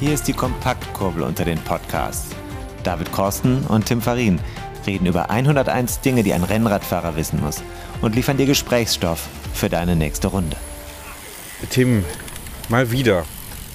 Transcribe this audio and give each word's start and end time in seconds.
Hier 0.00 0.14
ist 0.14 0.26
die 0.28 0.32
Kompaktkurbel 0.32 1.22
unter 1.22 1.44
den 1.44 1.58
Podcasts. 1.58 2.34
David 2.84 3.12
Korsten 3.12 3.66
und 3.66 3.84
Tim 3.84 4.00
Farin 4.00 4.40
reden 4.86 5.04
über 5.04 5.28
101 5.28 6.00
Dinge, 6.00 6.22
die 6.22 6.32
ein 6.32 6.42
Rennradfahrer 6.42 7.16
wissen 7.16 7.38
muss 7.42 7.62
und 8.00 8.14
liefern 8.14 8.38
dir 8.38 8.46
Gesprächsstoff 8.46 9.28
für 9.52 9.68
deine 9.68 9.96
nächste 9.96 10.28
Runde. 10.28 10.56
Tim, 11.68 12.02
mal 12.70 12.90
wieder 12.90 13.26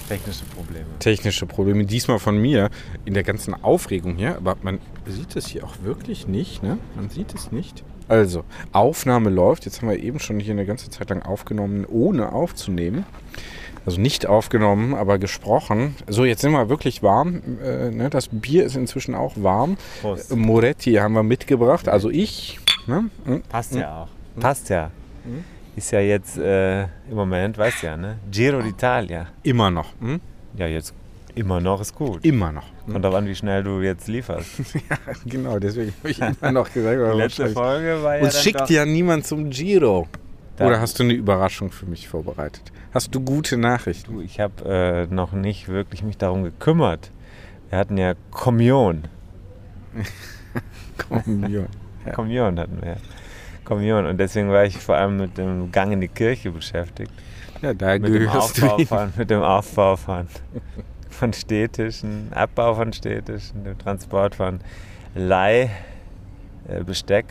Technische 0.08 0.44
Probleme. 0.46 0.86
technische 0.98 1.46
Probleme. 1.46 1.84
Diesmal 1.84 2.18
von 2.18 2.36
mir 2.38 2.70
in 3.04 3.14
der 3.14 3.22
ganzen 3.22 3.54
Aufregung 3.54 4.16
hier. 4.16 4.36
Aber 4.36 4.56
man 4.62 4.80
sieht 5.06 5.36
es 5.36 5.46
hier 5.46 5.62
auch 5.62 5.74
wirklich 5.84 6.26
nicht. 6.26 6.60
Ne? 6.60 6.78
Man 6.96 7.08
sieht 7.08 7.34
es 7.34 7.52
nicht. 7.52 7.84
Also, 8.08 8.44
Aufnahme 8.72 9.30
läuft. 9.30 9.64
Jetzt 9.64 9.80
haben 9.80 9.88
wir 9.88 9.98
eben 9.98 10.18
schon 10.18 10.40
hier 10.40 10.54
eine 10.54 10.66
ganze 10.66 10.90
Zeit 10.90 11.10
lang 11.10 11.22
aufgenommen, 11.22 11.86
ohne 11.86 12.32
aufzunehmen. 12.32 13.04
Also 13.86 14.00
nicht 14.00 14.26
aufgenommen, 14.26 14.94
aber 14.94 15.18
gesprochen. 15.18 15.94
So, 16.08 16.24
jetzt 16.24 16.40
sind 16.40 16.50
wir 16.52 16.68
wirklich 16.68 17.02
warm. 17.04 17.40
Äh, 17.64 17.90
ne? 17.90 18.10
Das 18.10 18.28
Bier 18.30 18.64
ist 18.64 18.76
inzwischen 18.76 19.14
auch 19.14 19.34
warm. 19.36 19.76
Prost. 20.02 20.34
Moretti 20.34 20.94
haben 20.94 21.14
wir 21.14 21.22
mitgebracht. 21.22 21.88
Also 21.88 22.10
ich. 22.10 22.58
Ne? 22.88 23.04
Hm. 23.24 23.42
Passt 23.48 23.74
ja 23.76 24.02
auch. 24.02 24.08
Passt 24.40 24.68
ja. 24.68 24.90
Ist 25.76 25.90
ja 25.92 26.00
jetzt 26.00 26.36
äh, 26.38 26.82
im 26.84 27.14
Moment, 27.14 27.58
weißt 27.58 27.82
du 27.82 27.86
ja, 27.86 27.96
ne? 27.96 28.18
Giro 28.30 28.58
d'Italia. 28.58 29.26
Immer 29.42 29.70
noch. 29.70 29.92
Hm? 30.00 30.20
Ja, 30.56 30.66
jetzt 30.66 30.94
immer 31.34 31.60
noch 31.60 31.80
ist 31.80 31.94
gut. 31.94 32.24
Immer 32.24 32.50
noch. 32.50 32.64
Kommt 32.90 33.04
drauf 33.04 33.14
an, 33.14 33.26
wie 33.26 33.34
schnell 33.34 33.62
du 33.62 33.80
jetzt 33.82 34.08
lieferst. 34.08 34.48
Genau, 35.26 35.58
deswegen 35.58 35.92
habe 36.00 36.10
ich 36.10 36.18
immer 36.20 36.52
noch 36.52 36.72
gesagt. 36.72 36.98
Die 37.14 37.18
letzte 37.18 37.48
Folge 37.50 38.02
war 38.02 38.16
ja 38.16 38.22
Uns 38.24 38.34
dann 38.34 38.42
schickt 38.42 38.70
ja 38.70 38.84
niemand 38.86 39.26
zum 39.26 39.50
Giro. 39.50 40.06
Da- 40.56 40.66
Oder 40.66 40.80
hast 40.80 40.98
du 40.98 41.02
eine 41.04 41.12
Überraschung 41.12 41.70
für 41.70 41.86
mich 41.86 42.08
vorbereitet? 42.08 42.72
Hast 42.96 43.14
du 43.14 43.20
gute 43.20 43.58
Nachrichten? 43.58 44.22
Ich 44.22 44.40
habe 44.40 44.64
äh, 44.64 45.06
noch 45.14 45.32
nicht 45.32 45.68
wirklich 45.68 46.02
mich 46.02 46.16
darum 46.16 46.44
gekümmert. 46.44 47.10
Wir 47.68 47.76
hatten 47.76 47.98
ja 47.98 48.14
Kommunion. 48.30 49.02
Komm, 51.06 51.46
ja. 51.46 51.66
Kommunion 52.14 52.58
hatten 52.58 52.80
wir. 52.80 52.92
ja. 52.92 52.96
Kommunion. 53.66 54.06
Und 54.06 54.16
deswegen 54.16 54.48
war 54.48 54.64
ich 54.64 54.78
vor 54.78 54.96
allem 54.96 55.18
mit 55.18 55.36
dem 55.36 55.70
Gang 55.72 55.92
in 55.92 56.00
die 56.00 56.08
Kirche 56.08 56.50
beschäftigt. 56.50 57.12
ja, 57.60 57.74
da 57.74 57.98
Mit 57.98 58.04
dem, 58.04 58.12
gehörst 58.14 58.62
Aufbau 58.62 58.78
du 58.78 58.86
von, 58.86 59.12
mit 59.14 59.28
dem 59.28 59.42
Aufbau 59.42 59.96
von, 59.96 60.26
von 61.10 61.34
Städtischen, 61.34 62.32
Abbau 62.32 62.76
von 62.76 62.94
Städtischen, 62.94 63.64
dem 63.64 63.76
Transport 63.76 64.36
von 64.36 64.60
Leihbesteck 65.14 67.26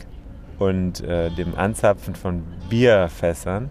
und 0.60 1.00
äh, 1.00 1.28
dem 1.30 1.56
Anzapfen 1.56 2.14
von 2.14 2.44
Bierfässern. 2.70 3.68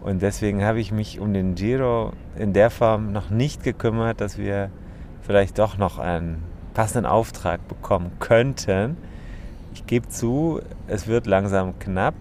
Und 0.00 0.22
deswegen 0.22 0.64
habe 0.64 0.80
ich 0.80 0.92
mich 0.92 1.18
um 1.20 1.32
den 1.32 1.54
Giro 1.54 2.12
in 2.36 2.52
der 2.52 2.70
Form 2.70 3.12
noch 3.12 3.30
nicht 3.30 3.62
gekümmert, 3.64 4.20
dass 4.20 4.38
wir 4.38 4.70
vielleicht 5.22 5.58
doch 5.58 5.76
noch 5.76 5.98
einen 5.98 6.42
passenden 6.74 7.06
Auftrag 7.06 7.66
bekommen 7.68 8.12
könnten. 8.20 8.96
Ich 9.74 9.86
gebe 9.86 10.08
zu, 10.08 10.60
es 10.86 11.08
wird 11.08 11.26
langsam 11.26 11.78
knapp, 11.78 12.14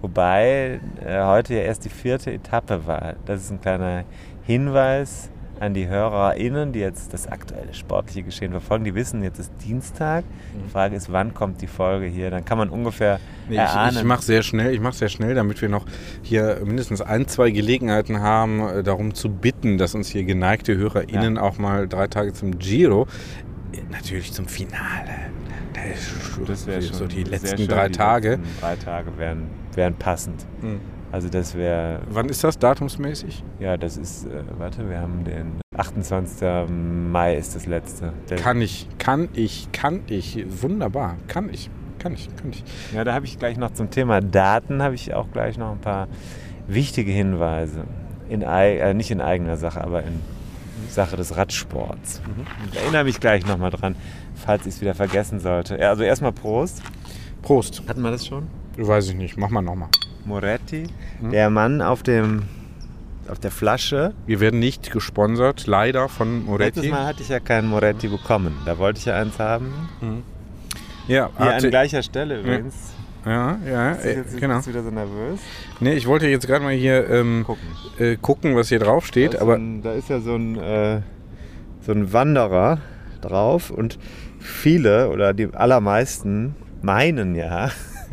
wobei 0.00 0.80
äh, 1.04 1.24
heute 1.24 1.54
ja 1.54 1.60
erst 1.60 1.84
die 1.84 1.90
vierte 1.90 2.32
Etappe 2.32 2.86
war. 2.86 3.14
Das 3.26 3.42
ist 3.42 3.50
ein 3.50 3.60
kleiner 3.60 4.04
Hinweis 4.44 5.30
an 5.60 5.74
die 5.74 5.88
HörerInnen, 5.88 6.72
die 6.72 6.80
jetzt 6.80 7.12
das 7.12 7.26
aktuelle 7.26 7.72
sportliche 7.74 8.22
Geschehen 8.22 8.50
verfolgen. 8.52 8.84
Die 8.84 8.94
wissen, 8.94 9.22
jetzt 9.22 9.38
ist 9.38 9.52
Dienstag. 9.64 10.24
Die 10.64 10.70
Frage 10.70 10.96
ist, 10.96 11.10
wann 11.12 11.34
kommt 11.34 11.62
die 11.62 11.66
Folge 11.66 12.06
hier? 12.06 12.30
Dann 12.30 12.44
kann 12.44 12.58
man 12.58 12.68
ungefähr 12.68 13.18
Nee, 13.48 13.54
ich 13.54 13.60
erahnen. 13.60 13.96
ich 13.96 14.04
mache 14.04 14.22
sehr 14.22 14.42
schnell, 14.42 14.74
ich 14.74 14.80
mache 14.80 14.94
sehr 14.94 15.08
schnell, 15.08 15.34
damit 15.34 15.62
wir 15.62 15.68
noch 15.68 15.86
hier 16.22 16.60
mindestens 16.64 17.00
ein, 17.00 17.26
zwei 17.28 17.50
Gelegenheiten 17.50 18.20
haben, 18.20 18.60
äh, 18.60 18.82
darum 18.82 19.14
zu 19.14 19.30
bitten, 19.30 19.78
dass 19.78 19.94
uns 19.94 20.08
hier 20.08 20.24
geneigte 20.24 20.76
HörerInnen 20.76 21.38
auch 21.38 21.58
mal 21.58 21.86
drei 21.88 22.06
Tage 22.08 22.32
zum 22.32 22.58
Giro, 22.58 23.06
äh, 23.72 23.78
natürlich 23.90 24.32
zum 24.32 24.46
Finale. 24.46 24.76
Das 25.74 26.46
das 26.46 26.66
wäre 26.66 26.82
so 26.82 27.06
die 27.06 27.22
letzten 27.22 27.58
schön. 27.58 27.68
drei 27.68 27.88
Die 27.88 27.92
Tage. 27.96 28.30
letzten 28.30 28.60
drei 28.60 28.76
Tage 28.76 29.18
wären, 29.18 29.42
wären 29.74 29.94
passend. 29.94 30.44
Hm. 30.60 30.80
Also 31.16 31.30
das 31.30 31.54
wäre, 31.54 32.02
Wann 32.10 32.28
ist 32.28 32.44
das 32.44 32.58
datumsmäßig? 32.58 33.42
ja, 33.58 33.78
das 33.78 33.96
ist, 33.96 34.26
äh, 34.26 34.42
warte, 34.58 34.86
wir 34.90 35.00
haben 35.00 35.24
den 35.24 35.62
28. 35.74 36.68
Mai 36.68 37.36
ist 37.36 37.56
das 37.56 37.64
letzte. 37.64 38.12
Der, 38.28 38.36
Kann 38.36 38.60
ich, 38.60 38.86
kann 38.98 39.30
ich, 39.32 39.72
kann 39.72 40.02
ich. 40.08 40.44
Wunderbar. 40.60 41.16
Kann 41.26 41.48
ich, 41.48 41.70
kann 41.98 42.12
ich, 42.12 42.28
kann 42.36 42.50
ich. 42.50 42.62
Ja, 42.94 43.02
da 43.02 43.14
habe 43.14 43.24
ich 43.24 43.38
gleich 43.38 43.56
noch 43.56 43.72
zum 43.72 43.88
Thema 43.88 44.20
Daten, 44.20 44.82
habe 44.82 44.94
ich 44.94 45.14
auch 45.14 45.30
gleich 45.32 45.56
noch 45.56 45.72
ein 45.72 45.80
paar 45.80 46.08
wichtige 46.66 47.12
Hinweise. 47.12 47.84
In, 48.28 48.42
äh, 48.42 48.92
nicht 48.92 49.10
in 49.10 49.22
eigener 49.22 49.56
Sache, 49.56 49.82
aber 49.82 50.02
in 50.02 50.20
Sache 50.90 51.16
des 51.16 51.34
Radsports. 51.34 52.20
Ich 52.70 52.78
erinnere 52.78 53.04
mich 53.04 53.20
gleich 53.20 53.46
nochmal 53.46 53.70
dran, 53.70 53.96
falls 54.34 54.66
ich 54.66 54.74
es 54.74 54.80
wieder 54.82 54.94
vergessen 54.94 55.40
sollte. 55.40 55.78
Ja, 55.78 55.88
also 55.88 56.02
erstmal 56.02 56.32
Prost. 56.32 56.82
Prost. 57.40 57.82
Hatten 57.88 58.02
wir 58.02 58.10
das 58.10 58.26
schon? 58.26 58.48
Weiß 58.76 59.08
ich 59.08 59.14
nicht. 59.14 59.38
Mach 59.38 59.48
mal 59.48 59.62
nochmal. 59.62 59.88
Moretti, 60.26 60.84
der 61.20 61.50
Mann 61.50 61.80
auf 61.82 62.02
dem 62.02 62.42
auf 63.28 63.40
der 63.40 63.50
Flasche. 63.50 64.14
Wir 64.26 64.38
werden 64.40 64.60
nicht 64.60 64.92
gesponsert, 64.92 65.66
leider 65.66 66.08
von 66.08 66.46
Letztes 66.58 66.84
Moretti. 66.84 66.88
Mal 66.90 67.06
hatte 67.06 67.22
ich 67.22 67.28
ja 67.28 67.40
keinen 67.40 67.68
Moretti 67.68 68.08
bekommen. 68.08 68.54
Da 68.64 68.78
wollte 68.78 68.98
ich 69.00 69.06
ja 69.06 69.16
eins 69.16 69.38
haben. 69.38 69.72
Ja, 71.08 71.30
Hier 71.36 71.54
an 71.54 71.70
gleicher 71.70 72.02
Stelle 72.02 72.40
übrigens. 72.40 72.74
ja, 73.24 73.58
ja, 73.68 73.90
Bist 73.92 74.04
du 74.04 74.08
äh, 74.08 74.16
jetzt, 74.16 74.40
genau. 74.40 74.56
bist 74.56 74.66
du 74.68 74.70
wieder 74.70 74.82
so 74.84 74.90
nervös? 74.90 75.40
Nee, 75.80 75.94
ich 75.94 76.06
wollte 76.06 76.28
jetzt 76.28 76.46
gerade 76.46 76.64
mal 76.64 76.72
hier 76.74 77.08
ähm, 77.10 77.42
Gucken. 77.44 77.66
äh, 77.98 78.16
gucken, 78.16 78.54
was 78.54 78.68
hier 78.68 78.78
drauf 78.78 79.06
steht, 79.06 79.32
da 79.34 79.38
ist, 79.38 79.42
aber 79.42 79.54
ein, 79.56 79.82
da 79.82 79.92
ist 79.92 80.08
ja 80.08 80.20
so 80.20 80.36
ein, 80.36 80.56
äh, 80.56 81.00
so 81.80 81.92
ein 81.92 82.12
Wanderer 82.12 82.78
drauf 83.22 83.70
und 83.70 83.98
viele 84.38 85.10
oder 85.10 85.34
die 85.34 85.48
allermeisten 85.52 86.54
meinen 86.82 87.34
ja, 87.34 87.70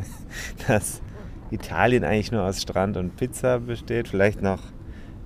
dass 0.68 1.02
Italien 1.54 2.04
eigentlich 2.04 2.32
nur 2.32 2.44
aus 2.44 2.62
Strand 2.62 2.98
und 2.98 3.16
Pizza 3.16 3.60
besteht. 3.60 4.08
Vielleicht 4.08 4.42
noch 4.42 4.60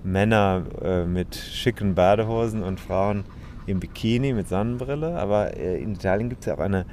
Männer 0.03 0.63
äh, 0.81 1.05
mit 1.05 1.35
schicken 1.35 1.95
Badehosen 1.95 2.63
und 2.63 2.79
Frauen 2.79 3.23
im 3.65 3.79
Bikini 3.79 4.33
mit 4.33 4.47
Sonnenbrille. 4.47 5.17
Aber 5.17 5.57
äh, 5.57 5.81
in 5.81 5.93
Italien 5.93 6.29
gibt 6.29 6.41
es 6.41 6.47
ja 6.47 6.55
auch 6.55 6.59
eine 6.59 6.85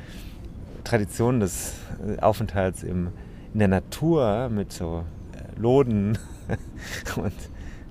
Tradition 0.85 1.41
des 1.41 1.75
äh, 2.07 2.21
Aufenthalts 2.21 2.83
im, 2.83 3.09
in 3.53 3.59
der 3.59 3.69
Natur 3.69 4.49
mit 4.49 4.73
so 4.73 5.05
äh, 5.33 5.61
Loden 5.61 6.19
und 7.17 7.33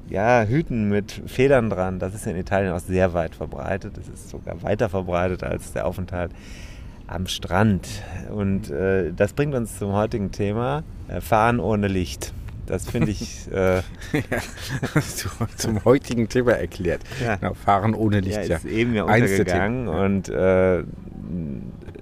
ja, 0.09 0.43
Hüten 0.43 0.89
mit 0.89 1.11
Federn 1.11 1.69
dran. 1.69 1.99
Das 1.99 2.13
ist 2.13 2.27
in 2.27 2.35
Italien 2.35 2.73
auch 2.73 2.79
sehr 2.79 3.13
weit 3.13 3.35
verbreitet. 3.35 3.97
Das 3.97 4.07
ist 4.07 4.29
sogar 4.29 4.61
weiter 4.61 4.89
verbreitet 4.89 5.43
als 5.43 5.73
der 5.73 5.87
Aufenthalt 5.87 6.31
am 7.07 7.27
Strand. 7.27 7.87
Und 8.31 8.69
äh, 8.69 9.11
das 9.13 9.33
bringt 9.33 9.55
uns 9.55 9.77
zum 9.77 9.93
heutigen 9.93 10.31
Thema: 10.31 10.83
äh, 11.07 11.21
Fahren 11.21 11.59
ohne 11.59 11.87
Licht. 11.87 12.33
Das 12.65 12.89
finde 12.89 13.11
ich. 13.11 13.41
Äh, 13.53 13.81
zu, 15.01 15.29
zum 15.57 15.83
heutigen 15.85 16.27
Thema 16.27 16.53
erklärt. 16.53 17.01
Ja. 17.23 17.35
Genau, 17.35 17.53
fahren 17.53 17.93
ohne 17.93 18.17
ja, 18.17 18.21
Licht, 18.21 18.49
ja. 18.49 18.57
ist 18.57 18.65
eben 18.65 18.95
ja 18.95 19.05
Eins 19.05 19.29
der 19.29 19.39
untergegangen 19.39 19.87
ja. 19.87 20.03
und 20.03 20.29
äh, 20.29 20.83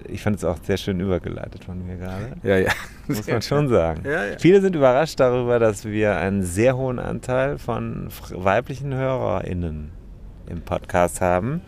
ich 0.08 0.22
fand 0.22 0.36
es 0.36 0.44
auch 0.44 0.58
sehr 0.62 0.76
schön 0.76 1.00
übergeleitet 1.00 1.64
von 1.64 1.84
mir 1.84 1.96
gerade. 1.96 2.36
Ja, 2.42 2.58
ja. 2.58 2.70
Muss 3.08 3.26
man 3.26 3.42
schon 3.42 3.68
sagen. 3.68 4.02
Ja, 4.04 4.24
ja. 4.24 4.38
Viele 4.38 4.60
sind 4.60 4.76
überrascht 4.76 5.20
darüber, 5.20 5.58
dass 5.58 5.84
wir 5.84 6.16
einen 6.16 6.42
sehr 6.42 6.76
hohen 6.76 6.98
Anteil 6.98 7.58
von 7.58 8.08
weiblichen 8.30 8.94
HörerInnen 8.94 9.90
im 10.48 10.60
Podcast 10.62 11.20
haben. 11.20 11.62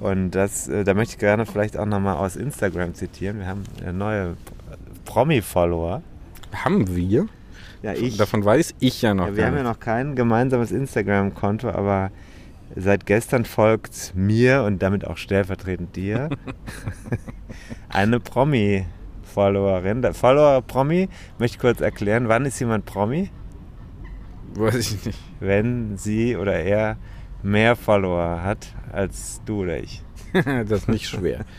Und 0.00 0.32
das, 0.32 0.68
äh, 0.68 0.84
da 0.84 0.94
möchte 0.94 1.14
ich 1.14 1.18
gerne 1.18 1.46
vielleicht 1.46 1.76
auch 1.78 1.86
nochmal 1.86 2.16
aus 2.16 2.36
Instagram 2.36 2.94
zitieren. 2.94 3.38
Wir 3.38 3.46
haben 3.46 3.62
neue 3.96 4.36
Promi-Follower. 5.04 6.02
Haben 6.52 6.94
wir? 6.94 7.26
Ja, 7.82 7.92
ich. 7.92 8.16
Davon 8.16 8.44
weiß 8.44 8.74
ich 8.80 9.02
ja 9.02 9.14
noch 9.14 9.28
Ja, 9.28 9.36
wir 9.36 9.46
haben 9.46 9.56
ja 9.56 9.62
nicht. 9.62 9.72
noch 9.72 9.80
kein 9.80 10.16
gemeinsames 10.16 10.72
Instagram-Konto, 10.72 11.68
aber 11.70 12.10
seit 12.74 13.06
gestern 13.06 13.44
folgt 13.44 14.12
mir 14.14 14.64
und 14.64 14.82
damit 14.82 15.06
auch 15.06 15.16
stellvertretend 15.16 15.94
dir 15.94 16.30
eine 17.88 18.18
Promi-Followerin. 18.20 20.02
Der 20.02 20.14
Follower-Promi, 20.14 21.08
möchte 21.38 21.56
ich 21.56 21.60
kurz 21.60 21.80
erklären, 21.80 22.28
wann 22.28 22.44
ist 22.44 22.58
jemand 22.58 22.86
Promi? 22.86 23.30
Weiß 24.54 24.76
ich 24.92 25.04
nicht. 25.06 25.18
Wenn 25.40 25.96
sie 25.96 26.36
oder 26.36 26.54
er 26.58 26.96
mehr 27.42 27.76
Follower 27.76 28.42
hat 28.42 28.68
als 28.92 29.40
du 29.44 29.62
oder 29.62 29.78
ich. 29.78 30.02
das 30.32 30.70
ist 30.80 30.88
nicht 30.88 31.08
schwer. 31.08 31.40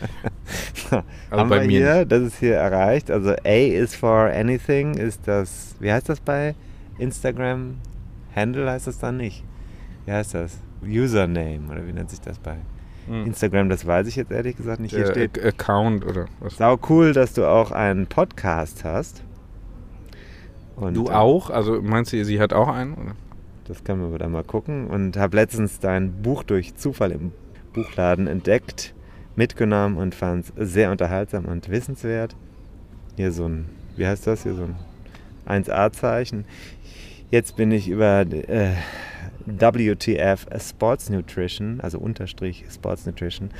Also 0.90 1.02
haben 1.42 1.50
bei 1.50 1.60
wir 1.62 1.66
mir 1.66 1.78
hier, 1.96 2.04
das 2.06 2.22
ist 2.22 2.38
hier 2.38 2.54
erreicht. 2.54 3.10
Also 3.10 3.32
A 3.44 3.66
is 3.66 3.94
for 3.94 4.30
anything 4.32 4.94
ist 4.94 5.20
das, 5.28 5.74
wie 5.80 5.92
heißt 5.92 6.08
das 6.08 6.20
bei 6.20 6.54
Instagram? 6.98 7.74
Handle 8.34 8.70
heißt 8.70 8.86
das 8.86 8.98
dann 8.98 9.18
nicht. 9.18 9.44
Wie 10.06 10.12
heißt 10.12 10.32
das? 10.32 10.56
Username 10.82 11.68
oder 11.70 11.86
wie 11.86 11.92
nennt 11.92 12.08
sich 12.08 12.20
das 12.22 12.38
bei 12.38 12.56
Instagram? 13.06 13.68
Das 13.68 13.86
weiß 13.86 14.06
ich 14.06 14.16
jetzt 14.16 14.30
ehrlich 14.30 14.56
gesagt 14.56 14.80
nicht. 14.80 14.94
Hier 14.94 15.04
Der 15.04 15.12
steht, 15.12 15.38
Ac- 15.38 15.46
Account 15.48 16.06
oder 16.06 16.24
was? 16.40 16.56
sau 16.56 16.78
cool, 16.88 17.12
dass 17.12 17.34
du 17.34 17.44
auch 17.46 17.70
einen 17.72 18.06
Podcast 18.06 18.84
hast. 18.84 19.22
Und, 20.76 20.94
Du 20.94 21.06
äh, 21.08 21.10
auch? 21.10 21.50
Also 21.50 21.82
meinst 21.82 22.12
du, 22.14 22.24
sie 22.24 22.40
hat 22.40 22.54
auch 22.54 22.68
einen? 22.68 22.94
Oder? 22.94 23.12
Das 23.68 23.84
können 23.84 24.10
wir 24.10 24.18
dann 24.18 24.32
mal 24.32 24.44
gucken. 24.44 24.86
Und 24.86 25.16
habe 25.16 25.36
letztens 25.36 25.78
dein 25.78 26.22
Buch 26.22 26.42
durch 26.42 26.74
Zufall 26.74 27.12
im 27.12 27.32
Buchladen 27.74 28.26
entdeckt, 28.26 28.94
mitgenommen 29.36 29.98
und 29.98 30.14
fand 30.14 30.46
es 30.56 30.72
sehr 30.72 30.90
unterhaltsam 30.90 31.44
und 31.44 31.68
wissenswert. 31.68 32.34
Hier 33.16 33.30
so 33.30 33.46
ein, 33.46 33.66
wie 33.96 34.06
heißt 34.06 34.26
das 34.26 34.42
hier, 34.42 34.54
so 34.54 34.64
ein 34.64 35.62
1A-Zeichen. 35.64 36.46
Jetzt 37.30 37.56
bin 37.56 37.70
ich 37.70 37.88
über 37.88 38.22
äh, 38.22 38.72
WTF 39.44 40.46
Sports 40.58 41.10
Nutrition, 41.10 41.80
also 41.80 41.98
Unterstrich 41.98 42.64
Sports 42.72 43.04
Nutrition, 43.04 43.50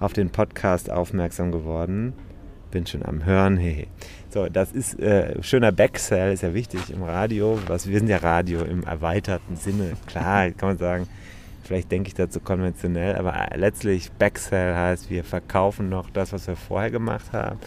auf 0.00 0.14
den 0.14 0.30
Podcast 0.30 0.90
aufmerksam 0.90 1.52
geworden. 1.52 2.14
Bin 2.70 2.86
schon 2.86 3.04
am 3.04 3.24
Hören. 3.24 3.58
Hey. 3.58 3.86
So, 4.38 4.48
das 4.48 4.70
ist 4.70 5.00
äh, 5.00 5.42
schöner 5.42 5.72
Backsell, 5.72 6.32
ist 6.32 6.44
ja 6.44 6.54
wichtig 6.54 6.90
im 6.90 7.02
Radio. 7.02 7.58
Was, 7.66 7.88
wir 7.88 7.98
sind 7.98 8.08
ja 8.08 8.18
Radio 8.18 8.62
im 8.62 8.84
erweiterten 8.84 9.56
Sinne. 9.56 9.94
Klar, 10.06 10.50
kann 10.56 10.68
man 10.68 10.78
sagen, 10.78 11.08
vielleicht 11.64 11.90
denke 11.90 12.06
ich 12.06 12.14
dazu 12.14 12.38
konventionell, 12.38 13.16
aber 13.16 13.48
letztlich 13.56 14.12
Backsell 14.12 14.76
heißt, 14.76 15.10
wir 15.10 15.24
verkaufen 15.24 15.88
noch 15.88 16.08
das, 16.10 16.32
was 16.32 16.46
wir 16.46 16.54
vorher 16.54 16.92
gemacht 16.92 17.32
haben. 17.32 17.58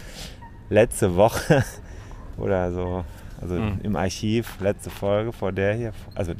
Letzte 0.70 1.14
Woche 1.14 1.62
oder 2.38 2.72
so, 2.72 3.04
also 3.38 3.56
mhm. 3.56 3.80
im 3.82 3.94
Archiv, 3.94 4.58
letzte 4.60 4.88
Folge 4.88 5.30
vor 5.30 5.52
der 5.52 5.74
hier, 5.74 5.92
also 6.14 6.32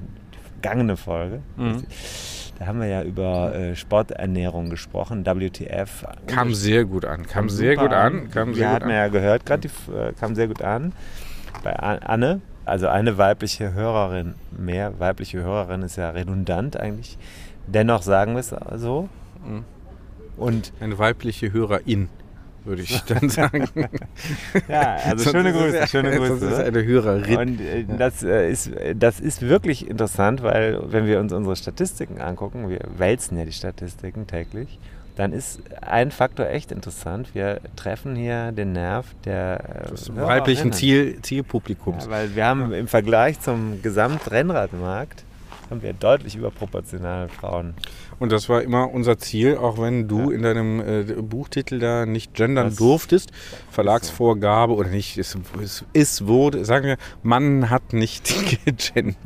vergangene 0.63 0.97
Folge. 0.97 1.41
Mhm. 1.57 1.85
Da 2.59 2.67
haben 2.67 2.81
wir 2.81 2.87
ja 2.87 3.03
über 3.03 3.55
äh, 3.55 3.75
Sporternährung 3.75 4.71
gesprochen, 4.71 5.27
WTF. 5.27 6.05
Kam 6.29 6.55
sehr 6.55 6.85
gut 6.85 7.05
an, 7.05 7.27
kam 7.27 7.49
sehr 7.49 7.77
gut 7.77 7.93
an. 7.93 8.31
Kam 8.31 8.55
sehr 8.55 8.71
hatten 8.71 8.89
wir 8.89 8.95
ja 8.95 9.09
gehört, 9.09 9.45
gerade 9.45 9.69
äh, 9.69 10.13
kam 10.19 10.35
sehr 10.35 10.47
gut 10.47 10.63
an. 10.63 10.93
Bei 11.65 11.75
Anne, 11.75 12.41
also 12.65 12.89
eine 12.89 13.19
weibliche 13.19 13.75
Hörerin 13.75 14.35
mehr. 14.57 14.99
Weibliche 15.01 15.43
Hörerin 15.43 15.83
ist 15.83 15.97
ja 15.97 16.11
redundant 16.11 16.77
eigentlich. 16.77 17.19
Dennoch 17.67 18.03
sagen 18.03 18.35
wir 18.35 18.41
es 18.41 18.55
so. 18.77 19.09
Mhm. 19.45 19.65
Und 20.37 20.73
eine 20.81 20.99
weibliche 20.99 21.53
Hörerin 21.53 22.09
würde 22.65 22.83
ich 22.83 23.01
dann 23.03 23.29
sagen. 23.29 23.69
ja, 24.69 24.97
also 25.05 25.31
schöne 25.31 25.53
Grüße, 25.53 25.77
ja, 25.77 25.87
schöne 25.87 26.11
Grüße. 26.17 26.41
Das 26.41 26.59
ist 26.59 26.65
eine 26.65 26.85
Hörerin. 26.85 27.39
Und 27.39 27.61
äh, 27.61 27.85
das, 27.99 28.23
äh, 28.23 28.51
ist, 28.51 28.71
das 28.97 29.21
ist 29.21 29.43
wirklich 29.43 29.89
interessant, 29.89 30.43
weil 30.43 30.79
wenn 30.87 31.07
wir 31.07 31.21
uns 31.21 31.33
unsere 31.33 31.57
Statistiken 31.57 32.21
angucken, 32.21 32.69
wir 32.69 32.81
wälzen 32.97 33.39
ja 33.39 33.45
die 33.45 33.53
Statistiken 33.53 34.27
täglich, 34.27 34.79
dann 35.17 35.33
ist 35.33 35.61
ein 35.83 36.11
Faktor 36.11 36.47
echt 36.47 36.73
interessant. 36.73 37.35
Wir 37.35 37.61
treffen 37.77 38.17
hier 38.17 38.53
den 38.53 38.73
Nerv 38.73 39.07
der 39.25 39.85
äh, 39.87 39.91
des 39.91 40.15
weiblichen 40.17 40.73
Ziel, 40.73 41.19
Zielpublikums. 41.21 42.05
Ja, 42.05 42.11
weil 42.11 42.35
wir 42.35 42.47
haben 42.47 42.73
im 42.73 42.89
Vergleich 42.89 43.41
zum 43.41 43.83
Gesamtrennradmarkt 43.83 45.25
haben 45.73 45.83
wir 45.83 45.95
deutlich 45.95 46.37
überproportional 46.37 47.29
Frauen 47.29 47.75
und 48.23 48.31
das 48.31 48.49
war 48.49 48.63
immer 48.63 48.89
unser 48.95 49.19
Ziel, 49.19 49.57
auch 49.57 49.81
wenn 49.81 50.07
du 50.07 50.31
ja. 50.31 50.37
in 50.37 50.43
deinem 50.43 50.81
äh, 50.81 51.03
Buchtitel 51.21 51.81
da 51.81 52.07
nicht 52.07 52.35
gendern 52.35 52.69
das 52.69 52.77
durftest. 52.77 53.33
Verlagsvorgabe 53.69 54.75
oder 54.75 54.91
nicht, 54.91 55.19
es, 55.19 55.37
es, 55.61 55.85
es, 55.93 56.25
wurde, 56.29 56.65
sagen 56.65 56.87
wir, 56.87 56.99
Mann 57.25 57.69
hat 57.69 57.93
nicht 57.93 58.33
gegendert. 58.65 59.17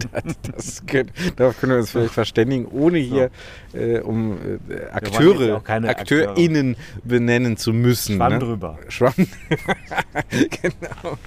Das 0.50 0.87
können, 0.87 1.10
darauf 1.37 1.60
können 1.60 1.72
wir 1.72 1.81
uns 1.81 1.90
vielleicht 1.90 2.14
verständigen, 2.14 2.64
ohne 2.69 2.96
hier 2.96 3.31
so. 3.70 3.78
äh, 3.78 4.00
um 4.00 4.38
äh, 4.70 4.87
Akteure, 4.90 5.56
AkteurInnen 5.56 6.70
Akteure. 6.70 7.04
benennen 7.04 7.58
zu 7.58 7.75
müssen. 7.75 8.16
Schwamm 8.16 8.32
ne? 8.32 8.38
drüber. 8.38 8.78
Schwamm. 8.88 9.12
genau. 10.31 11.19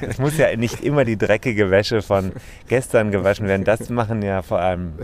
Es 0.00 0.18
muss 0.18 0.38
ja 0.38 0.56
nicht 0.56 0.82
immer 0.82 1.04
die 1.04 1.18
dreckige 1.18 1.70
Wäsche 1.70 2.00
von 2.00 2.32
gestern 2.68 3.10
gewaschen 3.10 3.48
werden. 3.48 3.64
Das 3.64 3.90
machen 3.90 4.22
ja 4.22 4.40
vor 4.40 4.60
allem 4.60 4.94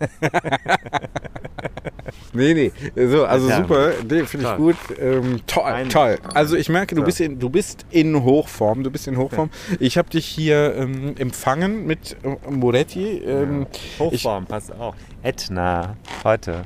nee, 2.32 2.54
nee. 2.54 2.72
So, 3.06 3.24
also 3.24 3.48
ja, 3.48 3.58
super. 3.58 3.92
Nee, 4.08 4.24
Finde 4.24 4.50
ich 4.50 4.56
gut. 4.56 4.76
Ähm, 4.98 5.40
toll, 5.46 5.64
Ein, 5.64 5.88
toll. 5.88 6.18
Also 6.34 6.56
ich 6.56 6.68
merke, 6.68 6.94
du 6.94 7.04
bist, 7.04 7.20
in, 7.20 7.38
du 7.38 7.50
bist 7.50 7.86
in 7.90 8.22
Hochform. 8.22 8.82
Du 8.82 8.90
bist 8.90 9.06
in 9.06 9.16
Hochform. 9.16 9.50
Ich 9.78 9.98
habe 9.98 10.10
dich 10.10 10.26
hier 10.26 10.74
ähm, 10.76 11.14
empfangen 11.18 11.86
mit 11.86 12.16
äh, 12.22 12.50
Moretti. 12.50 13.18
Ähm. 13.18 13.66
Hochform, 13.98 14.44
ich, 14.44 14.48
passt 14.48 14.72
auch. 14.72 14.94
Etna, 15.22 15.96
heute. 16.24 16.64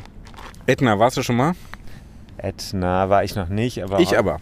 Etna, 0.66 0.98
warst 0.98 1.16
du 1.16 1.22
schon 1.22 1.36
mal? 1.36 1.52
Etna 2.36 3.08
war 3.10 3.24
ich 3.24 3.34
noch 3.34 3.48
nicht, 3.48 3.82
aber. 3.82 4.00
Ich 4.00 4.18
aber. 4.18 4.38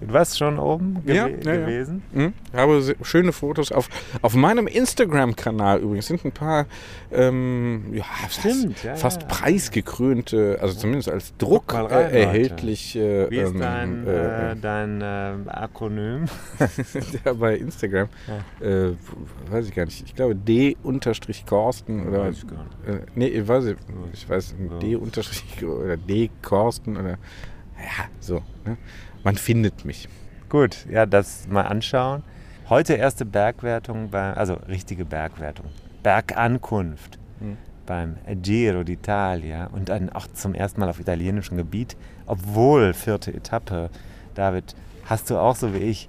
Du 0.00 0.12
warst 0.12 0.38
schon 0.38 0.58
oben 0.58 1.02
gew 1.06 1.14
ja, 1.14 1.26
ja, 1.26 1.56
gewesen? 1.56 2.02
Ja. 2.12 2.20
Mhm. 2.20 2.32
Ich 2.52 2.58
habe 2.58 2.96
schöne 3.02 3.32
Fotos 3.32 3.72
auf, 3.72 3.88
auf 4.20 4.34
meinem 4.34 4.66
Instagram-Kanal 4.66 5.80
übrigens. 5.80 6.06
sind 6.06 6.24
ein 6.24 6.32
paar 6.32 6.66
ähm, 7.10 7.86
ja, 7.92 8.04
Stimmt, 8.28 8.78
fast, 8.78 9.00
fast 9.00 9.28
preisgekrönte, 9.28 10.58
also 10.60 10.74
zumindest 10.78 11.08
als 11.08 11.34
Druck 11.38 11.72
rein, 11.72 11.90
äh, 11.90 12.20
erhältlich. 12.20 12.94
Äh, 12.96 13.30
Wie 13.30 13.38
ist 13.38 13.54
ähm, 13.54 13.60
dein, 13.60 14.06
äh, 14.06 14.52
äh 14.52 14.56
dein 14.56 15.00
äh, 15.00 15.34
Akronym? 15.48 16.26
ja, 17.24 17.32
bei 17.32 17.56
Instagram. 17.56 18.08
Äh, 18.60 18.90
weiß 19.50 19.68
ich 19.68 19.74
gar 19.74 19.86
nicht. 19.86 20.04
Ich 20.04 20.14
glaube 20.14 20.36
D-Korsten 20.36 22.08
oder. 22.08 22.24
Weiß 22.24 22.38
ich 22.38 22.46
gar 22.46 22.64
nicht. 22.64 23.16
nee, 23.16 23.28
ich 23.28 23.48
weiß, 23.48 23.74
ich 24.12 24.28
weiß 24.28 24.54
oder 25.62 25.96
D-Korsten 25.96 26.96
oder. 26.98 27.18
Ja, 27.78 28.04
so. 28.20 28.42
Ne? 28.64 28.76
man 29.26 29.34
findet 29.34 29.84
mich. 29.84 30.08
Gut, 30.48 30.86
ja, 30.88 31.04
das 31.04 31.48
mal 31.48 31.62
anschauen. 31.62 32.22
Heute 32.68 32.94
erste 32.94 33.24
Bergwertung, 33.24 34.10
bei, 34.10 34.32
also 34.34 34.54
richtige 34.68 35.04
Bergwertung. 35.04 35.66
Bergankunft 36.04 37.18
mhm. 37.40 37.56
beim 37.86 38.16
Giro 38.42 38.82
d'Italia 38.82 39.66
und 39.72 39.88
dann 39.88 40.10
auch 40.10 40.28
zum 40.28 40.54
ersten 40.54 40.78
Mal 40.80 40.88
auf 40.88 41.00
italienischem 41.00 41.56
Gebiet, 41.56 41.96
obwohl 42.26 42.94
vierte 42.94 43.34
Etappe. 43.34 43.90
David, 44.36 44.76
hast 45.04 45.28
du 45.30 45.38
auch 45.38 45.56
so 45.56 45.74
wie 45.74 45.78
ich 45.78 46.08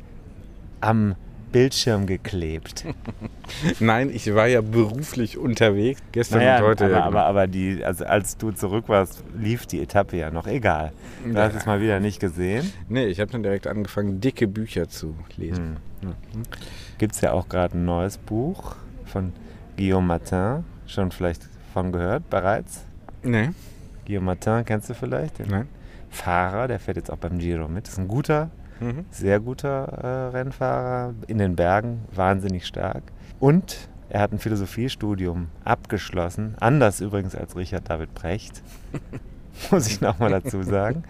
am 0.80 1.16
Bildschirm 1.52 2.06
geklebt. 2.06 2.86
Nein, 3.80 4.10
ich 4.14 4.34
war 4.34 4.48
ja 4.48 4.62
beruflich 4.62 5.38
unterwegs, 5.38 6.02
gestern 6.12 6.40
naja, 6.40 6.58
und 6.58 6.64
heute. 6.66 6.86
Aber, 6.86 6.94
ja, 6.94 6.98
genau. 7.00 7.08
aber, 7.08 7.26
aber 7.26 7.48
die, 7.48 7.84
also 7.84 8.06
als 8.06 8.38
du 8.38 8.52
zurück 8.52 8.86
warst, 8.88 9.24
lief 9.38 9.66
die 9.66 9.82
Etappe 9.82 10.18
ja 10.18 10.30
noch. 10.32 10.48
Egal. 10.48 10.92
Du 11.24 11.32
ja. 11.32 11.44
hast 11.44 11.56
es 11.56 11.66
mal 11.66 11.82
wieder 11.82 12.00
nicht 12.00 12.20
gesehen. 12.20 12.72
Nee, 12.90 13.06
ich 13.06 13.20
habe 13.20 13.32
dann 13.32 13.44
direkt 13.44 13.68
angefangen, 13.68 14.20
dicke 14.20 14.48
Bücher 14.48 14.90
zu 14.90 15.16
lesen. 15.38 15.78
Hm. 16.02 16.10
Hm. 16.10 16.44
Gibt 16.98 17.16
es 17.16 17.22
ja 17.22 17.32
auch 17.32 17.48
gerade 17.48 17.78
ein 17.78 17.86
neues 17.86 18.18
Buch 18.18 18.76
von 19.06 19.34
Guillaume 19.78 20.08
Martin. 20.08 20.64
Schon 20.86 21.12
vielleicht 21.12 21.48
von 21.74 21.92
gehört 21.92 22.30
bereits? 22.30 22.84
Nee. 23.24 23.50
Guillaume 24.06 24.26
Martin 24.26 24.66
kennst 24.66 24.90
du 24.90 24.94
vielleicht? 24.94 25.40
Den 25.40 25.48
Nein. 25.48 25.68
Fahrer, 26.10 26.68
der 26.68 26.80
fährt 26.80 26.98
jetzt 26.98 27.12
auch 27.12 27.18
beim 27.18 27.38
Giro 27.38 27.68
mit. 27.68 27.86
Das 27.86 27.94
ist 27.94 28.00
ein 28.00 28.08
guter 28.08 28.50
Mhm. 28.80 29.06
Sehr 29.10 29.40
guter 29.40 29.86
äh, 29.86 30.38
Rennfahrer, 30.38 31.14
in 31.28 31.38
den 31.38 31.56
Bergen, 31.56 32.06
wahnsinnig 32.14 32.66
stark. 32.66 33.04
Und 33.40 33.90
er 34.10 34.22
hat 34.22 34.32
ein 34.32 34.40
Philosophiestudium 34.40 35.48
abgeschlossen, 35.64 36.56
anders 36.60 37.02
übrigens 37.02 37.36
als 37.36 37.56
Richard 37.56 37.90
David 37.90 38.14
Brecht. 38.14 38.62
muss 39.72 39.88
ich 39.88 40.02
nochmal 40.02 40.30
dazu 40.30 40.64
sagen. 40.64 41.04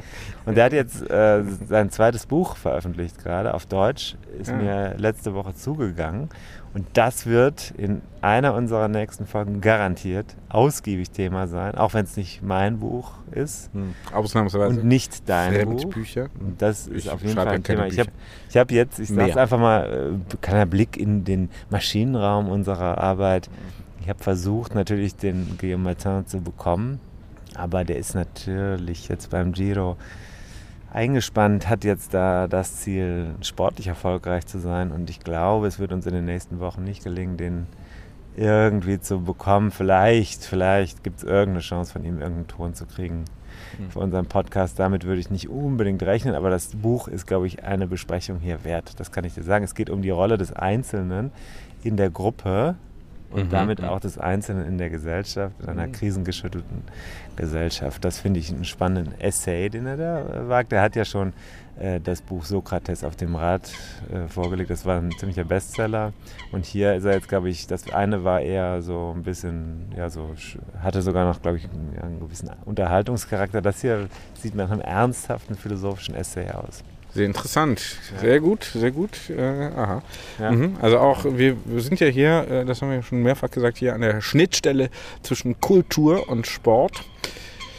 Und 0.46 0.56
der 0.56 0.66
hat 0.66 0.74
jetzt 0.74 1.10
äh, 1.10 1.44
sein 1.68 1.90
zweites 1.90 2.26
Buch 2.26 2.56
veröffentlicht 2.56 3.18
gerade 3.22 3.54
auf 3.54 3.66
Deutsch, 3.66 4.16
ist 4.40 4.50
ja. 4.50 4.58
mir 4.58 4.96
letzte 4.98 5.34
Woche 5.34 5.54
zugegangen. 5.56 6.30
Und 6.74 6.86
das 6.94 7.26
wird 7.26 7.74
in 7.78 8.02
einer 8.22 8.54
unserer 8.54 8.88
nächsten 8.88 9.26
Folgen 9.26 9.62
garantiert 9.62 10.36
ausgiebig 10.50 11.10
Thema 11.10 11.48
sein, 11.48 11.76
auch 11.76 11.96
wenn 11.96 12.06
es 12.06 12.18
nicht 12.18 12.44
mein 12.44 12.80
Buch 12.80 13.14
ist. 13.32 13.74
Hm. 13.74 13.96
Ausnahmsweise. 14.14 14.68
Und 14.68 14.86
nicht 14.86 15.28
dein 15.28 15.54
Sehr 15.54 15.66
Buch. 15.66 15.86
Bücher. 15.86 16.28
Das 16.58 16.88
ich 16.88 16.98
ist 16.98 17.10
auf 17.10 17.22
jeden 17.24 17.34
Fall 17.34 17.48
ein 17.48 17.64
Thema. 17.64 17.88
Ich 17.88 17.98
habe 18.00 18.12
ich 18.50 18.58
hab 18.58 18.72
jetzt, 18.72 19.00
ich 19.00 19.10
sage 19.10 19.42
einfach 19.42 19.60
mal, 19.60 20.20
äh, 20.32 20.36
kleiner 20.40 20.66
Blick 20.66 20.98
in 20.98 21.24
den 21.24 21.50
Maschinenraum 21.72 22.48
unserer 22.50 23.00
Arbeit. 23.00 23.50
Ich 24.02 24.10
habe 24.10 24.24
versucht, 24.24 24.76
natürlich 24.76 25.16
den 25.16 25.58
Guillaume 25.58 25.84
Martin 25.84 26.28
zu 26.28 26.42
bekommen, 26.42 27.00
aber 27.56 27.84
der 27.84 27.98
ist 27.98 28.16
natürlich 28.16 29.08
jetzt 29.08 29.30
beim 29.30 29.52
Giro 29.52 29.98
eingespannt, 30.92 31.70
hat 31.70 31.84
jetzt 31.84 32.14
da 32.14 32.48
das 32.48 32.78
Ziel, 32.78 33.36
sportlich 33.42 33.88
erfolgreich 33.88 34.46
zu 34.46 34.60
sein. 34.60 34.92
Und 34.92 35.10
ich 35.10 35.20
glaube, 35.20 35.68
es 35.68 35.80
wird 35.80 35.92
uns 35.92 36.06
in 36.06 36.14
den 36.14 36.26
nächsten 36.26 36.60
Wochen 36.60 36.84
nicht 36.84 37.04
gelingen, 37.04 37.38
den 37.38 37.68
irgendwie 38.36 39.00
zu 39.00 39.22
bekommen. 39.22 39.72
Vielleicht, 39.72 40.44
vielleicht 40.44 41.04
gibt 41.04 41.18
es 41.18 41.24
irgendeine 41.24 41.60
Chance 41.60 41.92
von 41.94 42.04
ihm, 42.04 42.20
irgendeinen 42.20 42.48
Ton 42.48 42.74
zu 42.74 42.86
kriegen 42.86 43.26
mhm. 43.78 43.90
für 43.90 44.00
unseren 44.00 44.28
Podcast. 44.28 44.80
Damit 44.80 45.06
würde 45.06 45.20
ich 45.20 45.30
nicht 45.30 45.50
unbedingt 45.50 46.04
rechnen, 46.04 46.36
aber 46.36 46.50
das 46.50 46.76
Buch 46.76 47.08
ist, 47.08 47.28
glaube 47.28 47.48
ich, 47.48 47.64
eine 47.64 47.88
Besprechung 47.88 48.40
hier 48.40 48.64
wert. 48.64 49.00
Das 49.00 49.12
kann 49.12 49.26
ich 49.26 49.34
dir 49.34 49.44
sagen. 49.44 49.66
Es 49.66 49.76
geht 49.76 49.90
um 49.90 50.02
die 50.02 50.12
Rolle 50.12 50.38
des 50.38 50.54
Einzelnen 50.54 51.32
in 51.84 51.98
der 51.98 52.10
Gruppe 52.10 52.76
und 53.30 53.46
Mhm, 53.46 53.50
damit 53.50 53.84
auch 53.84 54.00
des 54.00 54.18
Einzelnen 54.18 54.66
in 54.66 54.78
der 54.78 54.90
Gesellschaft, 54.90 55.56
in 55.62 55.68
einer 55.70 55.88
Mhm. 55.88 55.92
krisengeschüttelten 55.92 56.84
Gesellschaft. 57.36 58.04
Das 58.06 58.20
finde 58.20 58.40
ich 58.40 58.50
einen 58.52 58.66
spannenden 58.66 59.20
Essay, 59.20 59.70
den 59.70 59.86
er 59.86 59.98
da 59.98 60.20
äh, 60.22 60.50
wagt. 60.50 60.72
Er 60.74 60.82
hat 60.82 60.96
ja 60.96 61.06
schon 61.06 61.34
äh, 61.80 62.00
das 62.00 62.22
Buch 62.22 62.44
Sokrates 62.46 63.04
auf 63.04 63.16
dem 63.16 63.36
Rad 63.36 63.72
äh, 64.12 64.28
vorgelegt. 64.28 64.70
Das 64.70 64.86
war 64.86 64.98
ein 64.98 65.12
ziemlicher 65.20 65.44
Bestseller. 65.44 66.14
Und 66.52 66.66
hier 66.66 66.96
ist 66.96 67.04
er 67.06 67.14
jetzt, 67.14 67.28
glaube 67.28 67.50
ich, 67.50 67.68
das 67.68 67.92
eine 67.92 68.24
war 68.24 68.42
eher 68.42 68.82
so 68.82 69.14
ein 69.16 69.24
bisschen, 69.24 69.92
ja, 69.96 70.10
so, 70.10 70.34
hatte 70.82 71.02
sogar 71.02 71.26
noch, 71.26 71.42
glaube 71.42 71.58
ich, 71.58 71.66
einen, 71.66 71.98
einen 72.02 72.20
gewissen 72.20 72.50
Unterhaltungscharakter. 72.66 73.62
Das 73.62 73.82
hier 73.82 74.08
sieht 74.36 74.56
nach 74.56 74.72
einem 74.72 74.82
ernsthaften 74.82 75.56
philosophischen 75.56 76.16
Essay 76.16 76.50
aus. 76.50 76.84
Sehr 77.14 77.26
interessant. 77.26 77.80
Sehr 78.22 78.40
gut, 78.40 78.64
sehr 78.64 78.92
gut. 78.92 79.30
Äh, 79.30 79.42
aha. 79.42 80.04
Ja. 80.40 80.52
Mhm. 80.52 80.78
Also 80.82 81.00
auch, 81.00 81.26
wir, 81.26 81.58
wir 81.66 81.82
sind 81.82 82.00
ja 82.00 82.08
hier, 82.08 82.48
äh, 82.50 82.66
das 82.66 82.82
haben 82.82 82.92
wir 82.92 83.02
schon 83.02 83.24
mehrfach 83.24 83.50
gesagt, 83.50 83.78
hier 83.78 83.96
an 83.96 84.02
der 84.02 84.22
Schnittstelle 84.22 84.90
zwischen 85.24 85.60
Kultur 85.60 86.30
und 86.30 86.46
Sport. 86.48 87.04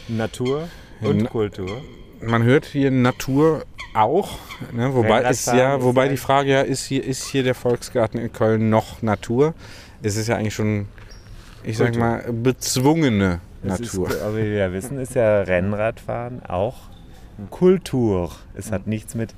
Natur 0.09 0.67
und 1.01 1.23
Na- 1.23 1.29
Kultur. 1.29 1.81
Man 2.21 2.43
hört 2.43 2.65
hier 2.65 2.91
Natur 2.91 3.63
auch, 3.93 4.37
ne? 4.73 4.93
wobei, 4.93 5.21
ist 5.29 5.47
ja, 5.47 5.77
ist 5.77 5.83
wobei 5.83 6.09
die 6.09 6.17
Frage 6.17 6.51
ja 6.51 6.61
ist, 6.61 6.85
hier, 6.85 7.03
ist 7.03 7.25
hier 7.27 7.43
der 7.43 7.55
Volksgarten 7.55 8.19
in 8.19 8.33
Köln 8.33 8.69
noch 8.69 9.01
Natur? 9.01 9.53
Es 10.01 10.17
ist 10.17 10.27
ja 10.27 10.35
eigentlich 10.35 10.53
schon, 10.53 10.87
ich 11.63 11.77
sag 11.77 11.93
Kultur. 11.93 11.99
mal, 11.99 12.25
bezwungene 12.33 13.39
ist, 13.63 13.69
Natur. 13.81 14.09
aber 14.21 14.37
wie 14.37 14.51
wir 14.51 14.73
wissen, 14.73 14.99
ist 14.99 15.15
ja 15.15 15.41
Rennradfahren 15.43 16.43
auch 16.45 16.75
Kultur. 17.49 18.31
Es 18.53 18.71
hat 18.71 18.87
nichts 18.87 19.15
mit 19.15 19.33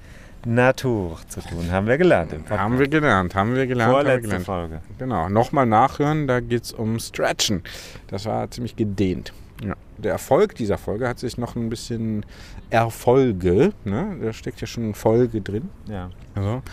Natur 0.46 1.20
zu 1.28 1.40
tun, 1.42 1.72
haben 1.72 1.86
wir 1.88 1.98
gelernt. 2.00 2.34
Haben 2.50 2.80
wir 2.80 2.88
gelernt, 2.88 3.36
haben 3.36 3.54
wir 3.56 3.68
gelernt, 3.68 3.90
haben 3.94 3.98
wir 3.98 4.02
Vorletzte 4.04 4.22
gelernt. 4.22 4.46
Folge. 4.46 4.82
Genau, 4.98 5.30
nochmal 5.30 5.66
nachhören, 5.68 6.28
da 6.28 6.40
geht 6.40 6.64
es 6.64 6.72
um 6.74 6.98
Stretchen. 7.00 7.62
Das 8.08 8.26
war 8.26 8.50
ziemlich 8.50 8.76
gedehnt. 8.76 9.34
Ja. 9.64 9.76
Der 10.00 10.14
Erfolg 10.14 10.56
dieser 10.56 10.80
Folge 10.80 11.08
hat 11.08 11.20
sich 11.20 11.38
noch 11.38 11.56
ein 11.56 11.70
bisschen 11.70 12.26
Erfolge, 12.72 13.72
ne? 13.86 14.18
da 14.20 14.34
steckt 14.34 14.60
ja 14.62 14.66
schon 14.66 14.96
Folge 14.96 15.42
drin, 15.42 15.70
Ja. 15.88 16.10
also, 16.34 16.64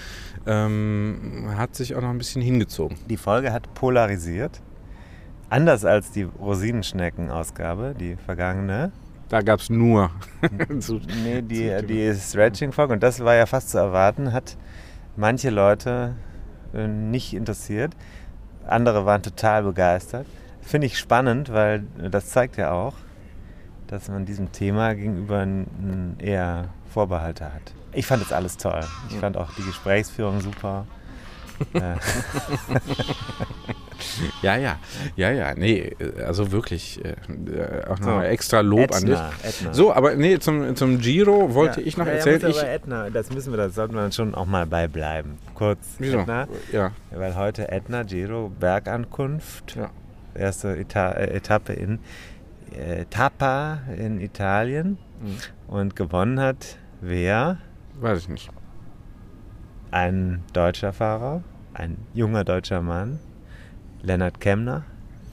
ähm, 0.46 1.50
hat 1.54 1.74
sich 1.74 1.94
auch 1.94 2.00
noch 2.00 2.08
ein 2.08 2.16
bisschen 2.16 2.40
hingezogen. 2.40 2.96
Die 3.10 3.18
Folge 3.18 3.52
hat 3.52 3.74
polarisiert. 3.74 4.62
Anders 5.50 5.84
als 5.84 6.10
die 6.10 6.22
Rosinenschnecken-Ausgabe, 6.22 7.94
die 7.98 8.16
vergangene. 8.16 8.92
Da 9.28 9.42
gab 9.42 9.60
es 9.60 9.70
nur. 9.70 10.10
Nee, 11.22 11.42
die, 11.42 11.86
die 11.86 12.14
Stretching-Folge, 12.14 12.94
und 12.94 13.02
das 13.02 13.20
war 13.20 13.34
ja 13.34 13.46
fast 13.46 13.70
zu 13.70 13.78
erwarten, 13.78 14.32
hat 14.32 14.56
manche 15.16 15.50
Leute 15.50 16.14
äh, 16.74 16.86
nicht 16.86 17.34
interessiert. 17.34 17.94
Andere 18.66 19.04
waren 19.04 19.22
total 19.22 19.64
begeistert. 19.64 20.26
Finde 20.60 20.86
ich 20.86 20.98
spannend, 20.98 21.52
weil 21.52 21.84
das 22.10 22.28
zeigt 22.28 22.56
ja 22.56 22.72
auch, 22.72 22.94
dass 23.86 24.08
man 24.08 24.26
diesem 24.26 24.52
Thema 24.52 24.94
gegenüber 24.94 25.40
einen 25.40 26.16
eher 26.18 26.68
Vorbehalte 26.92 27.46
hat. 27.46 27.72
Ich 27.92 28.06
fand 28.06 28.22
das 28.22 28.32
alles 28.32 28.56
toll. 28.56 28.80
Ich 29.08 29.16
fand 29.16 29.36
auch 29.36 29.52
die 29.54 29.62
Gesprächsführung 29.62 30.40
super. 30.40 30.86
Ja, 34.42 34.56
ja, 34.56 34.78
ja, 35.16 35.30
ja, 35.30 35.54
nee, 35.54 35.92
äh, 35.98 36.22
also 36.22 36.52
wirklich, 36.52 37.04
äh, 37.04 37.10
äh, 37.10 37.84
auch 37.86 37.96
So, 37.98 38.04
nochmal 38.04 38.26
extra 38.26 38.60
Lob 38.60 38.92
an 38.94 39.04
dich. 39.04 39.14
Ätna, 39.14 39.30
Ätna. 39.42 39.74
So, 39.74 39.92
aber 39.92 40.14
nee, 40.14 40.38
zum, 40.38 40.76
zum 40.76 40.98
Giro 40.98 41.54
wollte 41.54 41.80
Ja. 41.80 41.86
ich 41.86 41.96
noch 41.96 42.06
Ja, 42.06 42.12
ja, 42.12 42.16
erzählen. 42.18 42.42
muss 42.42 42.56
ich, 42.56 42.62
aber 42.62 42.70
Ätna, 42.72 43.10
das 43.10 43.32
müssen 43.32 43.52
wir, 43.52 43.56
das 43.56 43.74
sollten 43.74 43.94
wir 43.94 44.02
dann 44.02 44.12
schon 44.12 44.34
auch 44.34 44.46
mal 44.46 44.66
beibleiben. 44.66 45.38
Kurz. 45.54 45.78
wieso? 45.98 46.18
Ätna, 46.20 46.46
Ja, 46.72 46.92
weil 47.10 47.34
heute 47.36 47.70
Ätna, 47.72 48.02
Giro, 48.04 48.50
Bergankunft. 48.60 49.74
Ja. 49.76 49.90
Erste 50.34 50.76
Eta 50.76 51.12
äh, 51.12 51.34
Etappe 51.36 51.72
in 51.72 51.98
äh, 52.72 53.04
Tapa 53.10 53.80
in 53.96 54.20
Italien. 54.20 54.98
Mhm. 55.20 55.36
Und 55.66 55.96
gewonnen 55.96 56.38
hat 56.38 56.76
wer? 57.00 57.58
weiß 58.00 58.20
ich 58.20 58.28
nicht. 58.28 58.50
Ein 59.90 60.42
deutscher 60.52 60.92
Fahrer, 60.92 61.42
ein 61.74 61.96
junger 62.12 62.44
deutscher 62.44 62.82
Mann, 62.82 63.18
Lennart 64.02 64.40
Kemner, 64.40 64.84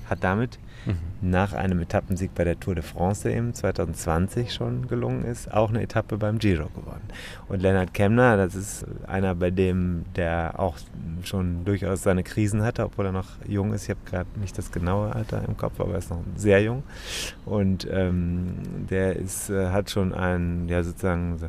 hat 0.09 0.23
damit 0.23 0.59
Mhm. 0.85 0.97
nach 1.31 1.53
einem 1.53 1.79
Etappensieg 1.79 2.35
bei 2.35 2.43
der 2.43 2.59
Tour 2.59 2.75
de 2.75 2.83
France, 2.83 3.23
der 3.27 3.37
ihm 3.37 3.53
2020 3.55 4.53
schon 4.53 4.87
gelungen 4.87 5.25
ist, 5.25 5.51
auch 5.51 5.69
eine 5.69 5.81
Etappe 5.81 6.17
beim 6.17 6.37
Giro 6.37 6.67
gewonnen. 6.75 7.01
Und 7.47 7.61
Lennart 7.61 7.93
Kemner, 7.93 8.37
das 8.37 8.53
ist 8.53 8.85
einer, 9.07 9.33
bei 9.33 9.49
dem 9.49 10.05
der 10.15 10.59
auch 10.59 10.77
schon 11.23 11.65
durchaus 11.65 12.03
seine 12.03 12.23
Krisen 12.23 12.61
hatte, 12.61 12.85
obwohl 12.85 13.07
er 13.07 13.11
noch 13.11 13.29
jung 13.47 13.73
ist. 13.73 13.85
Ich 13.85 13.89
habe 13.89 13.99
gerade 14.05 14.29
nicht 14.39 14.57
das 14.57 14.71
genaue 14.71 15.11
Alter 15.15 15.43
im 15.47 15.57
Kopf, 15.57 15.79
aber 15.79 15.93
er 15.93 15.97
ist 15.97 16.11
noch 16.11 16.21
sehr 16.35 16.61
jung. 16.61 16.83
Und 17.45 17.87
ähm, 17.91 18.53
der 18.89 19.15
ist, 19.15 19.49
äh, 19.49 19.69
hat 19.69 19.89
schon 19.89 20.13
ein, 20.13 20.67
ja 20.67 20.83
sozusagen 20.83 21.39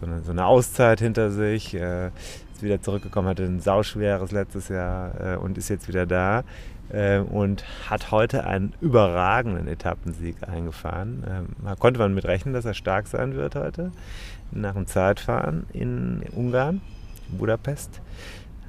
so, 0.00 0.06
eine, 0.06 0.22
so 0.22 0.30
eine 0.30 0.46
Auszeit 0.46 1.00
hinter 1.00 1.30
sich. 1.30 1.74
Äh, 1.74 2.10
ist 2.58 2.62
wieder 2.64 2.82
zurückgekommen, 2.82 3.28
hatte 3.28 3.44
ein 3.44 3.60
sauschweres 3.60 4.32
letztes 4.32 4.68
Jahr 4.68 5.34
äh, 5.34 5.36
und 5.36 5.56
ist 5.58 5.68
jetzt 5.68 5.86
wieder 5.86 6.06
da 6.06 6.42
äh, 6.90 7.18
und 7.18 7.64
hat 7.88 8.10
heute 8.10 8.44
einen 8.44 8.74
überragenden 8.80 9.68
Etappensieg 9.68 10.36
eingefahren. 10.48 11.24
Ähm, 11.28 11.78
konnte 11.78 12.00
man 12.00 12.14
mit 12.14 12.24
rechnen, 12.24 12.54
dass 12.54 12.64
er 12.64 12.74
stark 12.74 13.06
sein 13.06 13.36
wird 13.36 13.54
heute 13.54 13.92
nach 14.50 14.74
dem 14.74 14.86
Zeitfahren 14.86 15.66
in 15.72 16.24
Ungarn, 16.34 16.80
Budapest. 17.28 18.00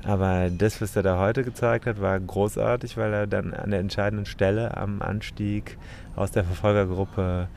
Aber 0.03 0.49
das, 0.49 0.81
was 0.81 0.95
er 0.95 1.03
da 1.03 1.19
heute 1.19 1.43
gezeigt 1.43 1.85
hat, 1.85 1.99
war 1.99 2.19
großartig, 2.19 2.95
weil 2.95 3.11
er 3.11 3.27
dann 3.27 3.53
an 3.53 3.71
der 3.71 3.79
entscheidenden 3.79 4.25
Stelle 4.25 4.77
am 4.77 5.01
Anstieg 5.01 5.77
aus 6.15 6.31
der 6.31 6.43
Verfolgergruppe 6.43 7.47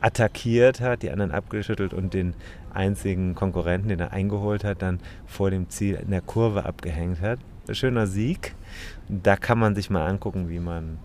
attackiert 0.00 0.80
hat, 0.80 1.02
die 1.02 1.10
anderen 1.10 1.30
abgeschüttelt 1.30 1.94
und 1.94 2.12
den 2.12 2.34
einzigen 2.74 3.34
Konkurrenten, 3.34 3.88
den 3.88 4.00
er 4.00 4.12
eingeholt 4.12 4.64
hat, 4.64 4.82
dann 4.82 5.00
vor 5.26 5.50
dem 5.50 5.68
Ziel 5.68 5.96
in 5.96 6.10
der 6.10 6.20
Kurve 6.20 6.64
abgehängt 6.64 7.20
hat. 7.20 7.38
Schöner 7.70 8.06
Sieg. 8.06 8.54
Da 9.08 9.36
kann 9.36 9.58
man 9.58 9.74
sich 9.74 9.90
mal 9.90 10.06
angucken, 10.06 10.48
wie 10.48 10.58
man 10.58 10.98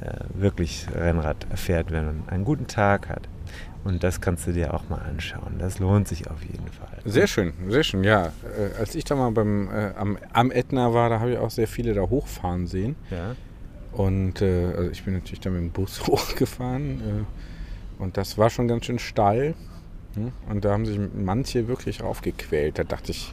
äh, 0.00 0.24
wirklich 0.34 0.86
Rennrad 0.94 1.46
fährt, 1.54 1.92
wenn 1.92 2.04
man 2.04 2.28
einen 2.28 2.44
guten 2.44 2.66
Tag 2.66 3.08
hat. 3.08 3.28
Und 3.82 4.04
das 4.04 4.20
kannst 4.20 4.46
du 4.46 4.52
dir 4.52 4.74
auch 4.74 4.88
mal 4.88 4.98
anschauen. 4.98 5.56
Das 5.58 5.78
lohnt 5.78 6.06
sich 6.06 6.28
auf 6.30 6.42
jeden 6.42 6.68
Fall. 6.68 6.98
Sehr 7.04 7.26
schön, 7.26 7.54
sehr 7.68 7.82
schön, 7.82 8.04
ja. 8.04 8.26
Äh, 8.26 8.78
als 8.78 8.94
ich 8.94 9.04
da 9.04 9.16
mal 9.16 9.30
beim, 9.30 9.70
äh, 9.70 9.92
am, 9.96 10.18
am 10.32 10.50
Ätna 10.50 10.92
war, 10.92 11.08
da 11.08 11.20
habe 11.20 11.32
ich 11.32 11.38
auch 11.38 11.50
sehr 11.50 11.68
viele 11.68 11.94
da 11.94 12.02
hochfahren 12.02 12.66
sehen. 12.66 12.96
Ja. 13.10 13.36
Und 13.92 14.42
äh, 14.42 14.72
also 14.76 14.90
ich 14.90 15.02
bin 15.04 15.14
natürlich 15.14 15.40
da 15.40 15.50
mit 15.50 15.60
dem 15.60 15.70
Bus 15.70 16.02
hochgefahren. 16.06 17.00
Äh, 17.00 18.02
und 18.02 18.16
das 18.16 18.36
war 18.36 18.50
schon 18.50 18.68
ganz 18.68 18.86
schön 18.86 18.98
steil. 18.98 19.54
Hm? 20.14 20.32
Und 20.48 20.64
da 20.64 20.72
haben 20.72 20.86
sich 20.86 20.98
manche 21.14 21.68
wirklich 21.68 22.02
raufgequält. 22.02 22.78
Da 22.78 22.84
dachte 22.84 23.12
ich, 23.12 23.32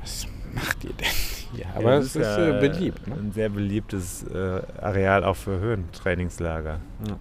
was 0.00 0.26
macht 0.54 0.84
ihr 0.84 0.92
denn 0.92 1.06
hier? 1.54 1.66
Aber 1.74 1.92
Ja, 1.92 1.98
es 1.98 2.12
das 2.12 2.16
ist 2.16 2.38
ja 2.38 2.58
äh, 2.58 2.60
beliebt. 2.60 3.06
Ne? 3.06 3.14
Ein 3.14 3.32
sehr 3.32 3.48
beliebtes 3.48 4.24
äh, 4.24 4.62
Areal 4.80 5.24
auch 5.24 5.36
für 5.36 5.58
Höhentrainingslager. 5.58 6.80
Ja. 7.08 7.18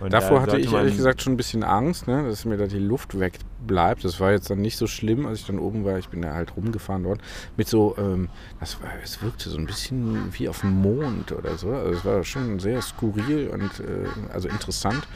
Und 0.00 0.12
Davor 0.12 0.36
da 0.36 0.42
hatte 0.42 0.58
ich 0.58 0.72
ehrlich 0.72 0.96
gesagt 0.96 1.22
schon 1.22 1.32
ein 1.32 1.36
bisschen 1.36 1.64
Angst, 1.64 2.06
ne, 2.06 2.22
dass 2.24 2.44
mir 2.44 2.56
da 2.56 2.66
die 2.66 2.78
Luft 2.78 3.18
wegbleibt. 3.18 4.04
Das 4.04 4.20
war 4.20 4.30
jetzt 4.30 4.48
dann 4.48 4.60
nicht 4.60 4.76
so 4.76 4.86
schlimm, 4.86 5.26
als 5.26 5.40
ich 5.40 5.46
dann 5.46 5.58
oben 5.58 5.84
war. 5.84 5.98
Ich 5.98 6.08
bin 6.08 6.22
da 6.22 6.34
halt 6.34 6.56
rumgefahren 6.56 7.02
dort. 7.02 7.20
Mit 7.56 7.68
so, 7.68 7.96
ähm, 7.98 8.28
das 8.60 8.80
war, 8.80 8.90
es 9.02 9.20
wirkte 9.22 9.50
so 9.50 9.58
ein 9.58 9.66
bisschen 9.66 10.32
wie 10.32 10.48
auf 10.48 10.60
dem 10.60 10.80
Mond 10.80 11.32
oder 11.32 11.56
so. 11.56 11.70
Also 11.70 11.90
es 11.90 12.04
war 12.04 12.24
schon 12.24 12.60
sehr 12.60 12.80
skurril 12.80 13.48
und 13.48 13.80
äh, 13.80 14.06
also 14.32 14.48
interessant. 14.48 15.08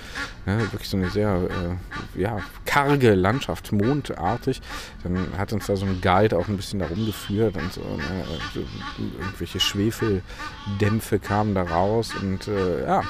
Ne, 0.46 0.60
wirklich 0.72 0.88
so 0.88 0.96
eine 0.96 1.10
sehr 1.10 1.48
äh, 2.16 2.20
ja, 2.20 2.38
karge 2.64 3.14
Landschaft, 3.14 3.70
mondartig. 3.72 4.60
Dann 5.04 5.38
hat 5.38 5.52
uns 5.52 5.66
da 5.66 5.76
so 5.76 5.86
ein 5.86 6.00
Guide 6.00 6.36
auch 6.36 6.48
ein 6.48 6.56
bisschen 6.56 6.80
da 6.80 6.86
rumgeführt 6.86 7.56
und 7.56 7.72
so. 7.72 7.80
Ne, 7.82 8.24
so 8.52 8.60
irgendwelche 9.20 9.60
Schwefeldämpfe 9.60 11.20
kamen 11.20 11.54
da 11.54 11.62
raus 11.62 12.12
und 12.20 12.48
äh, 12.48 12.84
ja. 12.84 13.02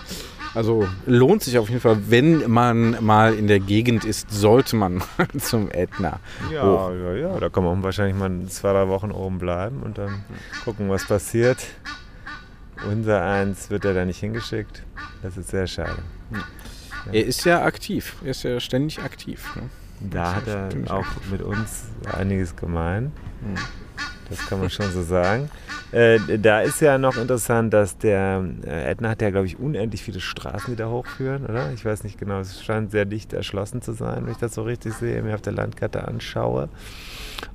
Also 0.55 0.87
lohnt 1.07 1.43
sich 1.43 1.59
auf 1.59 1.69
jeden 1.69 1.81
Fall, 1.81 2.11
wenn 2.11 2.51
man 2.51 3.03
mal 3.03 3.35
in 3.35 3.47
der 3.47 3.59
Gegend 3.59 4.05
ist, 4.05 4.31
sollte 4.31 4.77
man 4.77 4.97
mal 4.97 5.29
zum 5.39 5.71
Ätna. 5.71 6.21
Ja, 6.53 6.63
hoch. 6.65 6.91
ja, 6.91 7.15
ja, 7.15 7.41
da 7.41 7.49
kann 7.49 7.65
man 7.65 7.83
wahrscheinlich 7.83 8.17
mal 8.17 8.31
zwei, 8.49 8.73
drei 8.73 8.89
Wochen 8.89 9.11
oben 9.11 9.39
bleiben 9.39 9.83
und 9.83 9.99
dann 9.99 10.25
gucken, 10.65 10.91
was 10.91 11.07
passiert. 11.07 11.59
Unser 12.89 13.23
Eins 13.23 13.71
wird 13.71 13.85
er 13.85 13.95
da 13.95 14.05
nicht 14.05 14.19
hingeschickt. 14.19 14.83
Das 15.23 15.37
ist 15.37 15.51
sehr 15.51 15.67
schade. 15.67 16.03
Er 17.13 17.25
ist 17.25 17.45
ja 17.45 17.65
aktiv, 17.65 18.17
er 18.25 18.31
ist 18.31 18.43
ja 18.43 18.61
ständig 18.61 19.01
aktiv. 19.01 19.55
Ne? 19.57 19.63
Da 20.11 20.35
hat 20.35 20.49
er 20.49 20.69
auch 20.89 21.07
mit 21.31 21.43
uns 21.43 21.85
einiges 22.13 22.57
gemein. 22.57 23.13
Das 24.33 24.47
kann 24.47 24.61
man 24.61 24.71
schon 24.71 24.91
so 24.91 25.03
sagen. 25.03 25.51
Äh, 25.93 26.39
da 26.39 26.63
ist 26.63 26.81
ja 26.81 26.97
noch 26.97 27.19
interessant, 27.19 27.75
dass 27.75 27.99
der 27.99 28.43
äh, 28.67 28.91
Ätna 28.91 29.11
hat 29.11 29.21
ja, 29.21 29.29
glaube 29.29 29.47
ich, 29.47 29.59
unendlich 29.59 30.03
viele 30.03 30.21
Straßen, 30.21 30.73
die 30.73 30.77
da 30.77 30.89
hochführen, 30.89 31.45
oder? 31.45 31.71
Ich 31.73 31.85
weiß 31.85 32.03
nicht 32.03 32.19
genau, 32.19 32.41
es 32.41 32.65
scheint 32.65 32.91
sehr 32.93 33.05
dicht 33.05 33.35
erschlossen 33.35 33.83
zu 33.83 33.93
sein, 33.93 34.25
wenn 34.25 34.33
ich 34.33 34.39
das 34.39 34.55
so 34.55 34.63
richtig 34.63 34.95
sehe, 34.95 35.23
mir 35.23 35.35
auf 35.35 35.43
der 35.43 35.53
Landkarte 35.53 36.09
anschaue. 36.09 36.71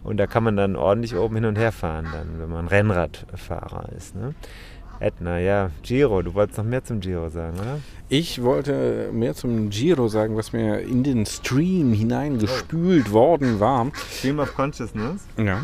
Und 0.04 0.18
da 0.18 0.28
kann 0.28 0.44
man 0.44 0.56
dann 0.56 0.76
ordentlich 0.76 1.16
oben 1.16 1.36
hin 1.36 1.46
und 1.46 1.58
her 1.58 1.72
fahren, 1.72 2.08
dann, 2.14 2.40
wenn 2.40 2.50
man 2.50 2.68
Rennradfahrer 2.68 3.90
ist. 3.98 4.16
Ne? 4.16 4.36
Etna, 5.00 5.40
ja. 5.40 5.72
Giro, 5.82 6.22
du 6.22 6.36
wolltest 6.36 6.60
noch 6.60 6.66
mehr 6.66 6.84
zum 6.84 7.00
Giro 7.00 7.30
sagen, 7.30 7.58
oder? 7.60 7.80
Ich 8.10 8.44
wollte 8.44 9.10
mehr 9.12 9.34
zum 9.34 9.72
Giro 9.72 10.08
sagen, 10.10 10.36
was 10.36 10.54
mir 10.54 10.80
in 10.82 11.04
den 11.04 11.26
Stream 11.26 11.92
hineingespült 11.92 13.12
worden 13.12 13.60
war. 13.60 13.88
Stream 14.12 14.40
of 14.40 14.54
Consciousness? 14.56 15.24
Ja. 15.38 15.64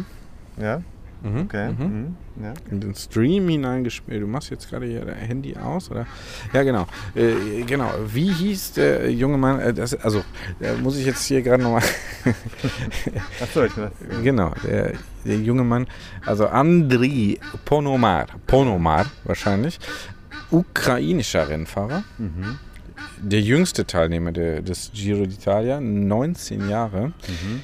Ja. 0.59 0.81
Mhm. 1.23 1.41
Okay. 1.41 1.71
Mhm. 1.71 1.83
Mhm. 1.85 2.15
Ja. 2.43 2.53
in 2.69 2.81
den 2.81 2.95
Stream 2.95 3.47
hineingespielt. 3.47 4.21
Du 4.21 4.27
machst 4.27 4.49
jetzt 4.49 4.69
gerade 4.69 4.85
hier 4.85 5.05
dein 5.05 5.15
Handy 5.15 5.55
aus, 5.55 5.89
oder? 5.89 6.05
Ja, 6.51 6.63
genau. 6.63 6.85
Äh, 7.15 7.63
genau. 7.63 7.89
Wie 8.07 8.31
hieß 8.31 8.73
der 8.73 9.09
junge 9.11 9.37
Mann? 9.37 9.59
Äh, 9.59 9.73
das, 9.73 9.93
also, 9.95 10.23
da 10.59 10.73
muss 10.73 10.97
ich 10.97 11.05
jetzt 11.05 11.23
hier 11.25 11.41
gerade 11.41 11.63
nochmal. 11.63 11.83
Achso, 13.41 13.63
ich 13.63 13.77
weiß. 13.77 13.91
genau, 14.23 14.51
der, 14.63 14.93
der 15.25 15.37
junge 15.37 15.63
Mann. 15.63 15.87
Also, 16.25 16.47
Andriy 16.47 17.39
Ponomar. 17.63 18.27
Ponomar 18.45 19.05
wahrscheinlich. 19.23 19.79
Ukrainischer 20.51 21.47
Rennfahrer. 21.47 22.03
Mhm. 22.17 22.59
Der 23.21 23.41
jüngste 23.41 23.87
Teilnehmer 23.87 24.31
der, 24.33 24.61
des 24.61 24.91
Giro 24.93 25.23
d'Italia, 25.23 25.79
19 25.79 26.69
Jahre. 26.69 27.07
Mhm. 27.07 27.61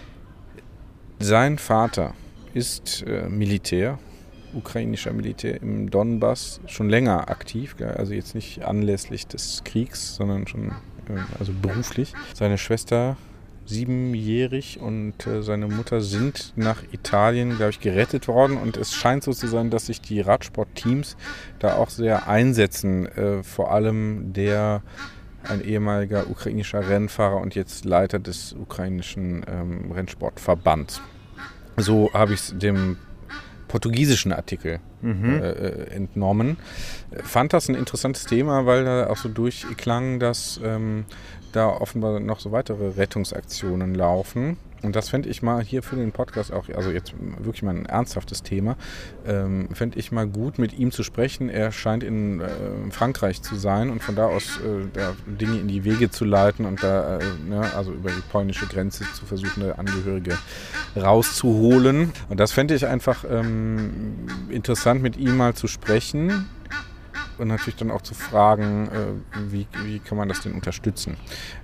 Sein 1.20 1.58
Vater 1.58 2.14
ist 2.54 3.04
äh, 3.08 3.30
Militär, 3.30 4.00
ukrainischer 4.54 5.14
Militär 5.14 5.62
im 5.62 5.90
Donbass, 5.90 6.60
schon 6.68 6.90
länger 6.90 7.30
aktiv, 7.30 7.76
also 7.80 8.14
jetzt 8.14 8.36
nicht 8.36 8.64
anlässlich 8.64 9.28
des 9.28 9.64
Kriegs, 9.64 10.16
sondern 10.16 10.48
schon 10.48 10.70
äh, 10.70 11.20
also 11.40 11.54
beruflich. 11.54 12.14
Seine 12.34 12.58
Schwester 12.58 13.18
siebenjährig 13.66 14.80
und 14.80 15.28
äh, 15.28 15.44
seine 15.44 15.68
Mutter 15.68 16.02
sind 16.02 16.54
nach 16.56 16.82
Italien, 16.92 17.58
glaube 17.58 17.72
ich, 17.72 17.80
gerettet 17.80 18.28
worden 18.28 18.58
und 18.58 18.78
es 18.78 18.94
scheint 18.96 19.24
so 19.24 19.32
zu 19.32 19.48
sein, 19.48 19.70
dass 19.70 19.86
sich 19.86 20.02
die 20.02 20.22
Radsportteams 20.22 21.18
da 21.60 21.76
auch 21.76 21.90
sehr 21.90 22.28
einsetzen, 22.28 23.08
vor 23.44 23.72
allem 23.72 24.34
der 24.34 24.82
ein 25.44 25.64
ehemaliger 25.64 26.30
ukrainischer 26.30 26.90
Rennfahrer 26.90 27.38
und 27.38 27.56
jetzt 27.56 27.86
Leiter 27.86 28.20
des 28.20 28.54
ukrainischen 28.54 29.46
ähm, 29.48 29.92
Rennsportverbands. 29.92 31.02
So 31.80 32.12
habe 32.14 32.34
ich 32.34 32.40
es 32.42 32.54
dem 32.58 32.98
portugiesischen 33.68 34.34
Artikel 34.34 34.80
Mhm. 35.02 35.42
äh, 35.42 35.50
äh, 35.52 35.90
entnommen. 35.92 36.58
Fand 37.24 37.54
das 37.54 37.70
ein 37.70 37.76
interessantes 37.76 38.26
Thema, 38.26 38.66
weil 38.66 38.84
da 38.84 39.08
auch 39.08 39.16
so 39.18 39.30
durchklang, 39.30 40.20
dass 40.20 40.60
ähm, 40.64 41.06
da 41.54 41.68
offenbar 41.70 42.20
noch 42.20 42.40
so 42.42 42.52
weitere 42.52 42.90
Rettungsaktionen 42.98 43.96
laufen. 43.96 44.58
Und 44.84 44.96
das 44.96 45.10
fände 45.10 45.30
ich 45.30 45.42
mal 45.42 45.64
hier 45.64 45.84
für 45.84 45.96
den 45.96 46.12
Podcast 46.12 46.54
auch, 46.54 46.70
also 46.70 46.92
jetzt 46.92 47.14
wirklich 47.38 47.64
mal 47.64 47.76
ein 47.76 47.86
ernsthaftes 47.86 48.44
Thema, 48.44 48.78
ähm, 49.26 49.70
fände 49.74 50.00
ich 50.00 50.12
mal 50.12 50.28
gut, 50.28 50.58
mit 50.58 50.74
ihm 50.74 50.92
zu 50.92 51.04
sprechen. 51.04 51.50
Er 51.50 51.72
scheint 51.72 52.04
in 52.04 52.42
äh, 52.42 52.48
Frankreich 52.92 53.42
zu 53.42 53.56
sein 53.56 53.90
und 53.90 54.02
von 54.02 54.16
da 54.16 54.28
aus 54.28 54.60
äh, 54.60 55.32
Dinge 55.40 55.60
in 55.60 55.68
die 55.68 55.84
Wege 55.84 56.10
zu 56.10 56.26
leiten 56.26 56.66
und 56.66 56.84
da, 56.84 57.18
äh, 57.18 57.24
ne, 57.48 57.62
also 57.76 57.92
über 57.92 58.10
die 58.10 58.22
polnische 58.32 58.68
Grenze 58.68 59.06
zu 59.14 59.26
versuchen, 59.26 59.72
Angehörige 59.74 60.38
rauszuholen. 60.96 62.12
Und 62.30 62.40
das 62.40 62.52
fände 62.52 62.76
ich 62.76 62.86
einfach 62.86 63.26
ähm, 63.30 64.28
interessant, 64.50 65.02
mit 65.02 65.18
ihm 65.18 65.38
mal 65.38 65.54
zu 65.54 65.68
sprechen 65.68 66.48
und 67.40 67.48
natürlich 67.48 67.78
dann 67.78 67.92
auch 67.92 68.02
zu 68.02 68.14
fragen, 68.14 68.90
äh, 68.90 69.52
wie, 69.52 69.68
wie 69.84 70.00
kann 70.00 70.18
man 70.18 70.28
das 70.28 70.42
denn 70.42 70.54
unterstützen? 70.54 71.18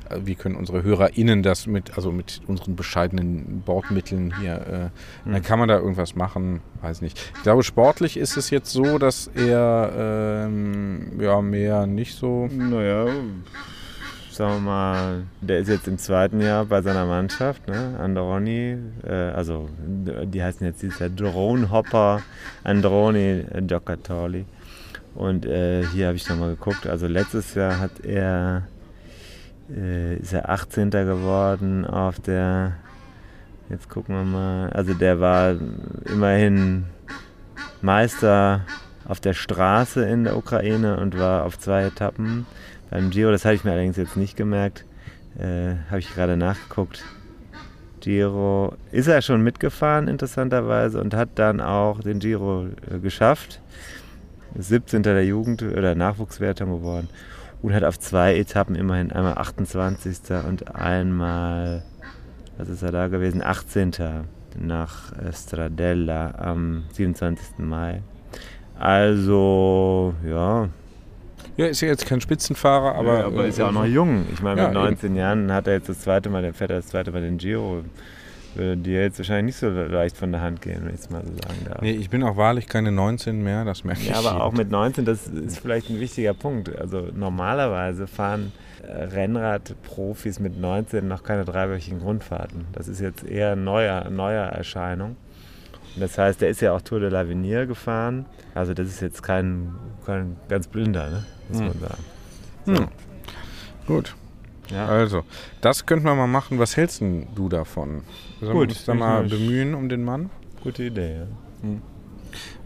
Äh, 0.09 0.19
Wie 0.25 0.35
können 0.35 0.55
unsere 0.55 0.83
HörerInnen 0.83 1.43
das 1.43 1.67
mit, 1.67 1.95
also 1.95 2.12
mit 2.12 2.41
unseren 2.47 2.75
bescheidenen 2.75 3.62
Bordmitteln 3.65 4.33
hier, 4.39 4.91
äh, 5.25 5.29
dann 5.29 5.41
kann 5.41 5.59
man 5.59 5.67
da 5.67 5.77
irgendwas 5.77 6.15
machen, 6.15 6.62
weiß 6.81 7.01
nicht. 7.01 7.19
Ich 7.35 7.43
glaube, 7.43 7.63
sportlich 7.63 8.17
ist 8.17 8.38
es 8.38 8.50
jetzt 8.50 8.71
so, 8.71 8.97
dass 8.97 9.27
er 9.27 10.45
ähm, 10.47 11.19
ja 11.19 11.41
mehr 11.41 11.85
nicht 11.88 12.15
so. 12.15 12.47
Naja, 12.47 13.07
sagen 14.31 14.55
wir 14.55 14.59
mal, 14.59 15.24
der 15.41 15.59
ist 15.59 15.69
jetzt 15.69 15.88
im 15.88 15.97
zweiten 15.97 16.41
Jahr 16.41 16.65
bei 16.65 16.81
seiner 16.81 17.05
Mannschaft, 17.05 17.67
ne? 17.67 17.97
Androni, 18.00 18.77
äh, 19.03 19.12
also 19.12 19.69
die 19.88 20.43
heißen 20.43 20.65
jetzt 20.65 20.81
dieser 20.81 21.09
Drone 21.09 21.71
Hopper 21.71 22.21
Androni 22.63 23.45
Giocattoli. 23.62 24.45
Und 25.15 25.45
äh, 25.45 25.85
hier 25.93 26.07
habe 26.07 26.17
ich 26.17 26.27
nochmal 26.27 26.50
geguckt, 26.50 26.85
also 26.88 27.07
letztes 27.07 27.55
Jahr 27.55 27.79
hat 27.79 28.01
er, 28.03 28.67
äh, 29.73 30.17
ist 30.17 30.33
er 30.33 30.49
18. 30.49 30.91
geworden 30.91 31.85
auf 31.85 32.19
der, 32.19 32.73
jetzt 33.69 33.89
gucken 33.89 34.15
wir 34.15 34.23
mal, 34.23 34.69
also 34.71 34.93
der 34.93 35.19
war 35.19 35.55
immerhin 36.05 36.85
Meister 37.81 38.61
auf 39.07 39.19
der 39.19 39.33
Straße 39.33 40.03
in 40.05 40.23
der 40.23 40.37
Ukraine 40.37 40.97
und 40.97 41.17
war 41.17 41.45
auf 41.45 41.59
zwei 41.59 41.83
Etappen 41.83 42.45
beim 42.89 43.09
Giro. 43.09 43.31
Das 43.31 43.45
hatte 43.45 43.55
ich 43.55 43.63
mir 43.63 43.71
allerdings 43.71 43.97
jetzt 43.97 44.17
nicht 44.17 44.35
gemerkt. 44.35 44.85
Äh, 45.37 45.75
Habe 45.89 45.99
ich 45.99 46.13
gerade 46.13 46.37
nachgeguckt. 46.37 47.03
Giro 47.99 48.75
ist 48.91 49.07
er 49.07 49.21
schon 49.21 49.41
mitgefahren, 49.41 50.07
interessanterweise, 50.07 51.01
und 51.01 51.13
hat 51.13 51.29
dann 51.35 51.59
auch 51.59 51.99
den 52.01 52.19
Giro 52.19 52.67
äh, 52.91 52.99
geschafft. 52.99 53.61
Ist 54.55 54.69
17. 54.69 55.03
der 55.03 55.25
Jugend- 55.25 55.63
oder 55.63 55.95
Nachwuchswertung 55.95 56.71
geworden 56.71 57.09
und 57.65 57.73
hat 57.73 57.83
auf 57.83 57.99
zwei 57.99 58.35
Etappen 58.35 58.75
immerhin 58.75 59.11
einmal 59.11 59.37
28. 59.39 60.17
und 60.47 60.75
einmal, 60.75 61.83
was 62.57 62.69
ist 62.69 62.83
er 62.83 62.91
da 62.91 63.07
gewesen, 63.07 63.41
18. 63.41 63.91
nach 64.59 65.11
äh, 65.13 65.33
Stradella 65.33 66.35
am 66.37 66.83
27. 66.93 67.57
Mai. 67.59 68.03
Also, 68.77 70.13
ja. 70.23 70.69
Ja, 71.57 71.65
ist 71.65 71.81
ja 71.81 71.87
jetzt 71.87 72.05
kein 72.05 72.21
Spitzenfahrer, 72.21 72.95
aber. 72.95 73.19
Aber, 73.19 73.25
aber 73.25 73.47
ist 73.47 73.57
ja 73.57 73.67
auch 73.67 73.71
noch 73.71 73.85
äh, 73.85 73.89
jung. 73.89 74.25
Ich 74.31 74.41
meine, 74.43 74.61
Ja, 74.61 74.67
mit 74.67 74.75
19 74.75 75.15
Jahren 75.15 75.51
hat 75.51 75.65
er 75.67 75.73
jetzt 75.73 75.89
das 75.89 76.01
zweite 76.01 76.29
Mal, 76.29 76.43
der 76.43 76.53
fährt 76.53 76.69
er 76.69 76.77
das 76.77 76.87
zweite 76.87 77.11
Mal 77.11 77.21
den 77.21 77.37
Giro. 77.37 77.83
Würde 78.55 78.77
dir 78.77 79.01
jetzt 79.01 79.18
wahrscheinlich 79.20 79.55
nicht 79.55 79.57
so 79.57 79.70
leicht 79.70 80.15
von 80.18 80.31
der 80.31 80.41
Hand 80.41 80.61
gehen, 80.61 80.81
wenn 80.85 80.94
ich 80.94 81.01
es 81.01 81.09
mal 81.09 81.22
so 81.25 81.31
sagen 81.33 81.65
darf. 81.68 81.81
Nee, 81.81 81.91
ich 81.91 82.09
bin 82.09 82.24
auch 82.24 82.37
wahrlich 82.37 82.68
keine 82.68 82.91
19 82.91 83.44
mehr, 83.44 83.65
das 83.65 83.83
merke 83.83 84.01
ich. 84.01 84.09
Ja, 84.09 84.15
aber 84.20 84.29
jeden 84.29 84.41
auch 84.41 84.53
mit 84.53 84.72
19, 84.72 85.05
das 85.05 85.27
ist 85.27 85.59
vielleicht 85.59 85.89
ein 85.89 86.00
wichtiger 86.00 86.33
Punkt. 86.33 86.74
Also 86.77 87.09
normalerweise 87.13 88.07
fahren 88.07 88.51
äh, 88.87 88.91
Rennradprofis 89.03 90.39
mit 90.39 90.59
19 90.59 91.07
noch 91.07 91.24
keine 91.24 91.46
dreiwöchigen 91.46 92.00
Grundfahrten. 92.00 92.65
Das 92.74 92.87
ist 92.87 93.00
jetzt 93.01 93.24
eher 93.25 93.51
eine 93.53 93.61
neuer, 93.61 94.09
neuer 94.09 94.46
Erscheinung. 94.46 95.15
Und 95.96 96.01
das 96.01 96.18
heißt, 96.18 96.41
der 96.41 96.50
ist 96.50 96.61
ja 96.61 96.74
auch 96.74 96.81
Tour 96.81 97.00
de 97.00 97.09
l'Avenir 97.09 97.65
gefahren. 97.65 98.25
Also 98.53 98.74
das 98.74 98.87
ist 98.87 99.01
jetzt 99.01 99.24
kein, 99.24 99.75
kein 100.05 100.35
ganz 100.50 100.68
blinder, 100.68 101.09
ne? 101.09 101.25
muss 101.50 101.59
Hm. 101.59 101.68
man 101.68 101.79
sagen. 101.79 102.03
Hm. 102.65 102.87
Gut. 103.87 104.15
Ja. 104.72 104.87
Also, 104.87 105.24
das 105.61 105.85
könnten 105.85 106.05
wir 106.05 106.15
mal 106.15 106.27
machen. 106.27 106.57
Was 106.57 106.75
hältst 106.75 107.01
du 107.01 107.50
davon? 107.50 108.01
Sollen 108.39 108.53
wir 108.53 108.59
Gut, 108.59 108.69
uns 108.69 108.85
da 108.85 108.93
mal 108.93 109.24
bemühen 109.24 109.74
um 109.75 109.89
den 109.89 110.03
Mann? 110.03 110.29
Gute 110.63 110.83
Idee, 110.83 111.17
ja. 111.19 111.27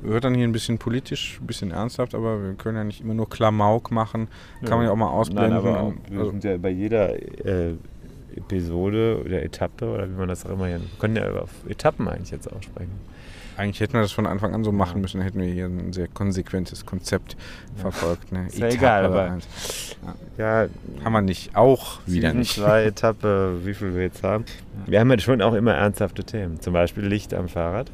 Wird 0.01 0.23
dann 0.23 0.33
hier 0.33 0.47
ein 0.47 0.51
bisschen 0.51 0.77
politisch, 0.77 1.39
ein 1.41 1.47
bisschen 1.47 1.71
ernsthaft, 1.71 2.15
aber 2.15 2.41
wir 2.41 2.53
können 2.53 2.77
ja 2.77 2.83
nicht 2.83 3.01
immer 3.01 3.13
nur 3.13 3.29
Klamauk 3.29 3.91
machen. 3.91 4.27
Kann 4.65 4.77
man 4.77 4.85
ja 4.85 4.91
auch 4.91 4.95
mal 4.95 5.09
ausblenden. 5.09 5.53
Nein, 5.53 5.57
aber 5.59 5.79
auch, 5.81 5.93
wir 6.09 6.19
also, 6.19 6.31
sind 6.31 6.43
ja 6.43 6.57
bei 6.57 6.69
jeder 6.69 7.13
äh, 7.13 7.75
Episode 8.39 9.21
oder 9.25 9.43
Etappe 9.43 9.85
oder 9.89 10.09
wie 10.09 10.13
man 10.15 10.27
das 10.27 10.45
auch 10.45 10.51
immer 10.51 10.67
hier. 10.67 10.79
Wir 10.79 10.87
können 10.99 11.15
ja 11.15 11.29
über 11.29 11.45
Etappen 11.67 12.07
eigentlich 12.07 12.31
jetzt 12.31 12.51
auch 12.51 12.61
sprechen. 12.61 12.91
eigentlich 13.57 13.81
hätten 13.81 13.93
wir 13.93 14.01
das 14.01 14.13
von 14.13 14.25
Anfang 14.25 14.53
an 14.55 14.63
so 14.63 14.71
machen 14.71 14.95
Ja. 14.97 15.01
müssen. 15.01 15.19
Hätten 15.21 15.41
wir 15.41 15.47
hier 15.51 15.65
ein 15.65 15.91
sehr 15.91 16.07
konsequentes 16.07 16.85
Konzept 16.85 17.35
verfolgt. 17.75 18.31
Ne? 18.31 18.47
Ist 18.47 18.57
ja 18.59 18.67
egal, 18.69 19.03
aber- 19.05 19.23
eins. 19.31 19.47
Ja, 20.37 20.67
Haben 21.03 21.11
wir 21.13 21.21
nicht. 21.21 21.55
Auch 21.57 21.99
wieder 22.05 22.33
nicht. 22.33 22.55
2 22.55 22.85
Etappe, 22.85 23.59
wie 23.65 23.73
viel 23.73 23.93
wir 23.95 24.03
jetzt 24.03 24.23
haben. 24.23 24.45
Wir 24.85 25.01
haben 25.01 25.11
ja 25.11 25.19
schon 25.19 25.41
auch 25.41 25.53
immer 25.53 25.73
ernsthafte 25.73 26.23
Themen. 26.23 26.61
Zum 26.61 26.71
Beispiel 26.73 27.05
Licht 27.05 27.33
am 27.33 27.49
Fahrrad. 27.49 27.91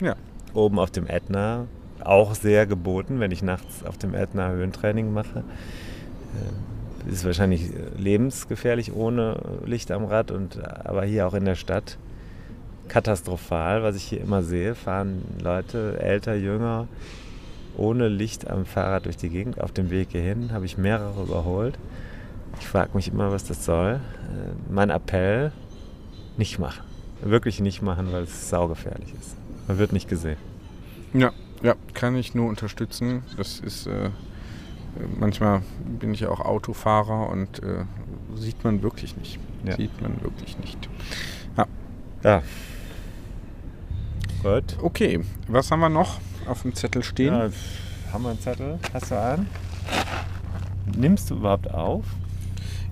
Ja. 0.00 0.14
Oben 0.54 0.78
auf 0.78 0.92
dem 0.92 1.08
Ätna. 1.08 1.66
Auch 2.04 2.34
sehr 2.36 2.66
geboten, 2.66 3.18
wenn 3.20 3.32
ich 3.32 3.42
nachts 3.42 3.84
auf 3.84 3.98
dem 3.98 4.14
Ätna 4.14 4.50
Höhentraining 4.50 5.12
mache. 5.12 5.42
Ist 7.08 7.24
wahrscheinlich 7.24 7.62
äh, 7.62 7.98
lebensgefährlich 7.98 8.92
ohne 8.94 9.40
Licht 9.64 9.90
am 9.90 10.04
Rad, 10.04 10.30
und, 10.30 10.58
aber 10.62 11.04
hier 11.04 11.26
auch 11.26 11.34
in 11.34 11.44
der 11.44 11.54
Stadt 11.54 11.98
katastrophal, 12.88 13.82
was 13.82 13.96
ich 13.96 14.04
hier 14.04 14.20
immer 14.20 14.42
sehe. 14.42 14.74
Fahren 14.74 15.22
Leute, 15.42 16.00
älter, 16.00 16.34
jünger, 16.34 16.88
ohne 17.76 18.08
Licht 18.08 18.50
am 18.50 18.66
Fahrrad 18.66 19.06
durch 19.06 19.16
die 19.16 19.30
Gegend. 19.30 19.60
Auf 19.60 19.72
dem 19.72 19.90
Weg 19.90 20.08
hierhin 20.10 20.52
habe 20.52 20.66
ich 20.66 20.76
mehrere 20.76 21.22
überholt. 21.22 21.78
Ich 22.58 22.66
frage 22.66 22.90
mich 22.94 23.08
immer, 23.08 23.30
was 23.30 23.44
das 23.44 23.64
soll. 23.64 23.94
Äh, 23.94 24.72
Mein 24.72 24.90
Appell, 24.90 25.52
nicht 26.36 26.58
machen. 26.58 26.84
Wirklich 27.22 27.60
nicht 27.60 27.82
machen, 27.82 28.12
weil 28.12 28.24
es 28.24 28.50
saugefährlich 28.50 29.14
ist. 29.18 29.36
Man 29.68 29.78
wird 29.78 29.92
nicht 29.92 30.08
gesehen. 30.08 30.38
Ja, 31.12 31.32
ja, 31.62 31.74
kann 31.94 32.16
ich 32.16 32.34
nur 32.34 32.48
unterstützen. 32.48 33.22
Das 33.36 33.60
ist 33.60 33.86
äh, 33.86 34.10
manchmal 35.18 35.62
bin 35.98 36.14
ich 36.14 36.20
ja 36.20 36.28
auch 36.28 36.40
Autofahrer 36.40 37.28
und 37.30 37.62
äh, 37.62 37.84
sieht 38.34 38.62
man 38.64 38.82
wirklich 38.82 39.16
nicht. 39.16 39.38
Ja. 39.64 39.76
Sieht 39.76 40.00
man 40.00 40.20
wirklich 40.22 40.58
nicht. 40.58 40.88
Ja. 42.22 42.42
Gut. 44.42 44.76
Okay, 44.82 45.20
was 45.48 45.70
haben 45.70 45.80
wir 45.80 45.88
noch 45.88 46.18
auf 46.46 46.62
dem 46.62 46.74
Zettel 46.74 47.02
stehen? 47.02 47.34
Ja, 47.34 47.50
Haben 48.12 48.24
wir 48.24 48.30
einen 48.30 48.40
Zettel? 48.40 48.78
Hast 48.92 49.10
du 49.10 49.20
einen? 49.20 49.48
Nimmst 50.96 51.30
du 51.30 51.36
überhaupt 51.36 51.70
auf? 51.70 52.04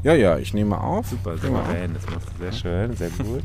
Ja, 0.02 0.14
ja, 0.14 0.38
ich 0.38 0.54
nehme 0.54 0.80
auf. 0.80 1.08
Super, 1.08 1.36
souverän, 1.36 1.92
das 1.94 2.06
machst 2.06 2.28
du 2.28 2.42
sehr 2.42 2.52
schön, 2.52 2.96
sehr 2.96 3.10
gut. 3.10 3.42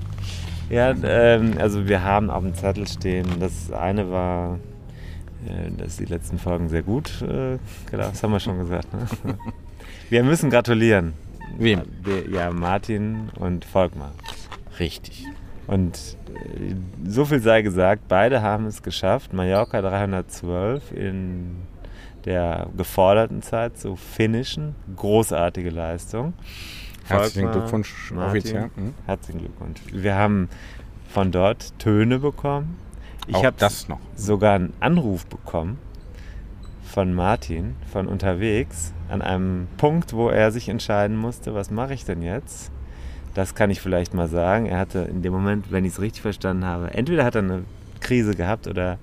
Ja, 0.70 0.94
ähm, 1.04 1.56
also 1.58 1.88
wir 1.88 2.04
haben 2.04 2.30
auf 2.30 2.44
dem 2.44 2.54
Zettel 2.56 2.88
stehen, 2.88 3.28
das 3.39 3.72
eine 3.72 4.10
war, 4.12 4.60
dass 5.78 5.98
die 5.98 6.06
letzten 6.06 6.38
Folgen 6.38 6.70
sehr 6.70 6.84
gut 6.84 7.22
äh, 7.22 7.58
gelaufen 7.90 8.12
Das 8.12 8.24
haben 8.24 8.32
wir 8.32 8.40
schon 8.40 8.60
gesagt. 8.60 8.88
Ne? 8.94 9.38
Wir 10.10 10.24
müssen 10.24 10.50
gratulieren. 10.50 11.14
Wem? 11.58 11.82
Ja, 12.32 12.52
Martin 12.52 13.30
und 13.40 13.66
Volkmar. 13.66 14.12
Richtig. 14.80 15.26
Und 15.68 16.18
äh, 16.34 16.76
so 17.08 17.26
viel 17.26 17.42
sei 17.42 17.62
gesagt, 17.62 18.08
beide 18.08 18.42
haben 18.42 18.66
es 18.66 18.84
geschafft. 18.84 19.34
Mallorca 19.34 19.82
312 19.82 20.92
in 20.92 21.56
der 22.26 22.68
geforderten 22.76 23.42
Zeit 23.42 23.78
zu 23.78 23.96
finishen. 23.96 24.76
Großartige 24.96 25.70
Leistung. 25.70 26.34
Herzlichen 27.06 27.48
Volkmar, 27.48 27.62
Glückwunsch 27.62 28.12
Martin, 28.12 28.30
offiziell. 28.30 28.70
Hm? 28.76 28.94
Herzlichen 29.06 29.40
Glückwunsch. 29.40 29.82
Wir 29.92 30.16
haben 30.16 30.50
von 31.10 31.32
dort 31.32 31.78
Töne 31.80 32.20
bekommen. 32.20 32.78
Ich 33.28 33.46
habe 33.46 33.56
das 33.58 33.88
noch. 33.88 34.00
sogar 34.16 34.56
einen 34.56 34.74
Anruf 34.80 35.26
bekommen 35.26 35.78
von 36.84 37.14
Martin 37.14 37.76
von 37.92 38.08
unterwegs 38.08 38.94
an 39.10 39.22
einem 39.22 39.68
Punkt, 39.78 40.14
wo 40.14 40.30
er 40.30 40.52
sich 40.52 40.70
entscheiden 40.70 41.18
musste, 41.18 41.54
was 41.54 41.72
mache 41.72 41.94
ich 41.94 42.06
denn 42.06 42.22
jetzt? 42.22 42.72
Das 43.34 43.56
kann 43.56 43.72
ich 43.72 43.82
vielleicht 43.82 44.14
mal 44.14 44.28
sagen. 44.28 44.68
Er 44.68 44.78
hatte 44.78 45.00
in 45.00 45.22
dem 45.22 45.34
Moment, 45.34 45.72
wenn 45.72 45.86
ich 45.86 45.94
es 45.94 46.02
richtig 46.02 46.22
verstanden 46.22 46.66
habe, 46.66 46.94
entweder 46.94 47.26
hat 47.26 47.36
er 47.36 47.42
eine 47.42 47.64
Krise 48.00 48.36
gehabt 48.36 48.68
oder 48.68 49.00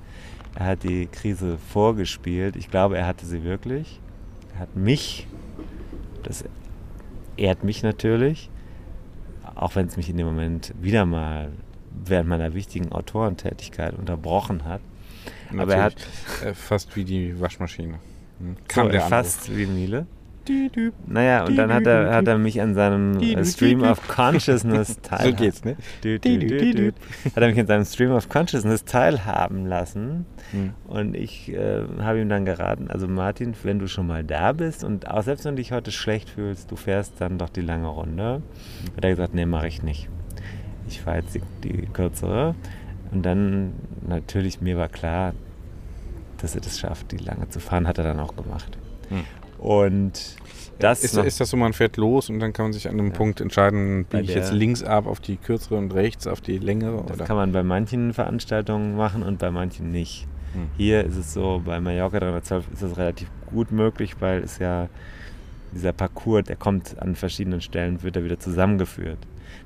er 0.55 0.67
hat 0.67 0.83
die 0.83 1.07
Krise 1.07 1.59
vorgespielt. 1.59 2.57
Ich 2.57 2.71
glaube, 2.71 2.97
er 2.97 3.07
hatte 3.07 3.27
sie 3.27 3.43
wirklich. 3.43 4.01
Er 4.55 4.61
hat 4.61 4.77
mich, 4.77 5.27
das 6.23 6.45
ehrt 7.37 7.65
mich 7.65 7.83
natürlich, 7.83 8.51
auch 9.55 9.75
wenn 9.75 9.87
es 9.87 9.97
mich 9.97 10.11
in 10.11 10.17
dem 10.17 10.27
Moment 10.27 10.75
wieder 10.81 11.07
mal 11.07 11.51
während 12.05 12.29
meiner 12.29 12.55
wichtigen 12.55 12.93
Autorentätigkeit 12.93 13.95
unterbrochen 13.95 14.65
hat. 14.65 14.81
Aber 15.57 15.75
er 15.75 15.83
hat 15.83 15.95
Natürlich, 15.95 16.51
äh, 16.51 16.55
fast 16.55 16.97
wie 16.97 17.05
die 17.05 17.41
Waschmaschine. 17.41 17.99
Hm? 18.39 18.57
Kam 18.69 18.87
so, 18.87 18.93
der 18.93 19.05
Anruf. 19.05 19.11
fast 19.11 19.57
wie 19.57 19.67
Miele. 19.67 20.07
Naja, 21.07 21.45
und 21.45 21.55
dann 21.57 21.73
hat 21.73 21.87
er, 21.87 22.15
hat 22.15 22.27
er 22.27 22.39
mich 22.39 22.61
an 22.61 22.75
seinem 22.75 23.21
äh, 23.21 23.45
Stream 23.45 23.83
of 23.83 24.09
Consciousness 24.09 24.89
So 24.95 25.01
teilhaben 25.03 25.37
geht's, 25.37 25.65
ne? 25.65 25.77
Dü, 26.03 26.19
dü, 26.19 26.39
dü, 26.39 26.75
dü. 26.75 26.93
Hat 27.25 27.43
er 27.43 27.49
mich 27.49 27.59
in 27.59 27.67
seinem 27.67 27.85
Stream 27.85 28.11
of 28.13 28.29
Consciousness 28.29 28.85
teilhaben 28.85 29.67
lassen. 29.67 30.27
Hm. 30.51 30.73
Und 30.89 31.15
ich 31.15 31.53
äh, 31.53 31.83
habe 32.01 32.21
ihm 32.21 32.29
dann 32.29 32.45
geraten, 32.45 32.91
also 32.91 33.07
Martin, 33.07 33.55
wenn 33.63 33.79
du 33.79 33.87
schon 33.87 34.07
mal 34.07 34.25
da 34.25 34.53
bist 34.53 34.83
und 34.83 35.09
auch 35.09 35.23
selbst 35.23 35.45
wenn 35.45 35.57
du 35.57 35.63
dich 35.63 35.73
heute 35.73 35.93
schlecht 35.93 36.31
fühlst, 36.31 36.71
du 36.71 36.77
fährst 36.77 37.21
dann 37.21 37.39
doch 37.39 37.51
die 37.51 37.63
lange 37.63 37.89
Runde. 37.89 38.43
Hat 38.97 39.05
er 39.05 39.11
gesagt, 39.11 39.35
nee, 39.35 39.47
mache 39.47 39.69
ich 39.69 39.83
nicht. 39.83 40.09
Ich 40.91 41.01
fahre 41.03 41.19
jetzt 41.19 41.35
die, 41.35 41.41
die 41.63 41.87
kürzere. 41.87 42.55
Und 43.13 43.23
dann 43.25 43.73
natürlich, 44.07 44.61
mir 44.61 44.77
war 44.77 44.89
klar, 44.89 45.35
dass 46.39 46.55
er 46.55 46.61
das 46.61 46.79
schafft, 46.79 47.13
die 47.13 47.17
lange 47.17 47.49
zu 47.49 47.61
fahren, 47.61 47.87
hat 47.87 47.99
er 47.99 48.05
dann 48.05 48.21
auch 48.21 48.37
gemacht. 48.37 48.79
Hm. 49.09 49.25
Und 49.59 50.37
das 50.79 51.05
ist, 51.05 51.17
ist 51.17 51.41
das 51.41 51.51
so, 51.51 51.57
man 51.57 51.75
fährt 51.75 51.99
los 51.99 52.31
und 52.31 52.41
dann 52.41 52.53
kann 52.53 52.67
man 52.67 52.73
sich 52.73 52.89
an 52.89 52.95
einem 52.95 53.09
Ja. 53.09 53.13
Punkt 53.13 53.41
entscheiden, 53.41 54.07
biege 54.07 54.23
ich 54.23 54.35
jetzt 54.35 54.53
links 54.53 54.83
ab 54.83 55.07
auf 55.07 55.21
die 55.21 55.37
kürzere 55.37 55.77
und 55.77 55.93
rechts 55.93 56.27
auf 56.27 56.41
die 56.41 56.59
längere? 56.59 57.05
Das 57.07 57.19
Oder? 57.19 57.27
kann 57.27 57.37
man 57.37 57.53
bei 57.53 57.63
manchen 57.63 58.15
Veranstaltungen 58.15 58.97
machen 58.97 59.23
und 59.23 59.39
bei 59.39 59.51
manchen 59.51 59.91
nicht. 59.91 60.27
Hm. 60.55 60.69
Hier 60.77 61.05
ist 61.05 61.17
es 61.17 61.35
so, 61.35 61.61
bei 61.65 61.79
Mallorca 61.81 62.21
312 62.21 62.73
ist 62.73 62.83
es 62.83 62.97
relativ 62.97 63.31
gut 63.47 63.71
möglich, 63.71 64.17
weil 64.21 64.43
es 64.43 64.59
ja 64.59 64.89
dieser 65.73 65.93
Parcours, 65.93 66.45
der 66.45 66.57
kommt 66.57 67.01
an 67.01 67.15
verschiedenen 67.15 67.61
Stellen, 67.61 68.03
wird 68.03 68.17
er 68.17 68.25
wieder 68.25 68.39
zusammengeführt. 68.41 69.19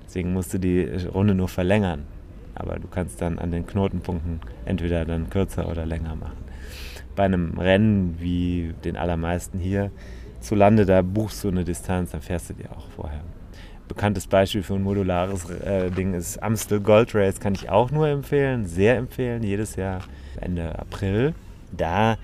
Deswegen 0.05 0.33
musst 0.33 0.55
du 0.55 0.59
die 0.59 0.85
Runde 1.13 1.35
nur 1.35 1.49
verlängern. 1.49 2.05
Aber 2.55 2.79
du 2.79 2.87
kannst 2.89 3.21
dann 3.21 3.39
an 3.39 3.51
den 3.51 3.67
Knotenpunkten 3.67 4.41
entweder 4.65 5.05
dann 5.05 5.31
kürzer 5.31 5.69
oder 5.69 5.87
länger 5.87 6.15
machen. 6.15 6.45
Bei 7.17 7.25
einem 7.25 7.59
Rennen 7.59 8.17
wie 8.21 8.75
den 8.85 8.97
allermeisten 8.97 9.59
hier 9.59 9.91
zu 10.41 10.55
Lande, 10.55 10.85
da 10.87 11.03
buchst 11.03 11.43
du 11.43 11.49
eine 11.49 11.65
Distanz, 11.65 12.11
dann 12.11 12.21
fährst 12.21 12.51
du 12.51 12.55
die 12.55 12.69
auch 12.69 12.89
vorher. 12.91 13.23
Bekanntes 13.89 14.27
Beispiel 14.27 14.63
für 14.63 14.75
ein 14.75 14.83
modulares 14.83 15.49
äh, 15.51 15.91
Ding 15.91 16.15
ist 16.15 16.43
Amstel 16.43 16.81
Gold 16.81 17.15
Race, 17.15 17.39
kann 17.39 17.55
ich 17.55 17.71
auch 17.71 17.91
nur 17.91 18.09
empfehlen, 18.09 18.67
sehr 18.67 18.97
empfehlen, 18.97 19.43
jedes 19.43 19.77
Jahr 19.77 20.01
Ende 20.41 20.79
April. 20.79 21.35
Da 21.71 22.17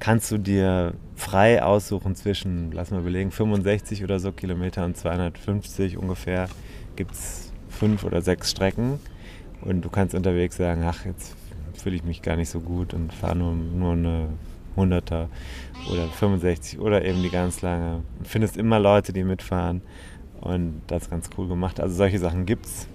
kannst 0.00 0.30
du 0.30 0.38
dir 0.38 0.94
frei 1.14 1.62
aussuchen 1.62 2.14
zwischen, 2.16 2.72
lass 2.72 2.90
mal 2.90 3.00
überlegen, 3.00 3.30
65 3.30 4.04
oder 4.04 4.18
so 4.18 4.32
Kilometer 4.32 4.84
und 4.84 4.96
250 4.96 5.96
ungefähr. 5.96 6.48
Gibt 6.96 7.12
es 7.12 7.52
fünf 7.68 8.04
oder 8.04 8.22
sechs 8.22 8.50
Strecken 8.50 8.98
und 9.60 9.82
du 9.82 9.90
kannst 9.90 10.14
unterwegs 10.14 10.56
sagen, 10.56 10.82
ach, 10.84 11.04
jetzt 11.04 11.34
fühle 11.74 11.96
ich 11.96 12.04
mich 12.04 12.22
gar 12.22 12.36
nicht 12.36 12.48
so 12.48 12.60
gut 12.60 12.94
und 12.94 13.12
fahre 13.12 13.36
nur, 13.36 13.54
nur 13.54 13.92
eine 13.92 14.28
100er 14.76 15.28
oder 15.90 16.08
65 16.08 16.78
oder 16.78 17.04
eben 17.04 17.22
die 17.22 17.30
ganz 17.30 17.62
lange. 17.62 18.02
Und 18.18 18.26
findest 18.26 18.56
immer 18.56 18.78
Leute, 18.78 19.12
die 19.12 19.24
mitfahren 19.24 19.82
und 20.40 20.82
das 20.86 21.04
ist 21.04 21.10
ganz 21.10 21.30
cool 21.36 21.48
gemacht. 21.48 21.80
Also 21.80 21.94
solche 21.96 22.18
Sachen 22.18 22.46
gibt 22.46 22.66
es, 22.66 22.86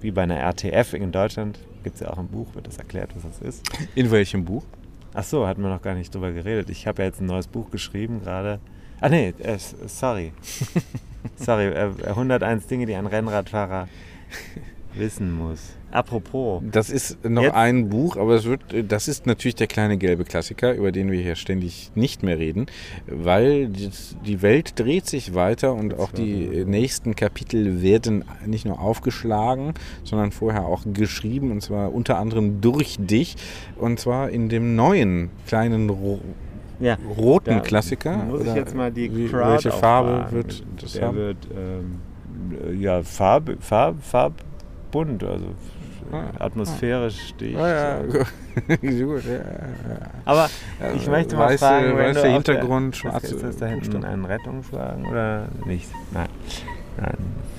wie 0.00 0.10
bei 0.10 0.22
einer 0.22 0.38
RTF 0.38 0.94
in 0.94 1.12
Deutschland, 1.12 1.58
gibt 1.82 1.96
es 1.96 2.00
ja 2.00 2.10
auch 2.10 2.18
ein 2.18 2.28
Buch, 2.28 2.54
wird 2.54 2.66
das 2.66 2.78
erklärt, 2.78 3.10
was 3.14 3.22
das 3.22 3.40
ist. 3.40 3.70
In 3.94 4.10
welchem 4.10 4.44
Buch? 4.44 4.64
Ach 5.14 5.24
so, 5.24 5.46
hatten 5.46 5.62
wir 5.62 5.70
noch 5.70 5.82
gar 5.82 5.94
nicht 5.94 6.14
drüber 6.14 6.32
geredet. 6.32 6.68
Ich 6.68 6.86
habe 6.86 7.02
ja 7.02 7.08
jetzt 7.08 7.20
ein 7.20 7.26
neues 7.26 7.46
Buch 7.46 7.70
geschrieben 7.70 8.20
gerade. 8.22 8.60
Ah 9.00 9.08
nee, 9.08 9.32
äh, 9.38 9.58
sorry. 9.58 10.32
sorry, 11.36 11.66
äh, 11.66 11.90
101 12.08 12.66
Dinge, 12.66 12.86
die 12.86 12.94
ein 12.94 13.06
Rennradfahrer 13.06 13.88
wissen 14.94 15.32
muss. 15.32 15.60
Apropos, 15.92 16.62
Das 16.72 16.90
ist 16.90 17.24
noch 17.24 17.42
Jetzt- 17.44 17.54
ein 17.54 17.88
Buch, 17.88 18.16
aber 18.16 18.34
es 18.34 18.44
wird, 18.44 18.60
das 18.88 19.08
ist 19.08 19.24
natürlich 19.26 19.54
der 19.54 19.66
kleine 19.66 19.96
gelbe 19.98 20.24
Klassiker, 20.24 20.74
über 20.74 20.90
den 20.90 21.10
wir 21.10 21.20
hier 21.20 21.36
ständig 21.36 21.90
nicht 21.94 22.22
mehr 22.22 22.38
reden, 22.38 22.66
weil 23.06 23.68
die, 23.68 24.42
Welt 24.42 24.78
dreht 24.78 25.06
sich 25.06 25.34
weiter 25.34 25.72
und 25.74 25.98
auch 25.98 26.10
die 26.12 26.64
nächsten 26.66 27.14
Kapitel 27.14 27.80
werden 27.82 28.24
nicht 28.44 28.66
nur 28.66 28.80
aufgeschlagen, 28.80 29.74
sondern 30.02 30.32
vorher 30.32 30.64
auch 30.66 30.82
geschrieben 30.92 31.50
und 31.52 31.62
zwar 31.62 31.94
unter 31.94 32.18
anderem 32.18 32.60
durch 32.60 32.96
dich 32.98 33.36
und 33.76 33.98
zwar 34.00 34.28
in 34.30 34.48
dem 34.48 34.74
neuen 34.76 35.30
kleinen 35.46 35.86
ja, 36.80 36.96
roten 37.16 37.50
da 37.56 37.60
Klassiker. 37.60 38.16
muss 38.16 38.42
ich 38.44 38.54
jetzt 38.54 38.74
mal 38.74 38.90
die 38.92 39.08
Crowd 39.28 39.52
Welche 39.52 39.70
Farbe 39.72 40.18
fragen. 40.22 40.32
wird 40.36 40.64
das 40.80 40.92
Der 40.92 41.06
haben? 41.06 41.16
wird, 41.16 41.36
ähm, 41.56 42.00
ja, 42.80 43.02
Farb, 43.02 43.50
Farb, 43.60 43.96
farbbunt, 44.02 45.22
also 45.24 45.46
Ah, 46.12 46.44
atmosphärisch 46.44 47.34
dicht. 47.34 47.56
Ah, 47.58 47.68
ja. 47.68 48.02
Gut, 48.04 49.24
ja, 49.24 49.32
ja. 49.34 49.42
Aber 50.24 50.48
Ja, 50.80 50.92
ich 50.94 51.08
möchte 51.08 51.34
mal 51.34 51.48
weiße- 51.52 51.58
fragen, 51.58 51.96
wenn 51.98 52.14
du 52.14 52.22
Hintergrund, 52.22 52.94
der, 52.94 52.98
schwarze 53.10 53.34
ist, 53.34 53.42
das 53.42 53.56
da 53.56 53.66
hinten 53.66 53.90
Buchstaben. 53.90 54.04
ein 54.04 54.24
Rettungswagen 54.24 55.04
oder 55.06 55.48
nicht? 55.66 55.88
Nein. 56.12 56.28
Nein. 57.00 57.16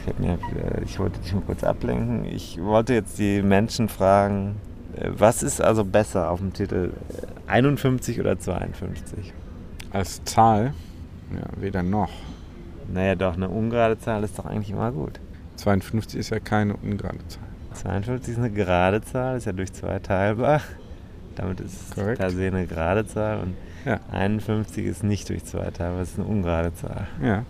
Ich, 0.08 0.18
mir, 0.20 0.32
äh, 0.34 0.84
ich 0.86 0.98
wollte 0.98 1.20
dich 1.20 1.34
mal 1.34 1.42
kurz 1.46 1.62
ablenken. 1.66 2.24
Ich 2.24 2.58
wollte 2.64 2.94
jetzt 2.94 3.20
die 3.20 3.42
Menschen 3.42 3.90
fragen, 3.90 4.56
äh, 4.56 4.67
was 5.18 5.44
ist 5.44 5.62
also 5.62 5.84
besser 5.86 6.30
auf 6.32 6.40
dem 6.40 6.54
Titel? 6.54 6.92
äh, 7.48 7.52
51 7.52 8.20
oder 8.20 8.38
52? 8.40 9.34
Als 9.92 10.24
Zahl, 10.26 10.74
ja, 11.34 11.62
weder 11.62 11.84
noch. 11.84 12.10
Naja, 12.92 13.16
doch, 13.16 13.36
eine 13.36 13.50
ungerade 13.50 14.00
Zahl 14.00 14.24
ist 14.24 14.38
doch 14.40 14.46
eigentlich 14.46 14.72
immer 14.72 14.92
gut. 14.92 15.20
52 15.58 16.20
ist 16.20 16.30
ja 16.30 16.40
keine 16.40 16.76
ungerade 16.76 17.20
Zahl. 17.28 17.44
52 17.74 18.34
ist 18.34 18.38
eine 18.40 18.52
gerade 18.52 19.02
Zahl, 19.02 19.38
ist 19.38 19.46
ja 19.46 19.52
durch 19.52 19.72
zwei 19.74 20.00
teilbar. 20.00 20.62
Damit 21.36 21.60
ist 21.60 21.90
es 21.90 21.96
Korrekt. 21.96 22.20
per 22.20 22.30
se 22.32 22.48
eine 22.48 22.66
gerade 22.66 23.06
Zahl. 23.06 23.40
Und 23.42 23.56
Ja. 23.86 24.00
51 24.12 24.86
ist 24.86 25.04
nicht 25.04 25.30
durch 25.30 25.46
zwei 25.46 25.70
teilbar, 25.72 26.02
es 26.02 26.12
ist 26.12 26.20
eine 26.20 26.28
ungerade 26.28 26.74
Zahl. 26.74 27.08
Ja, 27.22 27.44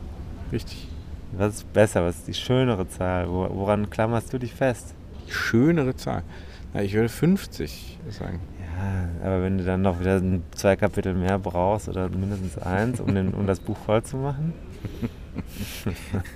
richtig. 0.52 0.88
Was 1.34 1.56
ist 1.56 1.74
besser? 1.74 2.04
Was 2.06 2.18
ist 2.18 2.28
die 2.28 2.34
schönere 2.34 2.88
Zahl? 2.90 3.30
Wo- 3.30 3.50
Woran 3.52 3.90
klammerst 3.90 4.32
du 4.34 4.38
dich 4.40 4.54
fest? 4.54 4.94
Die 5.28 5.32
schönere 5.32 5.96
Zahl. 5.96 6.24
Na, 6.74 6.84
ich 6.84 6.94
würde 6.94 7.10
50 7.10 8.00
sagen. 8.10 8.40
Ja, 8.60 9.28
aber 9.28 9.44
wenn 9.44 9.58
du 9.58 9.64
dann 9.64 9.82
noch 9.82 10.00
wieder 10.00 10.22
zwei 10.52 10.76
Kapitel 10.76 11.14
mehr 11.14 11.40
brauchst 11.40 11.90
oder 11.90 12.10
mindestens 12.10 12.58
eins, 12.58 13.00
um, 13.00 13.14
den, 13.14 13.34
um 13.34 13.48
das 13.48 13.60
Buch 13.60 13.78
voll 13.78 14.04
zu 14.04 14.18
machen? 14.18 14.54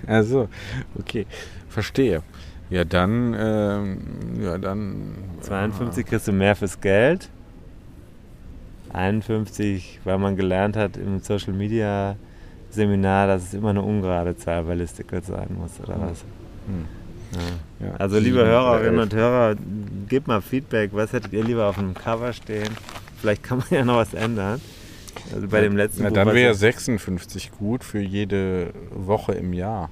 Also, 0.08 0.48
okay, 1.00 1.26
verstehe. 1.70 2.22
Ja, 2.70 2.86
dann, 2.86 3.36
ähm, 3.38 3.98
ja, 4.42 4.58
dann. 4.58 5.16
52 5.42 6.06
kriegst 6.06 6.28
du 6.28 6.32
mehr 6.32 6.56
fürs 6.56 6.80
Geld. 6.80 7.30
51, 8.94 10.00
weil 10.04 10.18
man 10.18 10.36
gelernt 10.36 10.76
hat 10.76 10.98
im 10.98 11.20
Social 11.20 11.54
Media 11.54 12.16
Seminar, 12.70 13.28
dass 13.28 13.44
es 13.44 13.54
immer 13.54 13.70
eine 13.70 13.82
ungerade 13.82 14.36
Zahl 14.36 14.64
ballistiker 14.64 15.22
sein 15.22 15.50
muss, 15.58 15.80
oder 15.82 16.00
was? 16.00 16.24
Hm. 16.68 17.01
Ja. 17.32 17.88
Ja, 17.88 17.94
Also 17.96 18.20
liebe 18.20 18.46
Hörerinnen 18.46 19.00
und 19.00 19.14
Hörer, 19.14 19.56
gebt 20.10 20.28
mal 20.28 20.42
Feedback. 20.42 20.92
Was 20.94 21.14
hättet 21.14 21.34
ihr 21.34 21.44
lieber 21.44 21.68
auf 21.68 21.76
dem 21.78 21.94
Cover 21.94 22.34
stehen? 22.34 22.70
Vielleicht 23.20 23.44
kann 23.44 23.60
man 23.60 23.68
ja 23.72 23.86
noch 23.86 23.98
was 23.98 24.14
ändern. 24.14 24.60
Also 25.34 25.48
bei 25.48 25.62
dem 25.62 25.76
letzten 25.78 26.04
Na, 26.04 26.10
Buch 26.10 26.16
dann 26.16 26.34
wäre 26.34 26.52
es 26.54 26.60
56 26.60 27.52
gut 27.52 27.84
für 27.84 28.00
jede 28.00 28.74
Woche 28.92 29.34
im 29.34 29.54
Jahr. 29.54 29.90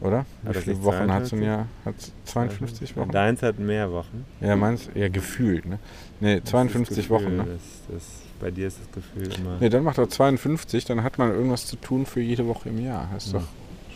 Oder? 0.00 0.18
Hat 0.18 0.26
Wie 0.44 0.52
das 0.52 0.64
viele 0.64 0.82
Wochen 0.82 1.10
hat 1.12 1.22
ein 1.22 1.26
52? 1.26 1.40
Jahr? 1.46 1.66
Hat 1.84 1.94
52 2.26 2.96
Wochen? 2.96 3.10
Deins 3.10 3.42
hat 3.42 3.58
mehr 3.58 3.90
Wochen. 3.92 4.24
Ja, 4.40 4.54
meins, 4.54 4.90
ja, 4.94 5.08
gefühlt, 5.08 5.64
ne? 5.66 5.78
Ne, 6.20 6.34
Das 6.36 6.44
ist 6.44 6.50
52 6.50 6.96
das 6.96 7.10
Wochen, 7.10 7.24
Gefühl, 7.24 7.36
ne? 7.38 7.46
Das, 7.88 7.94
das, 7.94 8.04
bei 8.38 8.50
dir 8.50 8.66
ist 8.66 8.78
das 8.78 8.92
Gefühl 8.92 9.40
immer. 9.40 9.58
Ne, 9.58 9.70
dann 9.70 9.84
macht 9.84 9.96
er 9.98 10.08
52, 10.08 10.84
dann 10.84 11.02
hat 11.02 11.16
man 11.18 11.30
irgendwas 11.30 11.66
zu 11.66 11.76
tun 11.76 12.04
für 12.04 12.20
jede 12.20 12.46
Woche 12.46 12.68
im 12.68 12.78
Jahr. 12.84 13.08
Das 13.14 13.26
ist 13.26 13.34
doch 13.34 13.42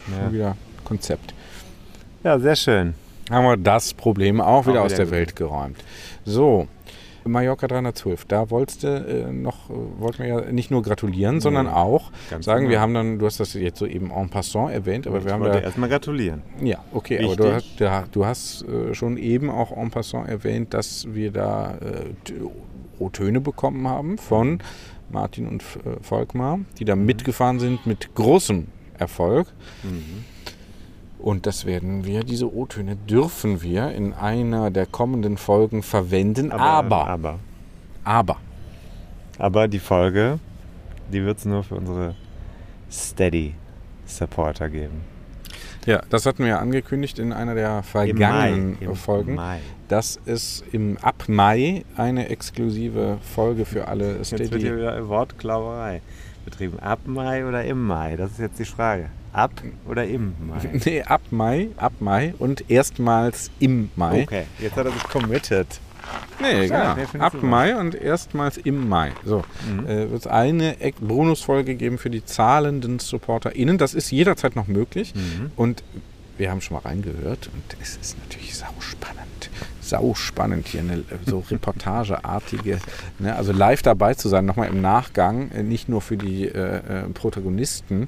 schon 0.07 0.15
Ja. 0.15 0.33
wieder 0.33 0.57
Konzept. 0.85 1.35
Ja, 2.25 2.39
sehr 2.39 2.57
schön. 2.57 2.95
Haben 3.31 3.45
wir 3.47 3.57
das 3.57 3.95
Problem 3.95 4.41
auch 4.41 4.67
wieder 4.67 4.81
Auch 4.81 4.87
aus 4.87 4.93
wieder 4.93 5.05
der. 5.05 5.11
Welt 5.13 5.37
geräumt. 5.37 5.77
So, 6.25 6.67
Mallorca 7.25 7.69
312, 7.69 8.25
da 8.25 8.51
wolltest 8.51 8.83
du 8.83 8.89
äh, 8.89 9.31
noch, 9.33 9.69
äh, 9.71 9.75
wollten 9.99 10.19
wir 10.23 10.27
ja 10.27 10.41
nicht 10.53 10.71
nur 10.71 10.83
gratulieren, 10.83 11.37
Nee, 11.37 11.41
sondern 11.41 11.69
auch 11.69 12.11
ganz 12.31 12.45
sagen, 12.47 12.63
wir 12.65 12.71
genau. 12.71 12.81
haben 12.81 12.95
dann, 12.95 13.19
du 13.19 13.27
hast 13.27 13.39
das 13.41 13.53
jetzt 13.55 13.79
so 13.79 13.87
eben 13.87 14.11
en 14.11 14.31
passant 14.31 14.73
erwähnt, 14.73 15.07
aber 15.07 15.19
ich 15.19 15.25
wir 15.27 15.33
haben 15.33 15.43
wollte 15.43 15.59
da 15.59 15.63
erstmal 15.65 15.89
gratulieren. 15.89 16.43
Ja, 16.63 16.79
okay, 16.93 17.23
aber 17.25 17.37
du 17.37 17.53
hast, 17.53 17.79
ja, 17.79 18.05
du 18.11 18.25
hast 18.27 18.65
äh, 18.67 18.95
schon 18.95 19.17
eben 19.17 19.51
auch 19.51 19.71
en 19.77 19.91
passant 19.91 20.29
erwähnt, 20.29 20.73
dass 20.75 21.07
wir 21.15 21.31
da 21.31 21.75
äh, 21.81 22.33
O-Töne 22.99 23.41
bekommen 23.41 23.87
haben 23.87 24.19
von 24.19 24.59
Martin 25.11 25.47
und 25.47 25.63
äh, 25.63 26.03
Volkmar, 26.03 26.59
die 26.79 26.85
Mhm. 26.85 26.89
da 26.89 26.97
mitgefahren 26.97 27.61
sind 27.61 27.87
mit 27.87 28.15
großem 28.15 28.67
Erfolg. 28.99 29.47
Mhm. 29.83 30.25
Und 31.23 31.47
das 31.47 31.67
werden 31.67 32.05
wir, 32.05 32.25
diese 32.25 32.53
O-Töne 32.53 32.97
dürfen 32.97 33.63
wir 33.63 33.93
in 33.93 34.15
einer 34.15 34.71
der 34.71 34.87
kommenden 34.87 35.37
Folgen 35.37 35.83
verwenden. 35.83 36.51
Aber, 36.51 37.07
aber, 37.07 37.39
aber. 38.05 38.37
Aber 39.39 39.69
die 39.69 39.79
Folge, 39.79 40.39
die 41.13 41.25
wird 41.25 41.39
es 41.39 41.45
nur 41.45 41.63
für 41.63 41.75
unsere 41.75 42.15
Steady-Supporter 42.91 44.69
geben. 44.71 45.03
ja, 45.87 46.03
das 46.11 46.27
hatten 46.27 46.41
wir 46.41 46.49
ja 46.51 46.59
angekündigt 46.59 47.19
in 47.19 47.33
einer 47.33 47.55
der 47.55 47.83
vergangenen 47.83 48.79
Im 48.81 48.95
Folgen. 48.97 49.35
Mai. 49.35 49.61
dass 49.89 50.19
es 50.25 50.63
im 50.73 50.97
ab 51.03 51.25
Mai 51.27 51.85
eine 51.97 52.29
exklusive 52.29 53.19
Folge 53.35 53.65
für 53.65 53.89
alle 53.89 54.19
Jetzt 54.19 54.33
wird 54.33 54.47
Steady 54.47 54.63
hier 54.63 54.77
wieder 54.77 55.09
Wortklauberei 55.09 56.01
betrieben. 56.45 56.79
Ab 56.81 57.01
Mai 57.05 57.47
oder 57.47 57.65
im 57.65 57.87
Mai? 57.87 58.17
Das 58.17 58.33
ist 58.33 58.39
jetzt 58.39 58.59
die 58.59 58.65
Frage. 58.65 59.11
Ab 59.33 59.53
oder 59.89 60.05
im 60.07 60.35
Mai? 60.47 60.59
Nee, 60.85 61.03
ab 61.03 61.21
Mai, 61.31 61.69
ab 61.77 61.93
Mai 62.01 62.35
und 62.39 62.69
erstmals 62.71 63.51
im 63.61 63.91
Mai. 63.97 64.23
Okay, 64.23 64.45
jetzt 64.59 64.77
hat 64.77 64.87
er 64.87 64.93
sich 64.93 65.05
committed. 65.05 65.67
Nee, 66.41 66.67
genau. 66.67 66.95
nee, 66.97 67.21
Ab 67.21 67.35
Mai 67.43 67.77
und 67.77 67.95
erstmals 67.95 68.57
im 68.57 68.89
Mai. 68.89 69.13
So, 69.25 69.45
Mhm. 69.71 69.87
äh, 69.87 70.11
wird 70.11 70.21
es 70.23 70.27
eine 70.27 70.75
Bonusfolge 71.01 71.75
geben 71.77 71.99
für 71.99 72.11
die 72.11 72.25
zahlenden 72.25 72.99
SupporterInnen. 72.99 73.79
Das 73.79 73.95
ist 73.95 74.11
jederzeit 74.11 74.57
noch 74.57 74.67
möglich. 74.67 75.15
Mhm. 75.15 75.53
Und 75.57 75.85
wir 76.39 76.51
haben 76.51 76.61
schon 76.63 76.77
mal 76.79 76.81
reingehört 76.89 77.51
und 77.53 77.77
es 77.81 77.97
ist 78.01 78.19
natürlich 78.19 78.57
sauspannend. 78.57 79.20
Sauspannend 79.91 80.69
hier, 80.69 80.81
eine 80.81 81.05
so 81.27 81.45
reportageartige, 81.51 82.79
ne, 83.19 83.35
also 83.37 83.53
live 83.53 83.83
dabei 83.83 84.15
zu 84.15 84.29
sein, 84.29 84.47
nochmal 84.47 84.69
im 84.69 84.81
Nachgang, 84.81 85.51
äh, 85.51 85.63
nicht 85.63 85.89
nur 85.89 86.01
für 86.01 86.17
die 86.17 86.47
äh, 86.47 86.77
äh, 86.77 87.03
Protagonisten 87.13 88.05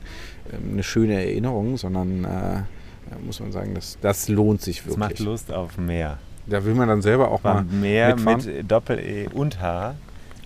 äh, 0.51 0.73
eine 0.73 0.83
schöne 0.83 1.14
Erinnerung, 1.14 1.77
sondern 1.77 2.25
äh, 2.25 3.16
muss 3.25 3.40
man 3.40 3.53
sagen, 3.53 3.75
das, 3.75 3.99
das 4.01 4.29
lohnt 4.29 4.62
sich 4.62 4.83
Das 4.85 4.97
macht 4.97 5.11
wirklich. 5.11 5.27
Lust 5.27 5.53
auf 5.53 5.77
mehr. 5.77 6.18
Da 6.47 6.64
will 6.64 6.75
man 6.75 6.88
dann 6.88 7.03
selber 7.03 7.31
auch 7.31 7.42
mal 7.42 7.62
Beim 7.62 7.81
Meer 7.81 8.16
mitfahren. 8.16 8.45
mit 8.45 8.71
Doppel-E 8.71 9.29
und 9.33 9.61
H 9.61 9.95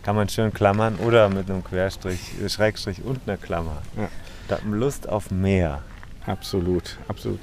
kann 0.02 0.16
man 0.16 0.28
schön 0.28 0.52
klammern 0.52 0.96
oder 0.96 1.28
mit 1.28 1.50
einem 1.50 1.64
Querstrich, 1.64 2.20
Schrägstrich 2.48 3.02
und 3.04 3.20
einer 3.26 3.36
Klammer. 3.36 3.82
Ja. 3.96 4.08
Da 4.48 4.56
hat 4.56 4.64
man 4.64 4.78
Lust 4.78 5.08
auf 5.08 5.30
mehr. 5.30 5.82
Absolut, 6.26 6.98
absolut. 7.08 7.38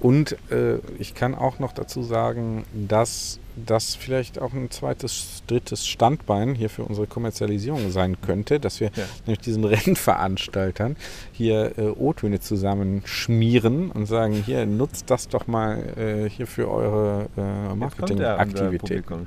Und 0.00 0.36
äh, 0.50 0.76
ich 0.98 1.14
kann 1.14 1.34
auch 1.34 1.58
noch 1.58 1.72
dazu 1.72 2.02
sagen, 2.02 2.64
dass 2.72 3.40
das 3.66 3.96
vielleicht 3.96 4.40
auch 4.40 4.52
ein 4.52 4.70
zweites, 4.70 5.42
drittes 5.48 5.86
Standbein 5.86 6.54
hier 6.54 6.70
für 6.70 6.84
unsere 6.84 7.08
Kommerzialisierung 7.08 7.90
sein 7.90 8.16
könnte, 8.20 8.60
dass 8.60 8.78
wir 8.78 8.90
Ja. 8.94 9.04
nämlich 9.26 9.40
diesen 9.40 9.64
Rennveranstaltern 9.64 10.96
hier 11.32 11.76
äh, 11.76 11.88
O-Töne 11.88 12.38
zusammenschmieren 12.40 13.90
und 13.90 14.06
sagen, 14.06 14.34
hier 14.34 14.66
nutzt 14.66 15.10
das 15.10 15.28
doch 15.28 15.46
mal 15.48 15.78
äh, 15.96 16.30
hier 16.30 16.46
für 16.46 16.70
eure 16.70 17.26
äh, 17.36 17.72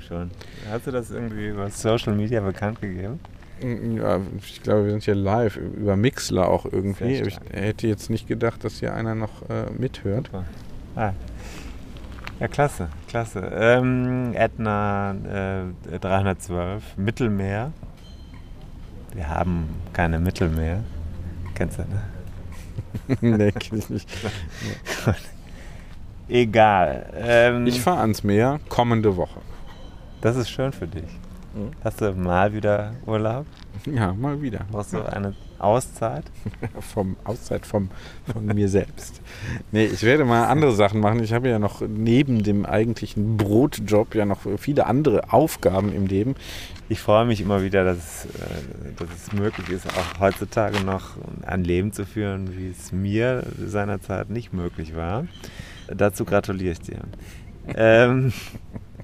schon. 0.00 0.30
Hast 0.70 0.86
du 0.86 0.90
das 0.90 1.10
irgendwie 1.10 1.48
über 1.48 1.68
Social 1.70 2.14
Media 2.14 2.40
bekannt 2.40 2.80
gegeben? 2.80 3.20
Ja, 3.62 4.20
ich 4.38 4.62
glaube, 4.62 4.84
wir 4.84 4.90
sind 4.92 5.04
hier 5.04 5.14
live 5.14 5.56
über 5.56 5.96
Mixler 5.96 6.48
auch 6.48 6.64
irgendwie. 6.64 7.20
Ich 7.22 7.38
hätte 7.52 7.86
jetzt 7.86 8.10
nicht 8.10 8.26
gedacht, 8.26 8.64
dass 8.64 8.80
hier 8.80 8.94
einer 8.94 9.14
noch 9.14 9.42
äh, 9.48 9.70
mithört. 9.78 10.30
Ah. 10.96 11.12
Ja, 12.40 12.48
klasse, 12.48 12.88
klasse. 13.08 13.40
Ähm, 13.54 14.32
Ätna 14.34 15.14
äh, 15.92 15.98
312, 16.00 16.96
Mittelmeer. 16.96 17.72
Wir 19.14 19.28
haben 19.28 19.68
keine 19.92 20.18
Mittelmeer. 20.18 20.82
Kennst 21.54 21.78
du, 21.78 21.82
ne? 21.82 23.16
nee, 23.36 23.52
kenn 23.52 23.78
ich 23.78 23.90
nicht. 23.90 24.08
Egal. 26.28 27.06
Ähm, 27.14 27.66
Ich 27.66 27.80
fahre 27.80 28.00
ans 28.00 28.24
Meer 28.24 28.58
kommende 28.68 29.16
Woche. 29.16 29.40
das 30.20 30.36
ist 30.36 30.50
schön 30.50 30.72
für 30.72 30.86
dich. 30.86 31.04
Mhm. 31.54 31.70
Hast 31.84 32.00
du 32.00 32.12
mal 32.12 32.52
wieder 32.52 32.94
Urlaub? 33.06 33.46
Ja, 33.86 34.12
mal 34.14 34.40
wieder. 34.40 34.66
Brauchst 34.70 34.92
du 34.92 35.02
eine 35.02 35.34
Auszeit? 35.58 36.24
Vom 36.80 37.16
Auszeit 37.24 37.66
vom, 37.66 37.90
von 38.32 38.46
mir 38.46 38.68
selbst. 38.68 39.20
Nee, 39.70 39.86
ich 39.86 40.02
werde 40.02 40.24
mal 40.24 40.46
andere 40.46 40.72
Sachen 40.72 41.00
machen. 41.00 41.22
Ich 41.22 41.32
habe 41.32 41.48
ja 41.48 41.58
noch 41.58 41.80
neben 41.80 42.42
dem 42.42 42.64
eigentlichen 42.64 43.36
Brotjob 43.36 44.14
ja 44.14 44.24
noch 44.24 44.40
viele 44.58 44.86
andere 44.86 45.32
Aufgaben 45.32 45.92
im 45.92 46.06
Leben. 46.06 46.34
Ich 46.88 47.00
freue 47.00 47.24
mich 47.24 47.40
immer 47.40 47.62
wieder, 47.62 47.84
dass, 47.84 47.98
es, 47.98 48.24
äh, 48.26 48.92
dass 48.98 49.08
es 49.14 49.32
möglich 49.32 49.68
ist, 49.70 49.86
auch 49.86 50.20
heutzutage 50.20 50.82
noch 50.84 51.16
ein 51.42 51.64
Leben 51.64 51.92
zu 51.92 52.04
führen, 52.04 52.56
wie 52.56 52.68
es 52.68 52.92
mir 52.92 53.44
seinerzeit 53.58 54.30
nicht 54.30 54.52
möglich 54.52 54.96
war. 54.96 55.26
Dazu 55.88 56.24
gratuliere 56.24 56.72
ich 56.72 56.80
dir. 56.80 57.00
ähm, 57.76 58.32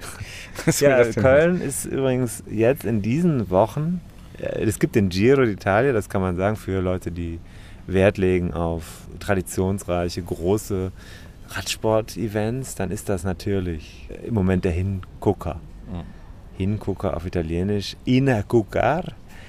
ja, 0.81 1.05
Köln 1.05 1.61
ist 1.61 1.85
übrigens 1.85 2.43
jetzt 2.51 2.85
in 2.85 3.03
diesen 3.03 3.51
Wochen, 3.51 4.01
äh, 4.39 4.65
es 4.65 4.79
gibt 4.79 4.95
den 4.95 5.09
Giro 5.09 5.43
d'Italia, 5.43 5.93
das 5.93 6.09
kann 6.09 6.21
man 6.21 6.37
sagen, 6.37 6.57
für 6.57 6.81
Leute, 6.81 7.11
die 7.11 7.39
Wert 7.87 8.19
legen 8.19 8.53
auf 8.53 8.83
traditionsreiche, 9.19 10.23
große 10.23 10.93
Radsport-Events, 11.51 12.75
dann 12.75 12.91
ist 12.91 13.09
das 13.09 13.25
natürlich 13.25 14.09
im 14.27 14.35
Moment 14.35 14.65
der 14.65 14.73
Hingucker. 14.73 15.61
Mhm. 15.91 16.03
Hingucker 16.57 17.17
auf 17.17 17.25
Italienisch, 17.25 17.97
Inacucar. 18.05 19.05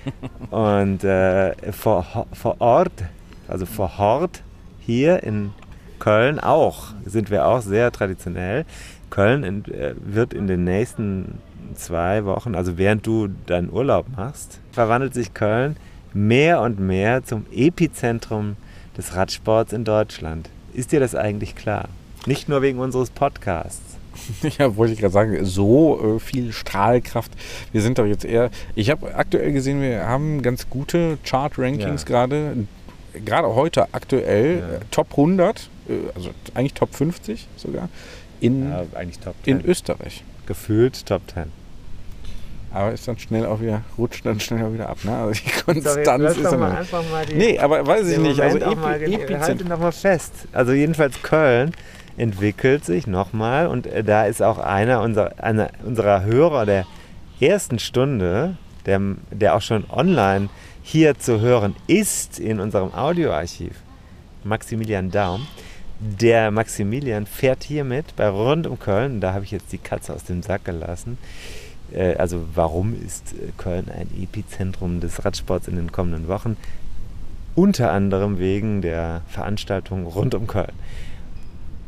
Und 0.50 1.04
äh, 1.04 1.72
vor, 1.74 2.26
vor 2.32 2.62
Ort, 2.62 3.04
also 3.48 3.66
vor 3.66 3.92
Ort, 3.98 4.44
hier 4.80 5.24
in 5.24 5.52
Köln 6.00 6.40
auch, 6.40 6.94
sind 7.06 7.30
wir 7.30 7.46
auch 7.46 7.62
sehr 7.62 7.92
traditionell. 7.92 8.66
Köln 9.10 9.44
in, 9.44 9.66
äh, 9.74 9.94
wird 10.02 10.34
in 10.34 10.48
den 10.48 10.64
nächsten 10.64 11.40
zwei 11.76 12.26
Wochen, 12.26 12.56
also 12.56 12.78
während 12.78 13.06
du 13.06 13.28
deinen 13.46 13.72
Urlaub 13.72 14.06
machst, 14.16 14.60
verwandelt 14.72 15.14
sich 15.14 15.34
Köln 15.34 15.76
mehr 16.14 16.62
und 16.62 16.80
mehr 16.80 17.24
zum 17.24 17.46
Epizentrum 17.54 18.56
des 18.98 19.16
Radsports 19.16 19.74
in 19.74 19.84
Deutschland. 19.86 20.50
Ist 20.74 20.92
dir 20.92 21.00
das 21.00 21.16
eigentlich 21.16 21.56
klar? 21.56 21.90
Nicht 22.26 22.50
nur 22.50 22.62
wegen 22.62 22.80
unseres 22.80 23.10
Podcasts. 23.10 23.82
Ja, 24.58 24.76
wollte 24.76 24.94
ich 24.94 25.00
gerade 25.00 25.14
sagen, 25.14 25.46
so 25.46 26.18
äh, 26.18 26.20
viel 26.20 26.52
Strahlkraft. 26.52 27.32
Wir 27.72 27.82
sind 27.82 27.98
doch 28.00 28.06
jetzt 28.06 28.26
eher. 28.26 28.50
Ich 28.76 28.90
habe 28.90 29.16
aktuell 29.16 29.54
gesehen, 29.54 29.82
wir 29.82 30.06
haben 30.08 30.42
ganz 30.42 30.70
gute 30.70 31.18
Chart-Rankings 31.24 32.02
Ja. 32.02 32.08
gerade. 32.08 32.68
Gerade 33.26 33.56
heute 33.56 33.88
aktuell 33.94 34.60
Ja. 34.60 34.68
äh, 34.76 34.80
Top 34.92 35.12
100, 35.12 35.70
äh, 35.88 35.94
also 36.16 36.32
eigentlich 36.54 36.74
Top 36.74 36.94
50 36.94 37.48
sogar, 37.56 37.88
in, 38.42 38.70
Ja, 38.70 38.84
eigentlich 38.96 39.20
Top 39.20 39.36
in 39.46 39.62
10. 39.62 39.70
Österreich. 39.70 40.24
Gefühlt 40.46 41.06
Top 41.06 41.22
10. 41.34 41.46
Aber 42.72 42.92
ist 42.92 43.08
dann 43.08 43.18
schnell 43.18 43.46
auch 43.48 43.62
wieder, 43.62 43.82
rutscht 43.98 44.26
dann 44.26 44.40
schnell 44.40 44.64
auch 44.64 44.74
wieder 44.74 44.90
ab. 44.90 45.00
Ne? 45.04 45.16
Also 45.16 45.42
die 45.44 45.50
Konstanz 45.64 46.38
ist 46.38 46.44
dann. 46.44 46.64
einfach 46.64 47.04
mal 47.10 47.26
die 47.26 47.34
Nee, 47.34 47.58
aber 47.60 47.86
weiß 47.86 48.08
ich 48.10 48.20
nicht. 48.20 48.40
Also 48.40 48.60
Moment 48.60 48.78
auch 48.78 48.82
mal, 48.82 49.02
Epi 49.02 49.06
ge- 49.12 49.18
halt 49.20 49.30
Epizentrum. 49.32 49.68
noch 49.70 49.80
mal 49.80 49.92
fest. 49.92 50.34
Also 50.54 50.74
jedenfalls 50.74 51.22
Köln 51.24 51.72
entwickelt 52.18 52.86
sich 52.86 53.08
nochmal 53.08 53.68
und 53.68 53.88
äh, 53.88 54.04
da 54.04 54.26
ist 54.26 54.42
auch 54.44 54.60
einer 54.60 55.02
unserer, 55.02 55.34
einer 55.44 55.70
unserer 55.84 56.24
Hörer 56.26 56.66
der 56.68 56.86
ersten 57.42 57.80
Stunde, 57.80 58.58
der, 58.86 59.02
der 59.32 59.56
auch 59.56 59.62
schon 59.62 59.86
online 59.90 60.50
hier 60.84 61.18
zu 61.18 61.40
hören 61.42 61.76
ist 61.88 62.40
in 62.40 62.60
unserem 62.60 62.94
Audioarchiv, 62.94 63.72
Maximilian 64.44 65.10
Daum. 65.12 65.48
Der 66.00 66.50
Maximilian 66.52 67.26
fährt 67.26 67.64
hiermit 67.64 68.16
bei 68.16 68.30
Rund 68.30 68.68
um 68.68 68.80
Köln, 68.80 69.20
da 69.20 69.34
habe 69.34 69.44
ich 69.44 69.52
jetzt 69.52 69.72
die 69.72 69.78
Katze 69.78 70.14
aus 70.14 70.24
dem 70.24 70.42
Sack 70.42 70.66
gelassen, 70.66 71.18
Äh, 71.92 72.16
also 72.16 72.46
warum 72.54 72.94
ist 73.06 73.34
äh, 73.34 73.52
Köln 73.58 73.90
ein 73.90 74.10
Epizentrum 74.22 75.00
des 75.00 75.24
Radsports 75.26 75.68
in 75.68 75.76
den 75.76 75.92
kommenden 75.92 76.28
Wochen? 76.28 76.58
Unter 77.56 77.92
anderem 77.92 78.40
wegen 78.40 78.82
der 78.82 79.22
Veranstaltungen 79.28 80.06
rund 80.06 80.36
um 80.36 80.48
Köln. 80.48 80.74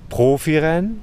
Profirennen 0.09 1.01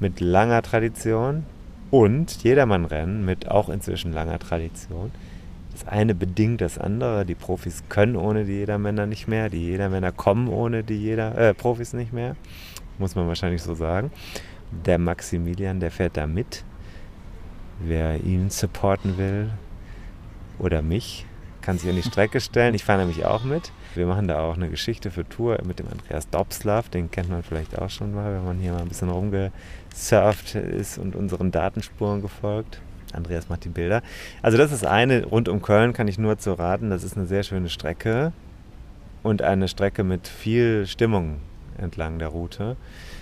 mit 0.00 0.20
langer 0.20 0.62
Tradition 0.62 1.44
und 1.90 2.42
Jedermannrennen 2.42 3.24
mit 3.24 3.48
auch 3.48 3.68
inzwischen 3.68 4.12
langer 4.12 4.38
Tradition. 4.38 5.12
Das 5.72 5.88
eine 5.88 6.14
bedingt 6.14 6.60
das 6.60 6.78
andere. 6.78 7.24
Die 7.24 7.34
Profis 7.34 7.82
können 7.88 8.16
ohne 8.16 8.44
die 8.44 8.52
Jedermänner 8.52 9.06
nicht 9.06 9.26
mehr. 9.26 9.48
Die 9.48 9.60
Jedermänner 9.62 10.12
kommen 10.12 10.48
ohne 10.48 10.84
die 10.84 10.96
Jeder, 10.96 11.36
äh, 11.36 11.54
Profis 11.54 11.94
nicht 11.94 12.12
mehr. 12.12 12.36
Muss 12.98 13.14
man 13.14 13.26
wahrscheinlich 13.26 13.62
so 13.62 13.74
sagen. 13.74 14.10
Der 14.84 14.98
Maximilian, 14.98 15.80
der 15.80 15.90
fährt 15.90 16.16
da 16.16 16.26
mit. 16.26 16.64
Wer 17.80 18.22
ihn 18.22 18.50
supporten 18.50 19.16
will 19.16 19.50
oder 20.58 20.82
mich, 20.82 21.26
kann 21.62 21.78
sich 21.78 21.88
an 21.88 21.96
die 21.96 22.02
Strecke 22.02 22.40
stellen. 22.42 22.74
Ich 22.74 22.84
fahre 22.84 23.00
nämlich 23.00 23.24
auch 23.24 23.44
mit. 23.44 23.72
Wir 23.94 24.06
machen 24.06 24.28
da 24.28 24.40
auch 24.40 24.56
eine 24.56 24.68
Geschichte 24.68 25.10
für 25.10 25.28
Tour 25.28 25.58
mit 25.64 25.78
dem 25.78 25.88
Andreas 25.88 26.28
Dobslav. 26.28 26.90
Den 26.90 27.10
kennt 27.10 27.30
man 27.30 27.42
vielleicht 27.42 27.78
auch 27.78 27.90
schon 27.90 28.14
mal, 28.14 28.34
wenn 28.34 28.44
man 28.44 28.58
hier 28.58 28.72
mal 28.72 28.82
ein 28.82 28.88
bisschen 28.88 29.10
rumgesurft 29.10 30.54
ist 30.54 30.98
und 30.98 31.16
unseren 31.16 31.50
Datenspuren 31.50 32.22
gefolgt. 32.22 32.80
Andreas 33.12 33.48
macht 33.48 33.64
die 33.64 33.68
Bilder. 33.68 34.02
Also 34.42 34.58
das 34.58 34.72
ist 34.72 34.84
eine, 34.84 35.24
rund 35.24 35.48
um 35.48 35.62
Köln 35.62 35.92
kann 35.92 36.08
ich 36.08 36.18
nur 36.18 36.38
zu 36.38 36.52
raten. 36.52 36.90
Das 36.90 37.04
ist 37.04 37.16
eine 37.16 37.26
sehr 37.26 37.42
schöne 37.42 37.68
Strecke 37.68 38.32
und 39.22 39.42
eine 39.42 39.68
Strecke 39.68 40.04
mit 40.04 40.28
viel 40.28 40.86
Stimmung 40.86 41.38
entlang 41.78 42.18
der 42.18 42.28
Route. 42.28 42.76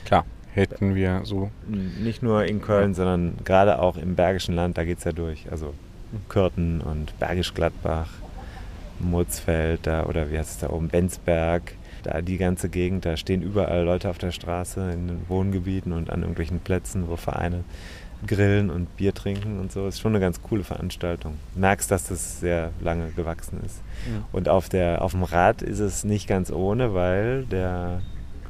Klar, 0.05 0.24
hätten 0.55 0.94
wir 0.94 1.22
so. 1.24 1.50
Nicht 1.66 2.22
nur 2.22 2.44
in 2.44 2.61
Köln, 2.61 2.94
sondern 2.94 3.38
gerade 3.44 3.81
auch 3.81 3.96
im 3.96 4.14
Bergischen 4.14 4.55
Land, 4.55 4.79
da 4.79 4.85
geht 4.85 4.98
es 4.98 5.05
ja 5.05 5.12
durch. 5.12 5.50
Also 5.50 5.74
Kürten 6.29 6.81
und 6.81 7.18
Bergisch 7.18 7.55
Gladbach, 7.55 8.09
Murzfeld 8.98 9.87
da 9.87 10.07
oder 10.07 10.31
wie 10.31 10.38
heißt 10.38 10.50
es 10.50 10.59
da 10.59 10.70
oben, 10.70 10.88
Benzberg. 10.88 11.74
Da 12.03 12.22
die 12.22 12.38
ganze 12.38 12.70
Gegend, 12.70 13.05
da 13.05 13.18
stehen 13.18 13.42
überall 13.42 13.85
Leute 13.85 14.09
auf 14.09 14.16
der 14.16 14.33
Straße 14.33 14.90
in 14.90 15.07
den 15.07 15.29
Wohngebieten 15.29 15.92
und 15.92 16.09
an 16.09 16.20
irgendwelchen 16.20 16.61
Plätzen, 16.61 17.11
wo 17.11 17.16
Vereine 17.16 17.62
grillen 18.26 18.70
und 18.70 18.96
Bier 18.96 19.14
trinken 19.14 19.61
und 19.61 19.72
so. 19.72 19.87
Ist 19.87 20.00
schon 20.00 20.12
eine 20.12 20.20
ganz 20.20 20.42
coole 20.42 20.64
Veranstaltung. 20.64 21.37
Du 21.54 21.61
merkst, 21.61 21.90
dass 21.90 22.04
das 22.04 22.40
sehr 22.40 22.72
lange 22.80 23.11
gewachsen 23.12 23.61
ist. 23.64 23.80
Ja. 24.06 24.24
Und 24.33 24.48
auf, 24.48 24.68
der, 24.68 25.02
auf 25.02 25.12
dem 25.12 25.22
Rad 25.22 25.62
ist 25.62 25.78
es 25.78 26.04
nicht 26.04 26.28
ganz 26.28 26.50
ohne, 26.50 26.94
weil 26.94 27.44
der 27.44 28.02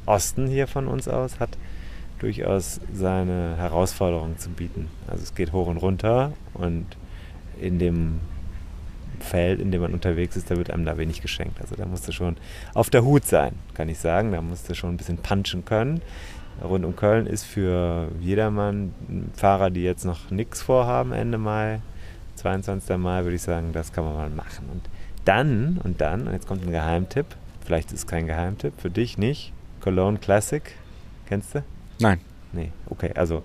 Osten 0.05 0.47
hier 0.47 0.67
von 0.67 0.87
uns 0.87 1.07
aus 1.07 1.39
hat 1.39 1.57
durchaus 2.19 2.79
seine 2.93 3.55
Herausforderungen 3.57 4.37
zu 4.37 4.49
bieten. 4.49 4.89
Also 5.07 5.23
es 5.23 5.33
geht 5.33 5.53
hoch 5.53 5.67
und 5.67 5.77
runter 5.77 6.33
und 6.53 6.85
in 7.59 7.79
dem 7.79 8.19
Feld, 9.19 9.59
in 9.59 9.71
dem 9.71 9.81
man 9.81 9.93
unterwegs 9.93 10.35
ist, 10.35 10.49
da 10.49 10.57
wird 10.57 10.71
einem 10.71 10.85
da 10.85 10.97
wenig 10.97 11.21
geschenkt. 11.21 11.61
Also 11.61 11.75
da 11.75 11.85
musst 11.85 12.07
du 12.07 12.11
schon 12.11 12.37
auf 12.73 12.89
der 12.89 13.03
Hut 13.03 13.25
sein, 13.25 13.53
kann 13.73 13.89
ich 13.89 13.99
sagen. 13.99 14.31
Da 14.31 14.41
musst 14.41 14.69
du 14.69 14.75
schon 14.75 14.91
ein 14.91 14.97
bisschen 14.97 15.17
punchen 15.17 15.63
können 15.65 16.01
rund 16.63 16.85
um 16.85 16.95
Köln 16.95 17.27
ist 17.27 17.43
für 17.43 18.07
jedermann 18.19 18.93
Fahrer, 19.35 19.69
die 19.69 19.83
jetzt 19.83 20.05
noch 20.05 20.31
nichts 20.31 20.61
vorhaben, 20.61 21.11
Ende 21.11 21.37
Mai, 21.37 21.81
22. 22.35 22.97
Mai, 22.97 23.23
würde 23.23 23.35
ich 23.35 23.41
sagen, 23.41 23.73
das 23.73 23.91
kann 23.93 24.03
man 24.03 24.15
mal 24.15 24.29
machen. 24.29 24.69
Und 24.71 24.81
dann, 25.25 25.79
und 25.83 26.01
dann, 26.01 26.27
und 26.27 26.33
jetzt 26.33 26.47
kommt 26.47 26.65
ein 26.65 26.71
Geheimtipp, 26.71 27.25
vielleicht 27.65 27.91
ist 27.91 27.99
es 27.99 28.07
kein 28.07 28.27
Geheimtipp, 28.27 28.73
für 28.77 28.89
dich 28.89 29.17
nicht, 29.17 29.53
Cologne 29.81 30.17
Classic, 30.19 30.63
kennst 31.27 31.55
du? 31.55 31.63
Nein. 31.99 32.19
Nee, 32.53 32.71
okay, 32.89 33.11
also 33.15 33.43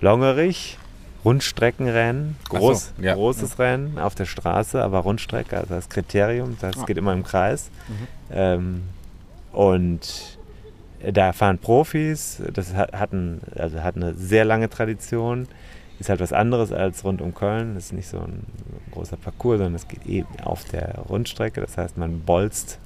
Longerich, 0.00 0.78
Rundstreckenrennen, 1.24 2.36
groß, 2.50 2.92
so, 2.96 3.02
ja. 3.02 3.14
großes 3.14 3.56
ja. 3.56 3.64
Rennen 3.64 3.98
auf 3.98 4.14
der 4.14 4.26
Straße, 4.26 4.82
aber 4.82 4.98
Rundstrecke, 4.98 5.56
also 5.56 5.74
das 5.74 5.88
Kriterium, 5.88 6.56
das 6.60 6.78
ah. 6.78 6.84
geht 6.84 6.98
immer 6.98 7.14
im 7.14 7.24
Kreis. 7.24 7.70
Mhm. 7.88 8.06
Ähm, 8.30 8.82
und 9.52 10.33
da 11.12 11.32
fahren 11.32 11.58
Profis, 11.58 12.42
das 12.52 12.74
hat, 12.74 12.92
hat, 12.92 13.12
ein, 13.12 13.40
also 13.56 13.82
hat 13.82 13.96
eine 13.96 14.14
sehr 14.14 14.44
lange 14.44 14.68
Tradition, 14.68 15.48
ist 15.98 16.08
halt 16.08 16.20
was 16.20 16.32
anderes 16.32 16.72
als 16.72 17.04
rund 17.04 17.22
um 17.22 17.34
Köln. 17.34 17.74
Das 17.74 17.86
ist 17.86 17.92
nicht 17.92 18.08
so 18.08 18.18
ein 18.18 18.44
großer 18.92 19.16
Parcours, 19.16 19.58
sondern 19.58 19.74
es 19.74 19.88
geht 19.88 20.06
eben 20.06 20.28
auf 20.42 20.64
der 20.64 20.98
Rundstrecke. 21.08 21.60
Das 21.60 21.78
heißt, 21.78 21.96
man 21.98 22.20
bolzt 22.20 22.78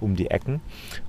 um 0.00 0.16
die 0.16 0.30
Ecken. 0.30 0.60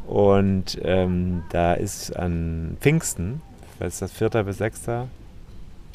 Und 0.07 0.79
ähm, 0.83 1.43
da 1.49 1.73
ist 1.73 2.15
an 2.15 2.77
Pfingsten, 2.79 3.41
was 3.79 3.93
ist 3.93 4.01
das, 4.01 4.11
4. 4.11 4.43
bis 4.43 4.57
6. 4.57 4.81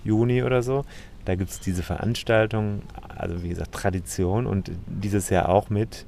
Juni 0.05 0.43
oder 0.43 0.63
so, 0.63 0.85
da 1.25 1.35
gibt 1.35 1.51
es 1.51 1.61
diese 1.61 1.83
Veranstaltung, 1.83 2.83
also 3.09 3.43
wie 3.43 3.49
gesagt, 3.49 3.73
Tradition 3.73 4.47
und 4.47 4.71
dieses 4.87 5.29
Jahr 5.29 5.49
auch 5.49 5.71
mit 5.71 6.07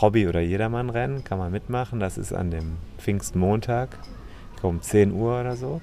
Hobby- 0.00 0.28
oder 0.28 0.40
Jedermann-Rennen, 0.40 1.24
kann 1.24 1.38
man 1.38 1.52
mitmachen. 1.52 2.00
Das 2.00 2.18
ist 2.18 2.32
an 2.32 2.50
dem 2.50 2.76
Pfingstmontag, 2.98 3.98
ich 4.54 4.60
glaube 4.60 4.76
um 4.76 4.82
10 4.82 5.12
Uhr 5.12 5.40
oder 5.40 5.56
so. 5.56 5.80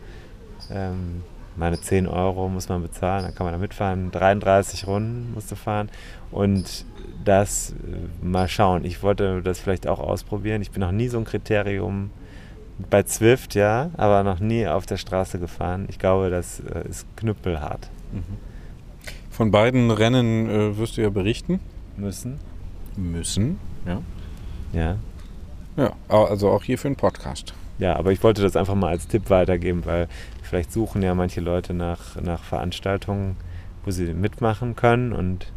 Ähm, 0.72 1.24
meine 1.56 1.80
10 1.80 2.08
Euro 2.08 2.50
muss 2.50 2.70
man 2.70 2.84
bezahlen, 2.84 3.24
dann 3.24 3.36
kann 3.36 3.46
man 3.46 3.54
da 3.54 3.60
mitfahren. 3.60 4.12
33 4.12 4.88
Runden 4.88 5.34
musst 5.34 5.52
du 5.52 5.56
fahren. 5.56 5.90
Und 6.32 6.86
das 7.26 7.72
äh, 7.72 8.26
mal 8.26 8.48
schauen. 8.48 8.86
Ich 8.86 9.04
wollte 9.04 9.42
das 9.42 9.60
vielleicht 9.60 9.88
auch 9.88 10.00
ausprobieren. 10.00 10.62
Ich 10.62 10.72
bin 10.72 10.82
noch 10.82 10.92
nie 10.92 11.08
so 11.08 11.18
ein 11.18 11.26
Kriterium 11.26 12.12
bei 12.90 13.04
Zwift, 13.04 13.56
ja, 13.56 13.90
aber 13.98 14.24
noch 14.24 14.40
nie 14.40 14.68
auf 14.68 14.86
der 14.86 14.98
Straße 14.98 15.40
gefahren. 15.40 15.88
Ich 15.90 16.00
glaube, 16.00 16.30
das 16.30 16.60
äh, 16.60 16.88
ist 16.88 17.08
knüppelhart. 17.18 17.90
Mhm. 18.12 18.24
Von 19.32 19.52
beiden 19.52 19.92
Rennen 19.92 20.50
äh, 20.50 20.78
wirst 20.78 20.98
du 20.98 21.02
ja 21.02 21.10
berichten. 21.10 21.60
Müssen. 21.96 22.40
Müssen. 22.96 23.60
Ja. 23.88 24.02
Ja. 24.74 24.98
Ja, 25.78 25.94
also 26.10 26.50
auch 26.50 26.64
hier 26.64 26.78
für 26.78 26.88
einen 26.88 26.96
Podcast. 26.96 27.54
Ja, 27.78 27.96
aber 27.96 28.12
ich 28.12 28.24
wollte 28.24 28.42
das 28.42 28.56
einfach 28.56 28.74
mal 28.74 28.90
als 28.90 29.08
Tipp 29.08 29.30
weitergeben, 29.30 29.86
weil 29.86 30.08
vielleicht 30.42 30.72
suchen 30.72 31.04
ja 31.04 31.14
manche 31.14 31.42
Leute 31.42 31.74
nach, 31.74 32.16
nach 32.20 32.44
Veranstaltungen, 32.44 33.38
wo 33.86 33.92
sie 33.92 34.14
mitmachen 34.14 34.76
können 34.76 35.14
und 35.14 35.52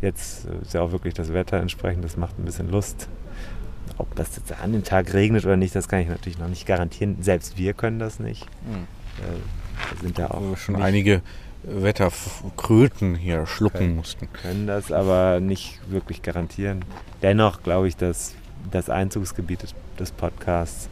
jetzt 0.00 0.46
ist 0.62 0.74
ja 0.74 0.82
auch 0.82 0.90
wirklich 0.92 1.14
das 1.14 1.32
Wetter 1.32 1.58
entsprechend, 1.58 2.04
das 2.04 2.16
macht 2.16 2.38
ein 2.38 2.44
bisschen 2.44 2.70
Lust. 2.70 3.08
Ob 3.98 4.14
das 4.16 4.36
jetzt 4.36 4.52
an 4.60 4.72
dem 4.72 4.82
Tag 4.82 5.12
regnet 5.12 5.44
oder 5.44 5.56
nicht, 5.56 5.74
das 5.74 5.88
kann 5.88 6.00
ich 6.00 6.08
natürlich 6.08 6.38
noch 6.38 6.48
nicht 6.48 6.66
garantieren. 6.66 7.18
Selbst 7.20 7.58
wir 7.58 7.74
können 7.74 7.98
das 7.98 8.18
nicht. 8.18 8.46
Mhm. 8.66 8.86
Äh, 9.22 10.02
sind 10.02 10.18
da 10.18 10.28
auch 10.28 10.40
also 10.40 10.56
schon 10.56 10.76
einige 10.76 11.22
Wetterkröten 11.62 13.14
hier 13.14 13.46
schlucken 13.46 13.78
können, 13.78 13.96
mussten. 13.96 14.32
Können 14.32 14.66
das 14.66 14.90
aber 14.90 15.40
nicht 15.40 15.80
wirklich 15.90 16.22
garantieren. 16.22 16.84
Dennoch 17.22 17.62
glaube 17.62 17.88
ich, 17.88 17.96
dass 17.96 18.34
das 18.70 18.90
Einzugsgebiet 18.90 19.62
des, 19.62 19.74
des 19.98 20.12
Podcasts 20.12 20.88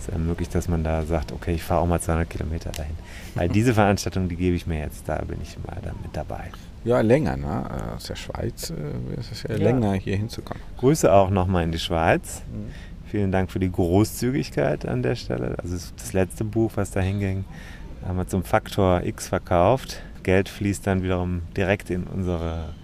es 0.00 0.08
ermöglicht, 0.08 0.54
dass 0.54 0.68
man 0.68 0.84
da 0.84 1.04
sagt, 1.04 1.32
okay, 1.32 1.54
ich 1.54 1.62
fahre 1.62 1.80
auch 1.80 1.86
mal 1.86 2.00
200 2.00 2.28
Kilometer 2.28 2.70
dahin. 2.70 2.94
Weil 3.34 3.48
diese 3.48 3.74
Veranstaltung, 3.74 4.28
die 4.28 4.36
gebe 4.36 4.56
ich 4.56 4.66
mir 4.66 4.80
jetzt, 4.80 5.08
da 5.08 5.16
bin 5.24 5.38
ich 5.42 5.56
mal 5.66 5.78
dann 5.82 5.96
mit 6.02 6.16
dabei. 6.16 6.50
Ja, 6.84 7.00
länger, 7.00 7.36
ne? 7.36 7.66
Aus 7.94 8.04
der 8.04 8.14
Schweiz 8.14 8.70
äh, 8.70 9.20
ist 9.20 9.32
es 9.32 9.42
ja, 9.42 9.50
ja, 9.50 9.56
länger, 9.56 9.94
hier 9.94 10.16
hinzukommen. 10.16 10.62
Grüße 10.78 11.12
auch 11.12 11.30
nochmal 11.30 11.64
in 11.64 11.72
die 11.72 11.78
Schweiz. 11.78 12.42
Mhm. 12.50 12.70
Vielen 13.10 13.32
Dank 13.32 13.50
für 13.50 13.58
die 13.58 13.72
Großzügigkeit 13.72 14.86
an 14.86 15.02
der 15.02 15.16
Stelle. 15.16 15.56
Also 15.62 15.76
das 15.96 16.12
letzte 16.12 16.44
Buch, 16.44 16.72
was 16.74 16.90
da 16.90 17.00
hinging, 17.00 17.44
haben 18.06 18.16
wir 18.16 18.26
zum 18.26 18.42
Faktor 18.42 19.02
X 19.04 19.28
verkauft. 19.28 20.02
Geld 20.22 20.48
fließt 20.48 20.86
dann 20.86 21.02
wiederum 21.02 21.42
direkt 21.56 21.90
in 21.90 22.04
unsere 22.04 22.74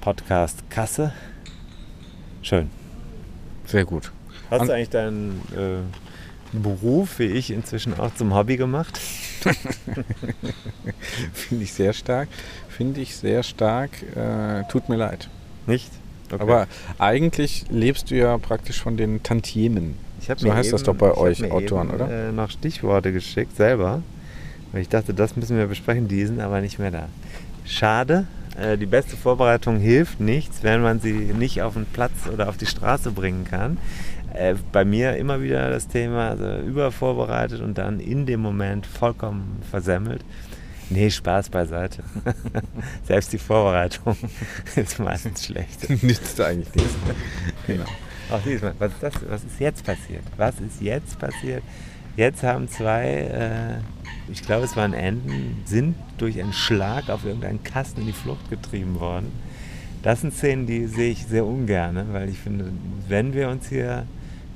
Podcast-Kasse. 0.00 1.12
Schön. 2.42 2.70
Sehr 3.66 3.84
gut. 3.84 4.12
Hast 4.50 4.68
du 4.68 4.72
eigentlich 4.72 4.90
deinen 4.90 5.42
äh, 5.54 6.56
Beruf, 6.56 7.18
wie 7.18 7.26
ich, 7.26 7.50
inzwischen 7.50 7.98
auch 7.98 8.14
zum 8.14 8.34
Hobby 8.34 8.56
gemacht? 8.56 8.98
Finde 11.32 11.64
ich 11.64 11.72
sehr 11.72 11.92
stark. 11.92 12.28
Finde 12.68 13.00
ich 13.00 13.16
sehr 13.16 13.42
stark. 13.42 13.90
Äh, 14.16 14.64
tut 14.70 14.88
mir 14.88 14.96
leid. 14.96 15.28
Nicht? 15.66 15.90
Okay. 16.30 16.42
Aber 16.42 16.66
eigentlich 16.98 17.66
lebst 17.70 18.10
du 18.10 18.14
ja 18.14 18.38
praktisch 18.38 18.80
von 18.80 18.96
den 18.96 19.22
Tantiemen. 19.22 19.96
so 20.20 20.32
heißt 20.32 20.68
eben, 20.68 20.72
das 20.72 20.82
doch 20.82 20.94
bei 20.94 21.12
euch 21.12 21.50
Autoren, 21.50 21.88
eben, 21.88 21.94
oder? 21.94 22.28
Äh, 22.28 22.32
noch 22.32 22.50
Stichworte 22.50 23.12
geschickt 23.12 23.56
selber. 23.56 24.02
Weil 24.72 24.82
ich 24.82 24.88
dachte, 24.88 25.14
das 25.14 25.36
müssen 25.36 25.56
wir 25.56 25.66
besprechen, 25.66 26.08
die 26.08 26.24
sind 26.26 26.40
aber 26.40 26.60
nicht 26.60 26.78
mehr 26.78 26.90
da. 26.90 27.08
Schade. 27.64 28.26
Äh, 28.58 28.76
die 28.76 28.86
beste 28.86 29.16
Vorbereitung 29.16 29.78
hilft 29.78 30.20
nichts, 30.20 30.62
wenn 30.62 30.82
man 30.82 31.00
sie 31.00 31.12
nicht 31.12 31.62
auf 31.62 31.74
den 31.74 31.86
Platz 31.86 32.12
oder 32.32 32.48
auf 32.48 32.56
die 32.56 32.66
Straße 32.66 33.10
bringen 33.10 33.44
kann. 33.44 33.78
Äh, 34.34 34.56
bei 34.72 34.84
mir 34.84 35.16
immer 35.16 35.40
wieder 35.42 35.70
das 35.70 35.88
Thema 35.88 36.30
also 36.30 36.58
übervorbereitet 36.58 37.60
und 37.60 37.78
dann 37.78 38.00
in 38.00 38.26
dem 38.26 38.40
Moment 38.40 38.86
vollkommen 38.86 39.62
versemmelt. 39.70 40.24
Nee, 40.90 41.10
Spaß 41.10 41.50
beiseite. 41.50 42.02
Selbst 43.04 43.32
die 43.32 43.38
Vorbereitung 43.38 44.16
ist 44.76 44.98
meistens 44.98 45.44
schlecht. 45.44 45.88
Nützt 46.02 46.40
eigentlich 46.40 46.74
nichts. 46.74 46.94
Genau. 47.66 47.84
Auch 48.30 48.42
diesmal, 48.42 48.74
was 48.78 48.92
ist, 48.92 49.02
das, 49.02 49.14
was 49.28 49.44
ist 49.44 49.60
jetzt 49.60 49.84
passiert? 49.84 50.22
Was 50.36 50.54
ist 50.60 50.80
jetzt 50.80 51.18
passiert? 51.18 51.62
Jetzt 52.18 52.42
haben 52.42 52.66
zwei, 52.66 53.04
äh, 53.06 54.32
ich 54.32 54.42
glaube 54.42 54.64
es 54.64 54.76
waren 54.76 54.92
Enten, 54.92 55.62
sind 55.64 55.94
durch 56.18 56.42
einen 56.42 56.52
Schlag 56.52 57.10
auf 57.10 57.24
irgendeinen 57.24 57.62
Kasten 57.62 58.00
in 58.00 58.08
die 58.08 58.12
Flucht 58.12 58.50
getrieben 58.50 58.98
worden. 58.98 59.30
Das 60.02 60.22
sind 60.22 60.34
Szenen, 60.34 60.66
die 60.66 60.86
sehe 60.86 61.12
ich 61.12 61.26
sehr 61.26 61.46
ungern, 61.46 62.08
weil 62.10 62.28
ich 62.28 62.40
finde, 62.40 62.72
wenn 63.06 63.34
wir 63.34 63.48
uns 63.48 63.68
hier 63.68 64.04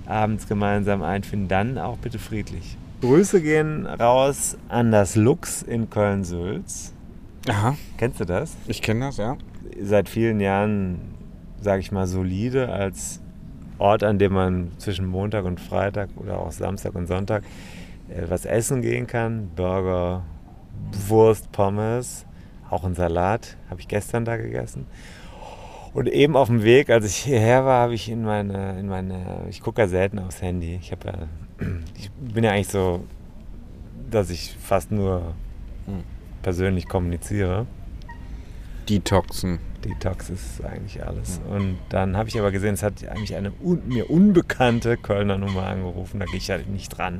abends 0.07 0.49
gemeinsam 0.49 1.05
einfinden, 1.05 1.47
dann 1.47 1.79
auch 1.79 1.99
bitte 1.99 2.19
friedlich. 2.19 2.77
Grüße 3.01 3.41
gehen 3.41 3.87
raus 3.87 4.57
an 4.69 4.91
das 4.91 5.15
Lux 5.15 5.63
in 5.63 5.89
Köln-Sülz. 5.89 6.93
Aha, 7.49 7.77
Kennst 7.97 8.19
du 8.19 8.25
das? 8.25 8.57
ich 8.67 8.83
kenne 8.83 9.07
das, 9.07 9.19
ja. 9.19 9.37
Seit 9.81 10.09
vielen 10.09 10.41
Jahren, 10.41 10.99
sage 11.61 11.79
ich 11.79 11.93
mal, 11.93 12.09
solide 12.09 12.71
als 12.71 13.21
Ort, 13.79 14.03
an 14.03 14.18
dem 14.18 14.33
man 14.33 14.73
zwischen 14.79 15.07
Montag 15.07 15.45
und 15.45 15.61
Freitag 15.61 16.11
oder 16.16 16.39
auch 16.39 16.53
Samstag 16.53 16.95
und 16.95 17.07
Sonntag 17.07 17.43
äh, 18.09 18.23
was 18.29 18.45
essen 18.45 18.83
gehen 18.83 19.07
kann. 19.07 19.51
Burger, 19.57 20.23
Wurst, 21.09 21.53
Pommes, 21.53 22.27
auch 22.70 22.85
ein 22.85 22.95
Salat, 22.95 23.57
habe 23.70 23.81
ich 23.81 23.89
gestern 23.89 24.25
da 24.25 24.37
gegessen. 24.37 24.87
Und 25.95 26.09
eben 26.09 26.37
auf 26.37 26.49
dem 26.49 26.62
Weg, 26.62 26.89
als 26.89 27.05
ich 27.05 27.16
hierher 27.16 27.64
war, 27.66 27.83
habe 27.83 27.95
ich 27.95 28.09
in 28.09 28.23
meine, 28.23 28.79
in 28.79 28.89
meine, 28.89 29.45
ich 29.51 29.61
gucke 29.61 29.83
ja 29.83 29.89
selten 29.89 30.18
aufs 30.18 30.41
Handy. 30.41 30.79
Ich 30.81 30.91
habe 30.91 31.09
ja, 31.09 31.66
ich 31.99 32.11
bin 32.12 32.45
ja 32.45 32.53
eigentlich 32.53 32.68
so, 32.68 33.05
dass 34.11 34.31
ich 34.31 34.57
fast 34.59 34.91
nur 34.91 35.35
Hm. 35.87 36.05
persönlich 36.43 36.89
kommuniziere. 36.89 37.66
Detoxen. 38.89 39.59
Detox 39.85 40.30
ist 40.30 40.64
eigentlich 40.64 41.05
alles. 41.05 41.41
Und 41.51 41.78
dann 41.89 42.16
habe 42.16 42.28
ich 42.28 42.39
aber 42.39 42.51
gesehen, 42.53 42.74
es 42.74 42.83
hat 42.83 43.07
eigentlich 43.09 43.35
eine 43.37 43.53
un 43.62 43.83
mir 43.87 44.09
unbekannte 44.11 44.97
Kölner 44.97 45.39
Nummer 45.39 45.64
angerufen. 45.64 46.20
Da 46.20 46.26
gehe 46.26 46.37
ich 46.37 46.49
ja 46.49 46.59
nicht 46.59 46.89
dran. 46.97 47.18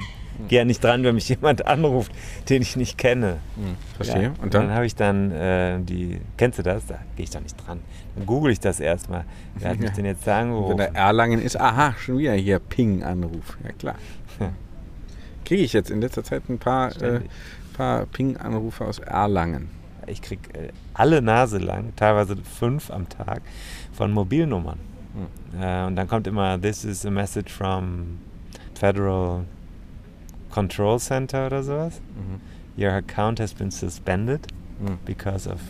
Gehe 0.49 0.61
ja 0.61 0.65
nicht 0.65 0.83
dran, 0.83 1.05
wenn 1.05 1.15
mich 1.15 1.29
jemand 1.29 1.67
anruft, 1.67 2.11
den 2.49 2.63
ich 2.63 2.75
nicht 2.77 2.97
kenne. 2.99 3.37
Hm, 3.57 3.77
verstehe. 3.97 4.23
Ja, 4.23 4.33
Und 4.41 4.55
dann? 4.55 4.71
habe 4.71 4.87
ich 4.87 4.95
dann 4.97 5.31
äh, 5.31 5.79
die, 5.81 6.21
kennst 6.37 6.59
du 6.59 6.63
das? 6.63 6.87
Da 6.87 6.99
gehe 7.17 7.25
ich 7.25 7.31
doch 7.31 7.41
nicht 7.41 7.57
dran. 7.67 7.81
Dann 8.17 8.27
google 8.27 8.51
ich 8.53 8.61
das 8.61 8.81
erstmal. 8.81 9.25
Wer 9.57 9.71
hat 9.71 9.79
mich 9.81 9.91
denn 9.91 10.07
jetzt 10.07 10.27
da 10.27 10.39
Wenn 10.39 10.47
angerufen? 10.49 10.77
der 10.79 10.95
Erlangen 10.95 11.41
ist, 11.43 11.61
aha, 11.61 11.95
schon 11.99 12.19
wieder 12.19 12.33
hier 12.35 12.59
Ping-Anruf. 12.59 13.59
Ja 13.65 13.73
klar. 13.73 13.95
Kriege 15.45 15.63
ich 15.63 15.73
jetzt 15.75 15.91
in 15.91 16.01
letzter 16.01 16.25
Zeit 16.25 16.49
ein 16.49 16.59
paar, 16.59 16.91
äh, 17.03 17.21
paar 17.77 18.07
Ping-Anrufe 18.07 18.85
aus 18.85 19.01
Erlangen. 19.01 19.69
Ich 20.07 20.23
kriege 20.23 20.43
äh, 20.55 20.69
alle 20.95 21.23
Nase 21.23 21.59
lang, 21.59 21.93
teilweise 21.97 22.37
fünf 22.37 22.91
am 22.91 23.09
Tag, 23.09 23.43
von 23.93 24.13
Mobilnummern. 24.13 24.79
Hm. 25.55 25.63
Äh, 25.63 25.85
und 25.87 25.97
dann 25.97 26.09
kommt 26.09 26.27
immer, 26.27 26.61
this 26.61 26.85
is 26.85 27.05
a 27.07 27.11
message 27.11 27.53
from 27.53 28.19
Federal 28.75 29.45
Control 30.51 30.99
Center 30.99 31.47
oder 31.47 31.63
sowas. 31.63 32.01
Mhm. 32.17 32.41
Your 32.83 32.93
account 32.93 33.39
has 33.41 33.55
been 33.55 33.71
suspended 33.71 34.47
Mhm. 34.81 34.99
because 35.05 35.49
of 35.49 35.61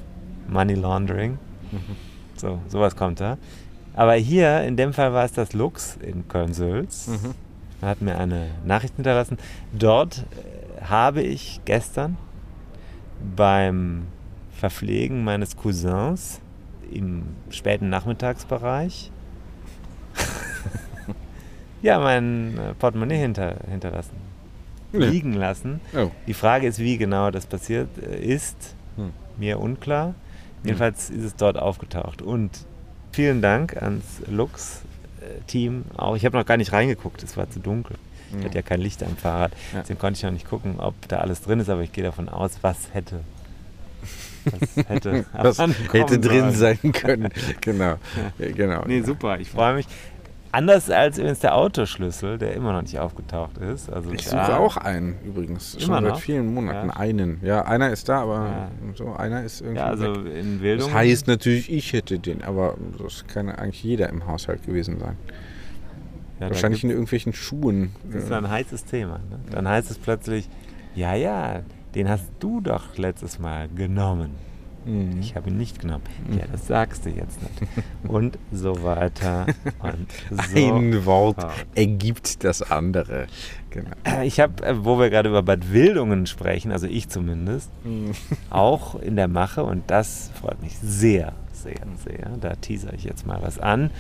money 0.49 0.75
laundering. 0.75 1.39
Mhm. 1.71 1.97
So, 2.37 2.61
sowas 2.69 2.97
kommt 2.97 3.21
da. 3.21 3.37
Aber 3.95 4.15
hier, 4.15 4.63
in 4.63 4.77
dem 4.77 4.93
Fall 4.95 5.13
war 5.13 5.25
es 5.25 5.33
das 5.33 5.53
Lux 5.53 5.97
in 6.01 6.27
Köln-Sülz. 6.29 7.09
Mhm. 7.09 7.35
Hat 7.87 8.01
mir 8.01 8.17
eine 8.19 8.47
Nachricht 8.65 8.95
hinterlassen. 8.97 9.37
Dort 9.79 10.19
äh, 10.81 10.85
habe 10.85 11.21
ich 11.23 11.61
gestern 11.65 12.17
beim 13.37 14.07
Verpflegen 14.63 15.25
meines 15.25 15.57
Cousins 15.57 16.41
im 16.93 17.25
späten 17.51 17.89
Nachmittagsbereich 17.89 19.11
ja 21.83 21.99
mein 21.99 22.57
äh, 22.59 22.75
Portemonnaie 22.75 23.17
hinter, 23.19 23.57
hinterlassen, 23.69 24.15
Nee. 24.93 25.07
liegen 25.07 25.33
lassen. 25.33 25.81
Oh. 25.97 26.11
Die 26.29 26.35
Frage 26.35 26.69
ist, 26.69 26.79
wie 26.79 26.97
genau 26.97 27.33
das 27.33 27.47
passiert 27.47 27.89
äh, 27.99 28.23
ist, 28.25 28.77
Hm. 28.95 29.11
mir 29.37 29.59
unklar. 29.59 30.15
Jedenfalls 30.63 31.11
ist 31.11 31.25
es 31.25 31.35
dort 31.35 31.59
aufgetaucht. 31.59 32.23
Und 32.23 32.51
vielen 33.11 33.43
Dank 33.43 33.77
ans 33.83 34.23
Lux-Team. 34.31 35.87
Auch 35.97 36.15
ich 36.15 36.25
habe 36.25 36.37
noch 36.39 36.47
gar 36.47 36.57
nicht 36.57 36.73
reingeguckt, 36.73 37.21
es 37.25 37.37
war 37.37 37.51
zu 37.51 37.59
dunkel. 37.59 37.97
Ich 38.31 38.37
Mhm. 38.37 38.45
hatte 38.45 38.55
ja 38.59 38.63
kein 38.63 38.81
Licht 38.81 39.03
am 39.03 39.17
Fahrrad, 39.17 39.51
Ja. 39.73 39.81
deswegen 39.81 39.99
konnte 39.99 40.19
ich 40.19 40.23
noch 40.23 40.31
nicht 40.31 40.49
gucken, 40.49 40.79
ob 40.79 40.95
da 41.09 41.17
alles 41.19 41.41
drin 41.43 41.59
ist, 41.59 41.69
aber 41.69 41.83
ich 41.83 41.91
gehe 41.91 42.05
davon 42.05 42.29
aus, 42.29 42.59
was 42.63 42.95
hätte. 42.95 43.21
Was 44.45 44.87
hätte, 44.89 45.25
Das 45.43 45.59
hätte 45.93 46.19
drin 46.21 46.51
sein 46.53 46.79
können. 46.93 47.29
genau. 47.61 47.97
Ja, 48.39 48.51
genau. 48.55 48.85
Nee, 48.87 49.03
super, 49.03 49.39
ich 49.41 49.51
freue 49.51 49.75
mich. 49.75 49.87
Anders 50.55 50.91
als 50.91 51.17
übrigens 51.17 51.39
der 51.39 51.55
Autoschlüssel, 51.57 52.37
der 52.37 52.53
immer 52.53 52.75
noch 52.75 52.83
nicht 52.83 52.99
aufgetaucht 52.99 53.57
ist. 53.57 53.89
Also 53.91 54.11
Ich 54.13 54.29
suche 54.29 54.59
auch 54.59 54.77
einen 54.77 55.17
übrigens. 55.25 55.79
Schon 55.81 55.95
seit 55.95 56.03
noch? 56.03 56.21
vielen 56.21 56.53
Monaten. 56.53 56.89
Ja. 56.89 56.97
einen. 56.97 57.39
Ja, 57.43 57.63
einer 57.65 57.89
ist 57.91 58.07
da, 58.11 58.21
aber 58.23 58.35
Ja. 58.47 58.71
so 58.95 59.15
einer 59.15 59.45
ist 59.45 59.63
irgendwie. 59.63 59.79
Ja, 59.79 59.87
also 59.87 60.25
weg. 60.27 60.35
in 60.35 60.59
Bildung. 60.59 60.89
Das 60.89 60.95
heißt 60.95 61.27
natürlich, 61.27 61.73
ich 61.73 61.95
hätte 61.95 62.19
den, 62.19 62.43
aber 62.45 62.77
das 63.03 63.25
kann 63.27 63.49
eigentlich 63.49 63.83
jeder 63.83 64.11
im 64.11 64.27
Haushalt 64.27 64.63
gewesen 64.67 64.99
sein. 64.99 65.17
ja, 66.39 66.49
Wahrscheinlich 66.51 66.85
in 66.85 66.91
irgendwelchen 66.91 67.33
Schuhen. 67.33 67.93
Das 68.13 68.25
ist 68.25 68.33
ein 68.33 68.51
heißes 68.51 68.85
Thema. 68.85 69.21
Ne? 69.31 69.39
Dann 69.53 69.67
heißt 69.67 69.91
es 69.91 69.97
plötzlich, 69.97 70.51
ja, 70.95 71.15
ja, 71.15 71.61
den 71.95 72.09
hast 72.09 72.31
du 72.41 72.61
doch 72.61 72.97
letztes 72.97 73.39
Mal 73.39 73.69
genommen. 73.69 74.31
Mhm. 74.85 75.21
Ich 75.21 75.37
habe 75.37 75.51
ihn 75.51 75.57
nicht 75.57 75.81
genommen. 75.81 76.03
Ja, 76.31 76.45
das 76.51 76.67
sagst 76.67 77.07
du 77.07 77.11
jetzt 77.11 77.39
nicht. 77.43 77.73
Und 78.09 78.39
so 78.51 78.83
weiter. 78.83 79.47
Und 79.81 80.09
so. 80.31 80.75
Ein 80.75 81.05
Wort 81.07 81.41
fort. 81.41 81.67
ergibt 81.75 82.43
das 82.45 82.63
andere. 82.63 83.27
Genau. 83.71 83.91
Ich 84.23 84.41
habe, 84.41 84.63
äh, 84.65 84.85
wo 84.85 84.99
wir 84.99 85.11
gerade 85.11 85.29
über 85.29 85.43
Bad 85.43 85.73
Wildungen 85.73 86.27
sprechen, 86.27 86.73
also 86.73 86.87
ich 86.87 87.09
zumindest, 87.09 87.71
auch 88.51 88.97
in 88.97 89.17
der 89.17 89.29
Mache 89.29 89.65
und 89.65 89.85
das 89.91 90.31
freut 90.41 90.61
mich 90.63 90.77
sehr, 90.79 91.33
sehr, 91.53 91.81
sehr. 92.05 92.31
Da 92.41 92.57
teaser 92.57 92.93
ich 92.93 93.05
jetzt 93.05 93.27
mal 93.27 93.39
was 93.41 93.59
an. 93.59 93.91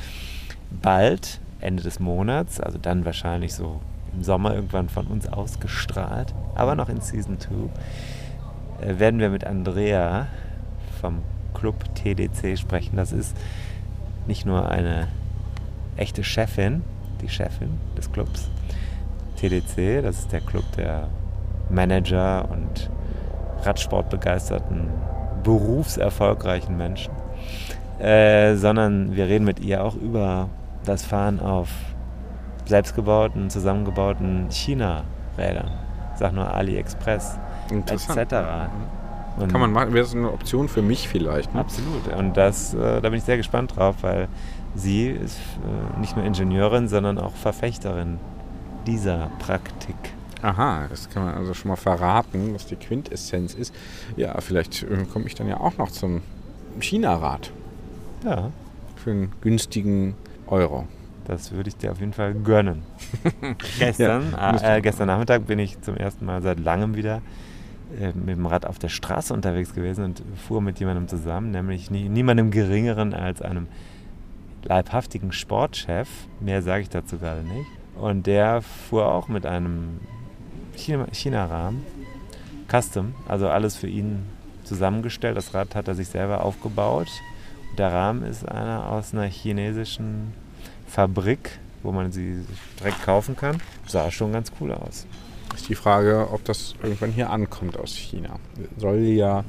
Bald, 0.82 1.40
Ende 1.60 1.82
des 1.82 2.00
Monats, 2.00 2.60
also 2.60 2.78
dann 2.78 3.04
wahrscheinlich 3.04 3.54
so 3.54 3.80
im 4.14 4.22
Sommer 4.22 4.54
irgendwann 4.54 4.88
von 4.88 5.06
uns 5.06 5.26
ausgestrahlt, 5.26 6.34
aber 6.54 6.74
noch 6.74 6.88
in 6.88 7.00
Season 7.00 7.38
2, 7.38 7.50
äh, 8.86 8.98
werden 8.98 9.20
wir 9.20 9.30
mit 9.30 9.44
Andrea 9.44 10.26
vom 11.00 11.22
Club 11.54 11.94
TDC 11.94 12.58
sprechen. 12.58 12.96
Das 12.96 13.12
ist 13.12 13.36
nicht 14.26 14.46
nur 14.46 14.68
eine 14.68 15.08
echte 15.96 16.24
Chefin, 16.24 16.82
die 17.20 17.28
Chefin 17.28 17.78
des 17.96 18.10
Clubs 18.12 18.50
TDC, 19.36 20.02
das 20.02 20.20
ist 20.20 20.32
der 20.32 20.40
Club 20.40 20.64
der 20.76 21.08
Manager 21.70 22.48
und 22.50 22.90
Radsportbegeisterten, 23.62 24.88
berufserfolgreichen 25.42 26.76
Menschen, 26.76 27.12
äh, 27.98 28.54
sondern 28.56 29.16
wir 29.16 29.26
reden 29.26 29.44
mit 29.44 29.60
ihr 29.60 29.84
auch 29.84 29.94
über 29.94 30.48
das 30.84 31.04
Fahren 31.04 31.40
auf 31.40 31.68
selbstgebauten, 32.72 33.50
zusammengebauten 33.50 34.50
China-Rädern. 34.50 35.70
Ich 36.14 36.18
sag 36.18 36.32
nur 36.32 36.52
AliExpress 36.52 37.38
etc. 37.70 38.34
Und 39.36 39.52
Kann 39.52 39.60
man 39.60 39.72
machen, 39.72 39.92
wäre 39.92 40.04
das 40.04 40.14
eine 40.14 40.32
Option 40.32 40.68
für 40.68 40.80
mich 40.80 41.06
vielleicht. 41.06 41.52
Ne? 41.52 41.60
Absolut. 41.60 42.08
Und 42.16 42.34
das, 42.34 42.72
äh, 42.72 43.02
da 43.02 43.10
bin 43.10 43.14
ich 43.14 43.24
sehr 43.24 43.36
gespannt 43.36 43.76
drauf, 43.76 43.96
weil 44.00 44.28
sie 44.74 45.08
ist 45.08 45.36
äh, 45.36 46.00
nicht 46.00 46.16
nur 46.16 46.24
Ingenieurin, 46.24 46.88
sondern 46.88 47.18
auch 47.18 47.34
Verfechterin 47.34 48.18
dieser 48.86 49.30
Praktik. 49.38 49.96
Aha, 50.40 50.86
das 50.88 51.10
kann 51.10 51.24
man 51.24 51.34
also 51.34 51.52
schon 51.52 51.68
mal 51.68 51.76
verraten, 51.76 52.54
was 52.54 52.64
die 52.64 52.76
Quintessenz 52.76 53.52
ist. 53.52 53.74
Ja, 54.16 54.40
vielleicht 54.40 54.82
äh, 54.82 55.04
komme 55.12 55.26
ich 55.26 55.34
dann 55.34 55.46
ja 55.46 55.60
auch 55.60 55.76
noch 55.76 55.90
zum 55.90 56.22
China-Rad 56.80 57.52
Ja, 58.24 58.50
für 58.96 59.10
einen 59.10 59.32
günstigen 59.42 60.14
Euro. 60.46 60.86
Das 61.26 61.52
würde 61.52 61.68
ich 61.68 61.76
dir 61.76 61.92
auf 61.92 62.00
jeden 62.00 62.12
Fall 62.12 62.34
gönnen. 62.34 62.82
gestern, 63.78 64.32
Ja, 64.32 64.76
äh, 64.76 64.80
gestern 64.80 65.06
Nachmittag 65.06 65.46
bin 65.46 65.58
ich 65.58 65.80
zum 65.80 65.96
ersten 65.96 66.24
Mal 66.24 66.42
seit 66.42 66.58
langem 66.60 66.94
wieder 66.96 67.22
äh, 68.00 68.08
mit 68.14 68.36
dem 68.36 68.46
Rad 68.46 68.66
auf 68.66 68.78
der 68.78 68.88
Straße 68.88 69.32
unterwegs 69.34 69.74
gewesen 69.74 70.04
und 70.04 70.22
fuhr 70.46 70.60
mit 70.60 70.80
jemandem 70.80 71.08
zusammen, 71.08 71.50
nämlich 71.50 71.90
nie, 71.90 72.08
niemandem 72.08 72.50
geringeren 72.50 73.14
als 73.14 73.42
einem 73.42 73.68
leibhaftigen 74.64 75.32
Sportchef. 75.32 76.08
Mehr 76.40 76.62
sage 76.62 76.82
ich 76.82 76.88
dazu 76.88 77.18
gerade 77.18 77.42
nicht. 77.42 77.66
Und 77.96 78.26
der 78.26 78.62
fuhr 78.62 79.12
auch 79.12 79.28
mit 79.28 79.44
einem 79.46 80.00
China- 80.74 81.08
China-Rahmen, 81.12 81.84
Custom, 82.70 83.14
also 83.28 83.48
alles 83.48 83.76
für 83.76 83.88
ihn 83.88 84.22
zusammengestellt. 84.64 85.36
Das 85.36 85.52
Rad 85.52 85.74
hat 85.74 85.88
er 85.88 85.94
sich 85.94 86.08
selber 86.08 86.44
aufgebaut. 86.44 87.08
Der 87.76 87.92
Rahmen 87.92 88.22
ist 88.22 88.48
einer 88.48 88.88
aus 88.90 89.12
einer 89.12 89.24
chinesischen 89.24 90.32
Fabrik, 90.92 91.58
wo 91.82 91.90
man 91.90 92.12
sie 92.12 92.44
direkt 92.78 93.02
kaufen 93.02 93.34
kann. 93.34 93.56
Sah 93.86 94.10
schon 94.10 94.32
ganz 94.32 94.52
cool 94.60 94.72
aus. 94.72 95.06
Ist 95.54 95.68
die 95.70 95.74
Frage, 95.74 96.28
ob 96.30 96.44
das 96.44 96.74
irgendwann 96.82 97.12
hier 97.12 97.30
ankommt 97.30 97.78
aus 97.78 97.94
China. 97.94 98.38
Soll 98.76 98.98
ja 98.98 99.44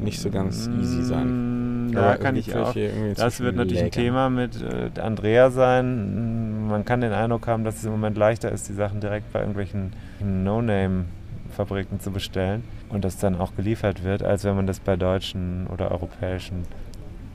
nicht 0.00 0.18
so 0.18 0.30
ganz 0.30 0.68
easy 0.80 1.02
sein. 1.02 1.88
Mm, 1.88 1.92
da 1.92 2.10
Aber 2.10 2.18
kann 2.18 2.36
ich 2.36 2.54
auch. 2.54 2.74
Das 3.14 3.40
wird 3.40 3.56
natürlich 3.56 3.82
ein 3.82 3.90
Lägern. 3.90 4.04
Thema 4.04 4.30
mit 4.30 4.62
äh, 4.62 4.98
Andrea 4.98 5.50
sein. 5.50 6.66
Man 6.68 6.86
kann 6.86 7.02
den 7.02 7.12
Eindruck 7.12 7.46
haben, 7.46 7.64
dass 7.64 7.76
es 7.76 7.84
im 7.84 7.92
Moment 7.92 8.16
leichter 8.16 8.50
ist, 8.50 8.68
die 8.68 8.74
Sachen 8.74 9.00
direkt 9.00 9.30
bei 9.34 9.40
irgendwelchen 9.40 9.92
No-Name-Fabriken 10.20 12.00
zu 12.00 12.10
bestellen 12.10 12.64
und 12.88 13.04
das 13.04 13.18
dann 13.18 13.36
auch 13.36 13.54
geliefert 13.54 14.02
wird, 14.02 14.22
als 14.22 14.44
wenn 14.44 14.56
man 14.56 14.66
das 14.66 14.80
bei 14.80 14.96
deutschen 14.96 15.66
oder 15.66 15.90
europäischen 15.90 16.64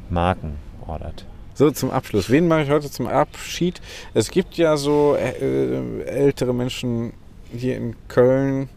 Marken 0.09 0.55
ordert. 0.87 1.25
So, 1.53 1.69
zum 1.71 1.91
Abschluss. 1.91 2.29
Wen 2.29 2.47
mache 2.47 2.63
ich 2.63 2.69
heute 2.69 2.89
zum 2.89 3.07
Abschied? 3.07 3.81
Es 4.13 4.31
gibt 4.31 4.55
ja 4.55 4.77
so 4.77 5.15
äh, 5.15 6.03
ältere 6.03 6.53
Menschen 6.53 7.13
hier 7.55 7.75
in 7.75 7.95
Köln, 8.07 8.69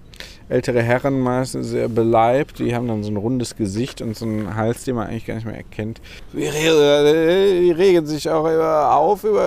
ältere 0.49 0.83
Herren 0.83 1.21
meistens 1.21 1.69
sehr 1.69 1.89
beleibt. 1.89 2.59
Die 2.59 2.75
haben 2.75 2.89
dann 2.89 3.03
so 3.03 3.11
ein 3.11 3.17
rundes 3.17 3.57
Gesicht 3.57 4.03
und 4.03 4.17
so 4.17 4.27
einen 4.27 4.55
Hals, 4.55 4.85
den 4.85 4.97
man 4.97 5.09
eigentlich 5.09 5.27
gar 5.27 5.35
nicht 5.35 5.47
mehr 5.47 5.57
erkennt. 5.57 6.01
Die, 6.33 6.41
die 6.41 7.71
regen 7.73 8.07
sich 8.07 8.29
auch 8.29 8.47
immer 8.47 8.95
auf 8.95 9.25
über 9.25 9.45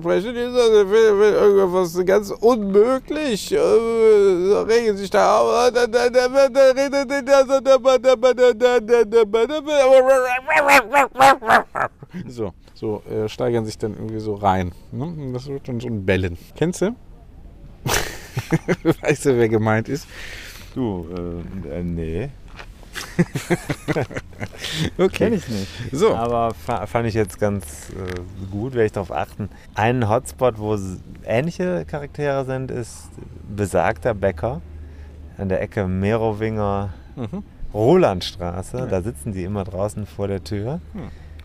sprechen 0.00 0.36
irgendwas 0.36 2.04
ganz 2.04 2.30
unmöglich. 2.30 3.52
Äh, 3.52 3.58
regen 3.58 4.96
sich 4.96 5.10
da 5.10 5.38
auf. 5.38 5.72
So, 12.28 12.52
so 12.74 13.02
äh, 13.10 13.28
steigern 13.28 13.64
sich 13.64 13.78
dann 13.78 13.94
irgendwie 13.94 14.20
so 14.20 14.34
rein. 14.34 14.72
Ne? 14.90 15.32
Das 15.32 15.46
wird 15.46 15.66
dann 15.66 15.80
so 15.80 15.88
ein 15.88 16.04
Bellen. 16.04 16.36
Kennst 16.56 16.82
du? 16.82 16.94
weißt 19.02 19.26
du, 19.26 19.38
wer 19.38 19.48
gemeint 19.48 19.88
ist? 19.88 20.06
Du, 20.74 21.06
äh, 21.66 21.78
äh, 21.78 21.82
nee. 21.82 22.28
Okay. 24.98 25.08
Kenn 25.08 25.32
ich 25.34 25.48
nicht. 25.48 25.68
So. 25.92 26.14
Aber 26.14 26.54
fa 26.54 26.86
fand 26.86 27.06
ich 27.06 27.14
jetzt 27.14 27.38
ganz 27.38 27.90
äh, 27.90 28.20
gut, 28.50 28.72
werde 28.74 28.86
ich 28.86 28.92
darauf 28.92 29.12
achten. 29.12 29.48
Ein 29.74 30.08
Hotspot, 30.08 30.58
wo 30.58 30.78
ähnliche 31.24 31.84
Charaktere 31.84 32.44
sind, 32.44 32.70
ist 32.70 33.08
besagter 33.54 34.14
Bäcker 34.14 34.60
an 35.38 35.48
der 35.48 35.60
Ecke 35.62 35.86
Merowinger 35.86 36.90
Mhm. 37.16 37.42
Rolandstraße. 37.74 38.78
Ja. 38.78 38.86
Da 38.86 39.02
sitzen 39.02 39.32
die 39.32 39.44
immer 39.44 39.64
draußen 39.64 40.06
vor 40.06 40.28
der 40.28 40.42
Tür 40.44 40.80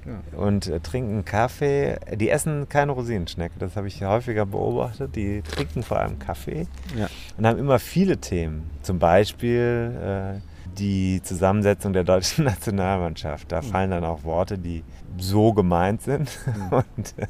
Ja. 0.07 0.39
und 0.39 0.67
äh, 0.67 0.79
trinken 0.79 1.25
Kaffee. 1.25 1.97
Die 2.15 2.29
essen 2.29 2.69
keine 2.69 2.93
Rosinenschnecke, 2.93 3.59
das 3.59 3.75
habe 3.75 3.87
ich 3.87 4.01
häufiger 4.03 4.45
beobachtet. 4.45 5.15
Die 5.17 5.41
trinken 5.41 5.83
vor 5.83 5.99
allem 5.99 6.17
Kaffee 6.17 6.65
Ja. 6.95 7.07
und 7.37 7.45
haben 7.45 7.59
immer 7.59 7.77
viele 7.79 8.17
Themen. 8.17 8.69
Zum 8.83 8.99
Beispiel 8.99 10.39
äh, 10.39 10.39
die 10.79 11.21
Zusammensetzung 11.23 11.91
der 11.93 12.03
deutschen 12.05 12.45
Nationalmannschaft. 12.45 13.51
Da 13.51 13.61
fallen 13.61 13.91
dann 13.91 14.05
auch 14.05 14.23
Worte, 14.23 14.57
die 14.57 14.83
so 15.17 15.51
gemeint 15.53 16.03
sind. 16.03 16.29
Und 16.71 17.13
äh, 17.17 17.25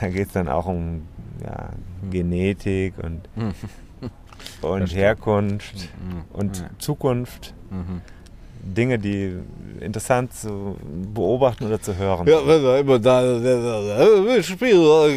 da 0.00 0.08
geht 0.08 0.28
es 0.28 0.32
dann 0.32 0.48
auch 0.48 0.66
um 0.66 1.02
ja, 1.44 1.70
Genetik 2.10 2.94
und, 2.98 3.28
und 4.62 4.78
Verstehe. 4.78 4.98
Herkunft 5.02 5.74
Mhm. 6.00 6.24
und. 6.32 6.64
Zukunft. 6.78 7.52
Dinge, 8.66 8.98
die 8.98 9.36
interessant 9.80 10.32
zu 10.32 10.76
beobachten 11.14 11.66
oder 11.66 11.80
zu 11.80 11.96
hören. 11.96 12.26
Ja, 12.26 12.46
wenn 12.46 12.64
er 12.64 12.78
immer 12.78 12.98
da 12.98 13.22
wir 13.22 14.42
spielen, 14.42 15.12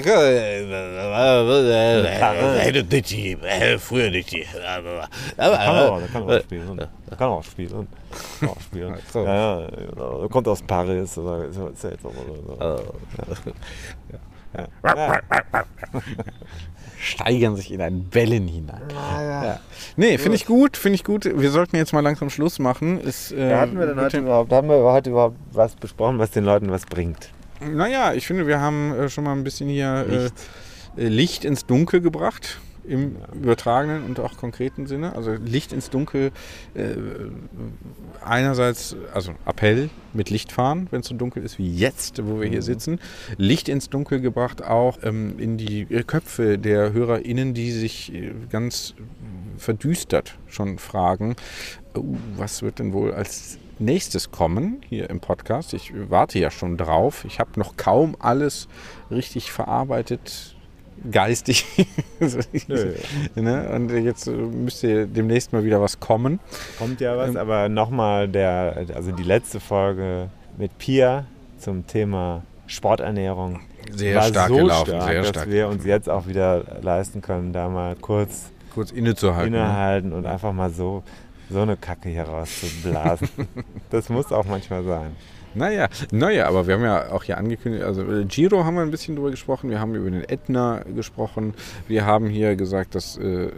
redet 2.66 2.92
nicht 2.92 3.12
die, 3.12 3.38
früher 3.80 4.12
nicht 4.12 4.32
die. 4.32 4.44
Kann 4.44 4.86
er 5.38 5.92
auch, 5.92 6.00
der 6.00 6.08
kann 6.08 6.24
auch 6.24 6.42
spielen. 6.42 6.78
Der 6.78 7.18
kann 7.18 7.30
auch 7.30 7.44
spielen. 7.44 7.88
Kann 8.40 8.50
auch 8.50 8.62
spielen. 8.62 8.96
Ja, 9.14 9.60
ja, 9.60 10.22
er 10.22 10.30
kommt 10.30 10.48
aus 10.48 10.62
Paris 10.62 11.18
oder 11.18 11.52
so 11.52 11.68
erzählt 11.68 12.00
so, 12.02 12.10
oder 12.10 12.78
so. 12.78 12.92
Ja. 14.12 14.20
Ja. 14.54 15.20
Steigern 17.02 17.56
sich 17.56 17.72
in 17.72 17.82
ein 17.82 18.04
Bellen 18.10 18.48
hinein. 18.48 18.82
Ja. 18.92 19.60
Nee, 19.96 20.18
finde 20.18 20.36
ich 20.36 20.46
gut, 20.46 20.76
finde 20.76 20.96
ich 20.96 21.04
gut. 21.06 21.26
Wir 21.26 21.50
sollten 21.50 21.78
jetzt 21.78 21.94
mal 21.94 22.02
langsam 22.02 22.30
Schluss 22.30 22.60
machen. 22.60 23.00
Ist, 23.00 23.32
äh, 23.32 23.52
Ja, 23.52 23.62
hatten 23.62 23.80
wir 23.80 23.86
denn 23.86 24.00
heute 24.00 24.18
überhaupt, 24.18 24.52
haben 24.52 24.68
wir 24.68 24.78
heute 24.84 25.12
überhaupt 25.12 25.38
was 25.54 25.76
besprochen, 25.76 26.20
was 26.20 26.32
den 26.32 26.44
Leuten 26.44 26.72
was 26.72 26.86
bringt? 26.86 27.30
Naja, 27.62 28.14
ich 28.14 28.28
finde, 28.28 28.48
wir 28.48 28.60
haben 28.60 28.94
äh, 28.94 29.10
schon 29.10 29.24
mal 29.24 29.34
ein 29.34 29.44
bisschen 29.44 29.70
hier 29.70 30.06
Licht. 30.08 30.34
Äh, 30.98 31.06
äh, 31.06 31.08
Licht 31.08 31.46
ins 31.46 31.66
Dunkel 31.66 32.02
gebracht. 32.02 32.60
Im 32.86 33.18
übertragenen 33.34 34.04
und 34.04 34.20
auch 34.20 34.38
konkreten 34.38 34.88
Sinne. 34.88 35.16
Also 35.16 35.34
Licht 35.34 35.74
ins 35.74 35.90
Dunkel. 35.90 36.32
Äh, 36.74 36.96
einerseits, 38.24 38.96
also 39.14 39.34
Appell 39.46 39.90
mit 40.14 40.30
Licht 40.30 40.52
fahren, 40.52 40.88
wenn 40.92 41.02
es 41.02 41.08
so 41.08 41.16
dunkel 41.16 41.44
ist 41.44 41.60
wie 41.60 41.74
jetzt, 41.74 42.26
wo 42.26 42.42
wir 42.42 42.50
hier 42.50 42.62
sitzen. 42.62 43.00
Licht 43.38 43.70
ins 43.70 43.90
Dunkel 43.90 44.22
gebracht 44.22 44.64
auch 44.64 44.98
ähm, 45.04 45.38
in 45.38 45.58
die 45.58 45.82
äh, 45.90 46.04
Köpfe 46.04 46.58
der 46.58 46.94
HörerInnen, 46.94 47.54
die 47.54 47.72
sich 47.72 48.14
äh, 48.14 48.32
ganz 48.50 48.96
verdüstert 49.58 50.38
schon 50.48 50.80
fragen, 50.80 51.36
oh, 51.96 52.04
was 52.36 52.62
wird 52.62 52.80
denn 52.80 52.94
wohl 52.94 53.14
als 53.14 53.60
nächstes 53.80 54.32
kommen 54.32 54.82
hier 54.88 55.10
im 55.10 55.20
Podcast. 55.20 55.74
Ich 55.74 55.94
warte 56.10 56.40
ja 56.40 56.52
schon 56.52 56.78
drauf. 56.78 57.26
Ich 57.26 57.40
habe 57.40 57.52
noch 57.60 57.78
kaum 57.78 58.16
alles 58.20 58.68
richtig 59.10 59.52
verarbeitet, 59.52 60.56
geistig. 61.12 61.66
Nö. 62.68 62.94
ne? 63.36 63.70
Und 63.74 63.90
jetzt 64.04 64.28
äh, 64.28 64.32
müsste 64.32 65.08
demnächst 65.08 65.54
mal 65.54 65.64
wieder 65.64 65.82
was 65.82 66.00
kommen. 66.00 66.40
Kommt 66.78 67.02
ja 67.02 67.18
was, 67.18 67.30
Ähm, 67.32 67.38
aber 67.38 67.70
nochmal 67.70 68.28
der, 68.28 68.86
also 68.96 69.12
die 69.12 69.24
letzte 69.24 69.60
Folge 69.60 70.30
mit 70.58 70.78
Pia 70.78 71.26
zum 71.58 71.86
Thema 71.88 72.44
Sporternährung 72.68 73.60
Sehr 73.92 74.16
war 74.16 74.24
stark 74.24 74.48
so 74.50 74.56
gelaufen, 74.56 74.90
stark, 74.90 75.04
sehr 75.10 75.20
dass 75.22 75.30
stark. 75.30 75.50
wir 75.50 75.68
uns 75.68 75.86
jetzt 75.86 76.10
auch 76.10 76.28
wieder 76.28 76.64
leisten 76.82 77.22
können, 77.22 77.54
da 77.54 77.68
mal 77.70 77.96
kurz 77.96 78.52
Kurz 78.74 78.92
innezuhalten. 78.92 79.52
ne? 79.52 79.58
innehalten 79.60 80.14
und 80.14 80.26
einfach 80.26 80.54
mal 80.54 80.70
so, 80.70 81.04
so 81.50 81.62
eine 81.62 81.76
Kacke 81.78 82.10
hier 82.10 82.24
rauszublasen. 82.24 83.28
das 83.90 84.10
muss 84.10 84.32
auch 84.32 84.46
manchmal 84.46 84.84
sein. 84.84 85.16
Naja, 85.56 85.88
naja, 86.12 86.48
aber 86.48 86.68
wir 86.68 86.76
haben 86.76 86.84
ja 86.84 87.12
auch 87.12 87.24
hier 87.24 87.38
angekündigt, 87.38 87.84
also 87.84 88.04
Giro 88.28 88.66
haben 88.66 88.76
wir 88.76 88.82
ein 88.82 88.92
bisschen 88.92 89.16
drüber 89.16 89.32
gesprochen, 89.32 89.70
wir 89.70 89.80
haben 89.80 89.96
über 89.96 90.10
den 90.10 90.24
Ätna 90.24 90.84
gesprochen, 90.96 91.54
wir 91.88 92.06
haben 92.06 92.28
hier 92.28 92.56
gesagt, 92.56 92.96
dass 92.96 93.18
äh, 93.18 93.50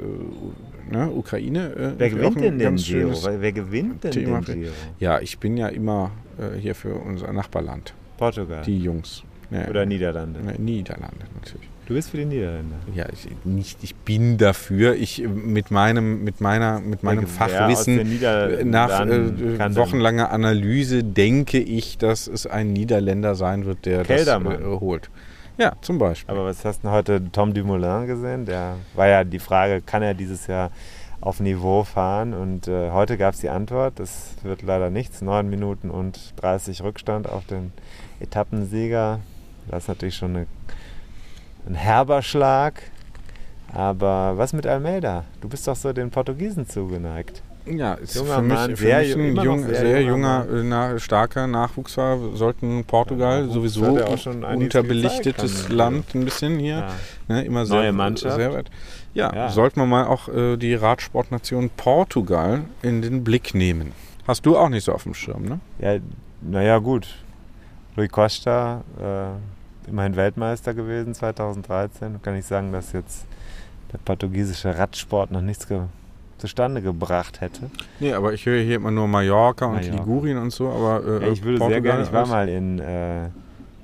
ne, 0.89 1.10
Ukraine. 1.12 1.74
Äh, 1.74 1.94
Wer 1.98 2.10
gewinnt 2.10 2.42
denn 2.42 2.60
den 2.60 2.76
Giro? 2.76 3.12
Wer 3.39 3.52
gewinnt 3.52 4.04
denn 4.04 4.12
Thema 4.12 4.42
den 4.42 4.62
Giro? 4.62 4.74
Ja, 5.00 5.20
ich 5.20 5.39
bin 5.39 5.58
ja 5.58 5.68
immer 5.68 6.12
äh, 6.38 6.58
hier 6.58 6.76
für 6.76 6.94
unser 6.96 7.34
Nachbarland, 7.34 7.94
Portugal 8.18 8.64
die 8.66 8.80
Jungs. 8.80 9.24
Ja, 9.50 9.68
oder 9.68 9.86
Niederlande? 9.86 10.39
Niederlande 10.62 11.26
natürlich. 11.36 11.70
Du 11.88 11.96
bist 11.96 12.12
für 12.12 12.18
die 12.18 12.26
Niederländer. 12.26 12.78
Ja, 12.94 13.06
ich, 13.12 13.28
nicht, 13.44 13.84
ich 13.84 13.96
bin 13.96 14.38
dafür. 14.38 14.96
Ich 14.96 15.24
äh, 15.24 15.28
mit 15.28 15.72
meinem, 15.72 16.24
mit 16.24 16.40
meiner, 16.40 16.80
mit 16.80 17.04
meinem 17.04 17.26
aus 17.26 17.32
Fachwissen 17.32 18.20
nach 18.70 19.06
äh, 19.06 19.76
wochenlanger 19.76 20.32
Analyse 20.32 21.04
denke 21.04 21.60
ich, 21.60 21.98
dass 21.98 22.28
es 22.28 22.48
ein 22.48 22.72
Niederländer 22.72 23.36
sein 23.36 23.66
wird, 23.66 23.86
der 23.86 24.04
Keldermann. 24.04 24.62
das 24.62 24.62
äh, 24.62 24.80
holt. 24.80 25.10
Ja, 25.58 25.74
zum 25.82 25.98
Beispiel. 25.98 26.34
Aber 26.34 26.46
was 26.46 26.64
hast 26.66 26.80
du 26.80 26.88
denn 26.88 26.92
heute 26.92 27.22
Tom 27.32 27.54
Dumoulin 27.54 28.08
gesehen? 28.08 28.46
Der 28.46 28.78
war 28.96 29.08
ja 29.08 29.24
die 29.24 29.40
Frage, 29.40 29.82
kann 29.82 30.02
er 30.02 30.14
dieses 30.14 30.48
Jahr 30.48 30.72
auf 31.20 31.40
Niveau 31.40 31.84
fahren? 31.84 32.34
Und 32.34 32.68
äh, 32.68 32.92
heute 32.92 33.18
gab 33.18 33.34
es 33.34 33.42
die 33.42 33.50
Antwort, 33.50 34.00
das 34.00 34.36
wird 34.44 34.62
leider 34.62 34.90
nichts. 34.90 35.22
9 35.22 35.50
Minuten 35.50 35.92
und 35.92 36.34
30 36.38 36.84
Rückstand 36.84 37.30
auf 37.30 37.46
den 37.46 37.74
Etappensieger. 38.20 39.20
Das 39.70 39.84
ist 39.84 39.88
natürlich 39.90 40.16
schon 40.16 40.36
eine, 40.36 40.48
ein 41.68 41.76
herber 41.76 42.22
Schlag. 42.22 42.82
Aber 43.74 44.34
was 44.38 44.51
mit 44.53 44.68
Almeida? 44.68 45.24
Du 45.39 45.47
bist 45.47 45.68
doch 45.68 45.76
so 45.76 45.93
den 45.93 46.09
Portugiesen 46.12 46.68
zugeneigt. 46.68 47.41
Ja, 47.66 47.93
ist 47.93 48.16
Junger 48.16 48.36
für 48.38 48.41
mich, 48.41 48.53
Mann, 48.57 48.70
für 48.76 48.84
sehr 48.84 48.99
mich 48.99 49.16
ein 49.39 49.43
jung, 49.45 49.59
sehr 49.68 49.76
sehr, 49.76 50.01
junger 50.01 50.45
junger, 50.49 50.59
äh, 50.62 50.64
na, 50.64 50.99
starker 50.99 51.45
Nachwuchsfahrer. 51.47 52.36
Sollten 52.36 52.84
Portugal 52.86 53.45
Ja, 53.45 53.53
sowieso 53.53 53.97
er 53.97 54.09
unterbelichtetes 54.57 55.68
kann- 55.68 55.76
Land 55.78 56.16
ein 56.16 56.26
bisschen 56.26 56.57
hier. 56.57 56.78
Ja. 56.78 56.89
Ne, 57.36 57.43
immer 57.45 57.59
Neue 57.59 57.68
sehr, 57.84 57.93
Mannschaft. 57.93 58.36
Sehr 58.36 58.51
weit. 58.53 58.72
Ja, 59.14 59.32
Ja. 59.34 59.49
sollte 59.49 59.78
man 59.80 59.89
mal 59.89 60.05
auch 60.07 60.28
äh, 60.28 60.57
die 60.57 60.74
Radsportnation 60.74 61.70
Portugal 61.78 62.62
in 62.82 63.01
den 63.03 63.24
Blick 63.24 63.53
nehmen. 63.53 63.91
Hast 64.28 64.45
du 64.45 64.57
auch 64.57 64.70
nicht 64.70 64.84
so 64.86 64.93
auf 64.93 65.03
dem 65.03 65.14
Schirm, 65.14 65.43
ne? 65.43 65.59
Ja, 65.80 65.97
naja, 66.41 66.80
gut. 66.80 67.07
Rui 67.95 68.07
Costa, 68.07 68.84
äh, 68.99 69.03
immerhin 69.88 70.16
Weltmeister 70.16 70.74
gewesen 70.74 71.14
2013. 71.14 72.22
Kann 72.22 72.36
ich 72.36 72.46
sagen, 72.46 72.72
dass 72.72 72.94
jetzt 72.94 73.26
der 73.92 73.98
portugiesische 74.00 74.78
Radsport 74.78 75.32
noch 75.32 75.42
nichts 75.42 75.68
ge 75.68 75.82
zustande 76.38 76.82
gebracht 76.82 77.40
hätte. 77.40 77.70
Nee, 78.00 78.14
aber 78.14 78.34
ich 78.34 78.48
höre 78.48 78.64
hier 78.64 78.78
immer 78.78 78.90
nur 78.90 79.08
Mallorca 79.08 79.66
und 79.68 79.76
Mallorca. 79.76 79.96
Ligurien 79.98 80.38
und 80.40 80.50
so, 80.50 80.70
aber 80.70 81.22
äh, 81.22 81.26
Ja, 81.28 81.32
ich 81.32 81.44
würde 81.44 81.58
sehr 81.60 81.68
Portugal 81.68 81.82
gerne, 81.82 82.04
ich 82.04 82.12
war 82.12 82.26
mal 82.26 82.50
in, 82.50 82.80
äh, 82.80 83.28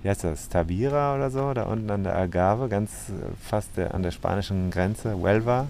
wie 0.02 0.10
heißt 0.10 0.24
das, 0.24 0.50
Tabira 0.50 1.16
oder 1.16 1.30
so, 1.30 1.54
da 1.54 1.64
unten 1.66 1.89
an 1.91 2.04
der 2.04 2.16
Algarve, 2.16 2.68
ganz 2.68 3.10
äh, 3.10 3.14
fast 3.48 3.78
der, 3.78 3.93
an 3.93 4.02
der 4.02 4.10
spanischen 4.10 4.72
Grenze, 4.72 5.16
Huelva. 5.16 5.68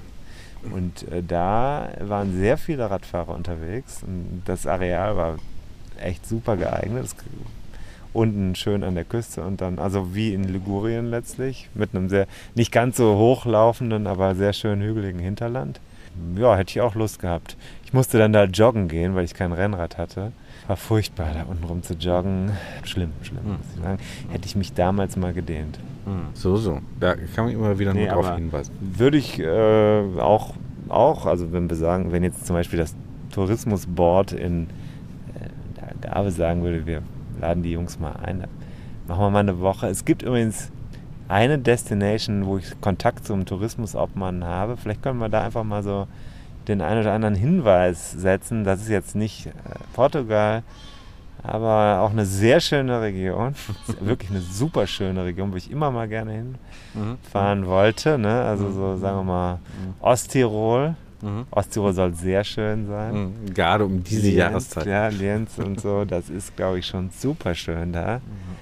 Und 0.71 1.11
äh, 1.11 1.21
da 1.21 1.89
waren 1.99 2.37
sehr 2.37 2.57
viele 2.57 2.89
Radfahrer 2.89 3.35
unterwegs 3.35 4.01
und 4.03 4.43
das 4.45 4.65
Areal 4.65 5.17
war 5.17 5.35
echt 6.01 6.25
super 6.25 6.55
geeignet. 6.55 7.03
Das, 7.03 7.15
unten 8.17 8.55
schön 8.55 8.83
an 8.83 8.95
der 8.95 9.03
Küste 9.05 9.43
und 9.43 9.61
dann, 9.61 9.77
also 9.79 10.15
wie 10.15 10.33
in 10.33 10.43
Ligurien 10.43 11.05
letztlich, 11.09 11.69
mit 11.75 11.93
einem 11.95 12.09
sehr, 12.09 12.25
nicht 12.55 12.71
ganz 12.71 12.97
so 12.97 13.15
hochlaufenden, 13.17 14.07
aber 14.07 14.33
sehr 14.35 14.53
schön 14.53 14.81
hügeligen 14.81 15.19
Hinterland. 15.21 15.79
Ja, 16.35 16.55
hätte 16.55 16.71
ich 16.71 16.81
auch 16.81 16.95
Lust 16.95 17.19
gehabt. 17.19 17.55
Ich 17.85 17.93
musste 17.93 18.17
dann 18.17 18.33
da 18.33 18.45
joggen 18.45 18.87
gehen, 18.87 19.13
weil 19.13 19.23
ich 19.23 19.35
kein 19.35 19.51
Rennrad 19.51 19.99
hatte. 19.99 20.31
War 20.65 20.75
furchtbar, 20.77 21.27
da 21.33 21.43
unten 21.43 21.63
rum 21.63 21.83
zu 21.83 21.93
joggen. 21.93 22.51
Schlimm, 22.83 23.11
schlimm, 23.21 23.43
Hm. 23.43 23.51
muss 23.51 23.59
ich 23.75 23.81
sagen. 23.83 23.99
Hätte 24.31 24.45
ich 24.47 24.55
mich 24.55 24.73
damals 24.73 25.15
mal 25.15 25.31
gedehnt. 25.33 25.77
So, 26.33 26.55
so. 26.57 26.79
Da 26.99 27.15
kann 27.15 27.45
man 27.45 27.53
immer 27.53 27.77
wieder 27.77 27.93
Nee, 27.93 28.05
nur 28.05 28.13
drauf 28.15 28.25
aber 28.27 28.35
hinweisen. 28.37 28.73
Würde 28.79 29.17
ich 29.17 29.37
äh, 29.39 30.01
auch, 30.19 30.53
auch, 30.89 31.25
also 31.27 31.51
wenn 31.51 31.69
wir 31.69 31.77
sagen, 31.77 32.11
wenn 32.11 32.23
jetzt 32.23 32.47
zum 32.47 32.55
Beispiel 32.55 32.79
das 32.79 32.95
Tourismusboard 33.31 34.31
in 34.31 34.63
äh, 34.63 34.69
der 36.01 36.09
Gabe 36.11 36.31
sagen 36.31 36.63
würde, 36.63 36.85
wir 36.87 37.01
laden 37.39 37.63
die 37.63 37.71
Jungs 37.71 37.99
mal 37.99 38.13
ein, 38.23 38.45
machen 39.07 39.21
wir 39.21 39.29
mal 39.29 39.39
eine 39.39 39.59
Woche. 39.59 39.87
Es 39.87 40.05
gibt 40.05 40.23
übrigens 40.23 40.71
eine 41.27 41.59
Destination, 41.59 42.45
wo 42.45 42.57
ich 42.57 42.79
Kontakt 42.81 43.25
zum 43.25 43.45
Tourismusobmann 43.45 44.43
habe. 44.43 44.77
Vielleicht 44.77 45.01
können 45.01 45.19
wir 45.19 45.29
da 45.29 45.43
einfach 45.43 45.63
mal 45.63 45.83
so 45.83 46.07
den 46.67 46.81
einen 46.81 47.01
oder 47.01 47.13
anderen 47.13 47.35
Hinweis 47.35 48.11
setzen. 48.11 48.63
Das 48.63 48.81
ist 48.81 48.89
jetzt 48.89 49.15
nicht 49.15 49.47
äh, 49.47 49.51
Portugal, 49.93 50.63
aber 51.43 52.01
auch 52.01 52.11
eine 52.11 52.25
sehr 52.25 52.59
schöne 52.59 53.01
Region. 53.01 53.55
Wirklich 53.99 54.31
eine 54.31 54.41
super 54.41 54.87
schöne 54.87 55.23
Region, 55.23 55.51
wo 55.51 55.57
ich 55.57 55.71
immer 55.71 55.91
mal 55.91 56.07
gerne 56.07 56.55
hinfahren 56.93 57.65
wollte. 57.67 58.17
Ne? 58.17 58.41
Also 58.41 58.71
so, 58.71 58.97
sagen 58.97 59.17
wir 59.17 59.23
mal, 59.23 59.59
Osttirol. 59.99 60.95
Mhm. 61.21 61.45
Osttirol 61.51 61.93
soll 61.93 62.13
sehr 62.13 62.43
schön 62.43 62.85
sein. 62.87 63.33
Mhm. 63.47 63.53
Gerade 63.53 63.85
um 63.85 64.03
diese 64.03 64.21
Lienz, 64.27 64.35
Jahreszeit. 64.37 64.85
Ja, 64.85 65.07
Lienz 65.07 65.57
und 65.57 65.79
so, 65.81 66.05
das 66.05 66.29
ist, 66.29 66.55
glaube 66.55 66.79
ich, 66.79 66.85
schon 66.85 67.09
super 67.17 67.55
schön 67.55 67.91
da. 67.93 68.17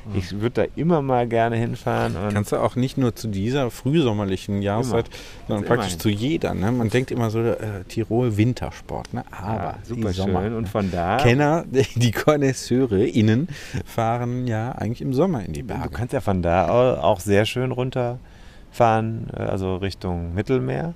Mhm. 0.05 0.17
Ich 0.17 0.31
würde 0.39 0.63
da 0.63 0.65
immer 0.75 1.01
mal 1.01 1.27
gerne 1.27 1.55
hinfahren. 1.57 2.15
Kannst 2.31 2.51
du 2.51 2.57
auch 2.57 2.75
nicht 2.75 2.97
nur 2.97 3.15
zu 3.15 3.27
dieser 3.27 3.71
frühsommerlichen 3.71 4.61
Jahreszeit, 4.61 5.09
sondern 5.47 5.63
Also 5.63 5.67
praktisch 5.75 5.93
immerhin. 5.95 5.99
zu 5.99 6.09
jeder. 6.09 6.53
Ne? 6.53 6.71
Man 6.71 6.89
denkt 6.89 7.11
immer 7.11 7.29
so, 7.29 7.39
äh, 7.41 7.83
Tirol 7.89 8.37
Wintersport, 8.37 9.13
ne? 9.13 9.23
aber 9.31 9.63
ja, 9.63 9.77
super 9.83 10.09
die 10.09 10.13
Sommer. 10.15 10.41
schön. 10.43 10.53
Und 10.55 10.69
von 10.69 10.91
da, 10.91 11.17
Kenner, 11.17 11.65
die 11.95 12.11
Connoisseure 12.11 13.03
innen 13.05 13.47
fahren 13.85 14.47
ja 14.47 14.71
eigentlich 14.73 15.01
im 15.01 15.13
Sommer 15.13 15.43
in 15.43 15.53
die 15.53 15.61
du 15.61 15.67
Berge. 15.67 15.89
kannst 15.89 16.13
ja 16.13 16.21
von 16.21 16.41
da 16.41 16.69
au- 16.69 17.01
auch 17.01 17.19
sehr 17.19 17.45
schön 17.45 17.71
runterfahren, 17.71 19.27
äh, 19.35 19.41
also 19.41 19.75
Richtung 19.77 20.33
Mittelmeer. 20.33 20.93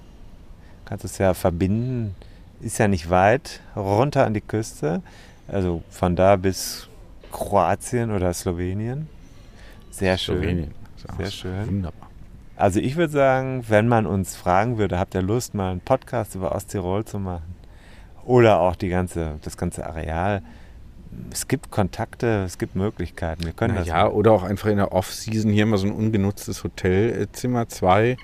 Kannst 0.90 1.06
es 1.06 1.20
ja 1.20 1.36
verbinden, 1.36 2.16
ist 2.62 2.80
ja 2.80 2.88
nicht 2.88 3.12
weit, 3.12 3.62
runter 3.76 4.26
an 4.26 4.34
die 4.34 4.42
Küste. 4.42 5.04
Also 5.48 5.84
von 5.92 6.16
da 6.16 6.36
bis 6.36 6.90
Kroatien 7.32 8.12
oder 8.12 8.34
Slowenien. 8.34 9.08
Sehr 9.92 10.18
schön. 10.18 10.38
Slowenien. 10.38 10.74
Sehr 11.18 11.32
schön. 11.32 11.68
Wunderbar. 11.68 12.10
Also 12.56 12.80
ich 12.80 12.96
würde 12.96 13.14
sagen, 13.14 13.64
wenn 13.70 13.88
man 13.88 14.08
uns 14.08 14.36
fragen 14.36 14.80
würde, 14.80 15.00
habt 15.00 15.14
ihr 15.14 15.22
Lust, 15.22 15.54
mal 15.54 15.72
einen 15.72 15.80
Podcast 15.80 16.34
über 16.34 16.54
Osttirol 16.54 17.06
zu 17.06 17.20
machen? 17.20 17.56
Oder 18.26 18.60
auch 18.60 18.76
die 18.76 18.90
ganze, 18.90 19.36
das 19.44 19.58
ganze 19.58 19.86
Areal. 19.86 20.42
Es 21.32 21.48
gibt 21.48 21.72
Kontakte, 21.72 22.44
es 22.46 22.58
gibt 22.58 22.76
Möglichkeiten. 22.76 23.46
Wir 23.46 23.54
können 23.54 23.76
Na 23.76 23.82
das. 23.82 23.88
ja, 23.88 24.08
oder 24.08 24.32
auch 24.32 24.44
einfach 24.44 24.70
in 24.70 24.78
der 24.78 24.92
Off-Season 24.92 25.52
hier 25.52 25.68
mal 25.68 25.78
so 25.78 25.88
ein 25.88 25.94
ungenutztes 25.94 26.64
Hotelzimmer 26.64 27.70
2 27.70 28.18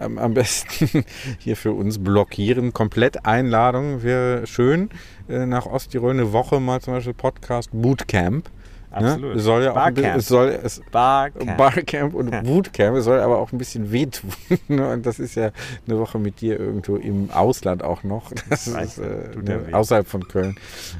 ähm, 0.00 0.18
am 0.18 0.34
besten 0.34 1.04
hier 1.38 1.56
für 1.56 1.72
uns 1.72 2.02
blockieren. 2.02 2.72
Komplett 2.72 3.24
Einladung 3.26 4.02
wäre 4.02 4.46
schön. 4.46 4.90
Äh, 5.28 5.46
nach 5.46 5.66
Osttirol 5.66 6.12
eine 6.12 6.32
Woche 6.32 6.60
mal 6.60 6.80
zum 6.80 6.94
Beispiel 6.94 7.14
Podcast 7.14 7.70
Bootcamp. 7.72 8.50
Absolut. 8.90 9.32
Ne? 9.32 9.38
Es 9.38 9.44
soll 9.44 9.62
ja 9.62 9.72
auch 9.72 9.76
ein 9.76 9.94
bisschen, 9.94 10.02
Barcamp. 10.04 10.20
es 10.20 10.28
soll 10.28 10.60
es 10.62 10.82
Barcamp. 10.90 11.56
Barcamp 11.56 12.14
und 12.14 12.42
Bootcamp, 12.42 12.96
es 12.96 13.04
soll 13.04 13.20
aber 13.20 13.38
auch 13.38 13.52
ein 13.52 13.58
bisschen 13.58 13.92
wehtun. 13.92 14.30
ne? 14.68 14.92
Und 14.92 15.06
das 15.06 15.18
ist 15.18 15.36
ja 15.36 15.50
eine 15.86 15.98
Woche 15.98 16.18
mit 16.18 16.40
dir 16.40 16.58
irgendwo 16.58 16.96
im 16.96 17.30
Ausland 17.30 17.82
auch 17.82 18.02
noch. 18.02 18.32
Das 18.50 18.66
ist 18.66 18.98
ja, 18.98 19.04
äh, 19.04 19.34
ja 19.46 19.56
ne? 19.58 19.68
außerhalb 19.72 20.06
von 20.06 20.26
Köln. 20.26 20.56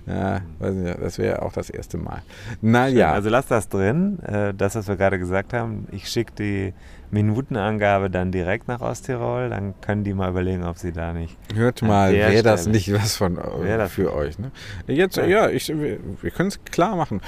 Ja, 0.06 0.40
weiß 0.60 0.74
nicht, 0.74 1.02
das 1.02 1.18
wäre 1.18 1.42
auch 1.42 1.52
das 1.52 1.68
erste 1.68 1.98
Mal. 1.98 2.22
Naja. 2.60 3.12
Also 3.12 3.28
lass 3.28 3.46
das 3.46 3.68
drin, 3.68 4.20
äh, 4.20 4.54
das, 4.54 4.76
was 4.76 4.86
wir 4.86 4.96
gerade 4.96 5.18
gesagt 5.18 5.52
haben. 5.52 5.88
Ich 5.90 6.08
schicke 6.08 6.32
die 6.38 6.74
Minutenangabe 7.10 8.08
dann 8.10 8.30
direkt 8.30 8.68
nach 8.68 8.80
Osttirol. 8.80 9.48
Dann 9.48 9.74
können 9.80 10.04
die 10.04 10.14
mal 10.14 10.30
überlegen, 10.30 10.64
ob 10.64 10.78
sie 10.78 10.92
da 10.92 11.12
nicht. 11.12 11.36
Hört 11.54 11.82
mal, 11.82 12.12
wäre 12.12 12.42
das 12.42 12.66
nicht 12.66 12.92
was 12.92 13.16
von 13.16 13.36
äh, 13.36 13.62
Wär 13.62 13.88
für 13.88 14.14
euch. 14.14 14.38
Ne? 14.38 14.52
Jetzt, 14.86 15.16
Ja. 15.16 15.24
ja, 15.24 15.48
ich, 15.50 15.68
wir, 15.68 15.98
wir 16.20 16.30
können 16.30 16.48
es 16.48 16.64
klar 16.64 16.96
machen. 16.96 17.20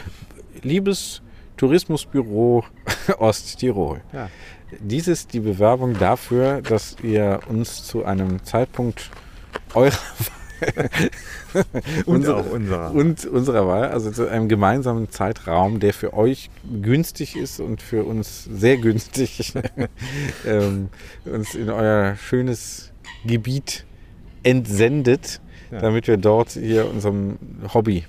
Liebes 0.62 1.22
Tourismusbüro 1.56 2.64
Osttirol. 3.18 4.00
Ja. 4.12 4.30
Dies 4.80 5.06
ist 5.08 5.32
die 5.34 5.40
Bewerbung 5.40 5.98
dafür, 5.98 6.62
dass 6.62 6.96
ihr 7.02 7.40
uns 7.48 7.84
zu 7.84 8.04
einem 8.04 8.42
Zeitpunkt 8.44 9.10
eurer 9.74 9.92
Und 12.06 12.16
unsere- 12.18 12.36
auch 12.36 12.50
unserer. 12.50 12.92
und 12.94 13.26
unserer 13.26 13.66
Wahl, 13.66 13.88
also 13.90 14.10
zu 14.12 14.28
einem 14.28 14.48
gemeinsamen 14.48 15.10
Zeitraum, 15.10 15.80
der 15.80 15.92
für 15.92 16.14
euch 16.14 16.50
günstig 16.82 17.36
ist 17.36 17.58
und 17.60 17.82
für 17.82 18.04
uns 18.04 18.44
sehr 18.44 18.76
günstig, 18.76 19.52
ähm, 20.46 20.88
uns 21.24 21.54
in 21.56 21.68
euer 21.68 22.14
schönes 22.16 22.92
Gebiet 23.26 23.84
entsendet, 24.44 25.40
Ja. 25.72 25.80
damit 25.80 26.06
wir 26.06 26.16
dort 26.16 26.50
hier 26.52 26.88
unserem 26.88 27.38
Hobby, 27.74 28.04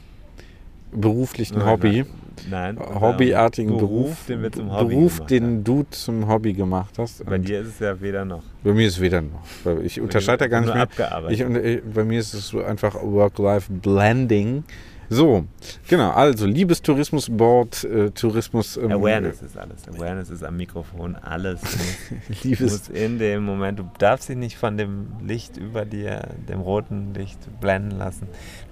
beruflichen 0.92 1.58
Nein, 1.58 1.68
Hobby, 1.68 2.06
Nein, 2.50 2.78
hobbyartigen 2.80 3.78
Beruf, 3.78 3.90
Beruf, 3.90 4.26
den 4.28 4.42
wir 4.42 4.52
zum 4.52 4.72
Hobby 4.72 4.96
Beruf, 4.96 5.26
den 5.26 5.64
du 5.64 5.84
zum 5.90 6.28
Hobby 6.28 6.54
gemacht 6.54 6.96
hast. 6.98 7.26
Bei 7.26 7.38
dir 7.38 7.62
ist 7.62 7.68
es 7.70 7.80
ja 7.80 8.00
weder 8.02 8.26
noch. 8.26 8.44
bei 8.64 8.74
mir 8.74 8.88
ist 8.88 8.96
es 8.96 9.02
weder 9.02 9.22
noch. 9.22 9.44
Ich 9.84 10.02
unterscheide 10.02 10.40
da 10.40 10.48
gar 10.48 10.62
nicht 10.62 10.74
mehr. 10.74 10.84
abgearbeitet. 10.84 11.40
Ich, 11.40 11.94
bei 11.94 12.04
mir 12.04 12.20
ist 12.20 12.34
es 12.34 12.50
so 12.50 12.64
einfach 12.64 12.96
Work-Life-Blending. 12.96 14.64
So, 15.10 15.46
genau. 15.88 16.10
Also, 16.12 16.48
liebes 16.48 16.82
Tourismusboard, 16.82 17.84
äh, 17.84 18.10
Tourismus. 18.12 18.78
ähm, 18.78 18.92
Awareness 18.92 19.42
ist 19.42 19.58
alles. 19.58 19.88
Awareness 19.88 20.30
ist 20.30 20.44
am 20.44 20.58
Mikrofon 20.58 21.16
alles. 21.16 21.62
liebes, 22.44 22.90
in 22.90 23.20
dem 23.20 23.44
Moment, 23.44 23.80
du 23.80 23.90
darfst 24.00 24.30
dich 24.30 24.38
nicht 24.38 24.58
von 24.58 24.78
dem 24.78 25.08
Licht 25.24 25.58
über 25.58 25.86
dir, 25.86 26.30
dem 26.50 26.62
roten 26.62 27.14
Licht 27.14 27.38
blenden 27.60 27.98
lassen. 27.98 28.28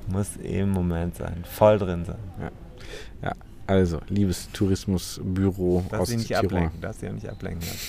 Du 0.07 0.18
musst 0.18 0.38
im 0.41 0.72
Moment 0.72 1.16
sein, 1.16 1.43
voll 1.43 1.78
drin 1.78 2.05
sein. 2.05 2.51
ja, 3.22 3.34
also, 3.72 3.99
liebes 4.09 4.49
Tourismusbüro 4.51 5.86
aus 5.91 6.09
dich 6.09 6.17
nicht 6.17 6.28
Tirol. 6.28 6.45
ablenken, 6.45 6.82
darfst 6.82 7.01
dich 7.01 7.09
auch 7.09 7.13
nicht 7.13 7.30
ablenken 7.30 7.67
lassen. 7.67 7.82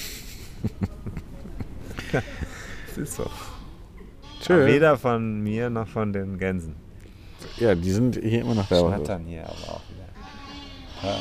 das 2.86 2.98
ist 2.98 3.14
so. 3.16 3.28
Schön. 4.46 4.66
Weder 4.66 4.96
von 4.96 5.40
mir 5.40 5.70
noch 5.70 5.88
von 5.88 6.12
den 6.12 6.38
Gänsen. 6.38 6.76
Ja, 7.58 7.74
die 7.74 7.90
sind 7.90 8.16
hier 8.16 8.42
immer 8.42 8.54
noch 8.54 8.68
da. 8.68 8.78
Schnattern 8.78 9.24
hier 9.24 9.42
aber 9.44 9.74
auch 9.74 9.82
wieder. 9.90 11.18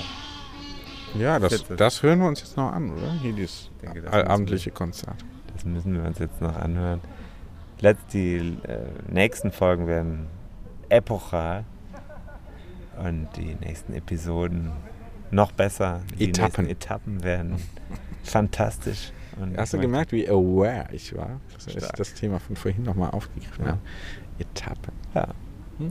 Ja, 1.15 1.37
Ja, 1.37 1.39
das, 1.39 1.65
das 1.75 2.03
hören 2.03 2.19
wir 2.19 2.27
uns 2.27 2.41
jetzt 2.41 2.55
noch 2.55 2.71
an, 2.71 2.91
oder? 2.91 3.11
Hier 3.21 3.33
dieses 3.33 3.69
denke, 3.81 4.01
das 4.01 4.13
abendliche 4.13 4.71
Konzert. 4.71 5.25
Das 5.53 5.65
müssen 5.65 5.93
wir 5.95 6.03
uns 6.03 6.19
jetzt 6.19 6.39
noch 6.39 6.55
anhören. 6.55 7.01
Letzt, 7.79 8.13
die 8.13 8.37
äh, 8.37 8.85
nächsten 9.09 9.51
Folgen 9.51 9.87
werden 9.87 10.27
epochal 10.89 11.65
und 13.03 13.27
die 13.37 13.55
nächsten 13.65 13.93
Episoden 13.93 14.71
noch 15.31 15.51
besser. 15.51 16.01
Die 16.19 16.29
Etappen. 16.29 16.67
Etappen 16.69 17.23
werden 17.23 17.55
fantastisch. 18.23 19.11
Und 19.39 19.57
Hast 19.57 19.73
du 19.73 19.77
ich 19.77 19.81
gemerkt, 19.81 20.11
wie 20.11 20.27
aware 20.27 20.87
ich 20.91 21.15
war? 21.15 21.39
Das 21.53 21.67
ist 21.67 21.77
Stark. 21.77 21.95
das 21.95 22.13
Thema 22.13 22.39
von 22.39 22.55
vorhin 22.55 22.83
nochmal 22.83 23.11
aufgegriffen. 23.11 23.65
Ja. 23.65 23.71
Ja. 23.71 23.77
Etappen. 24.39 24.93
Ja. 25.15 25.27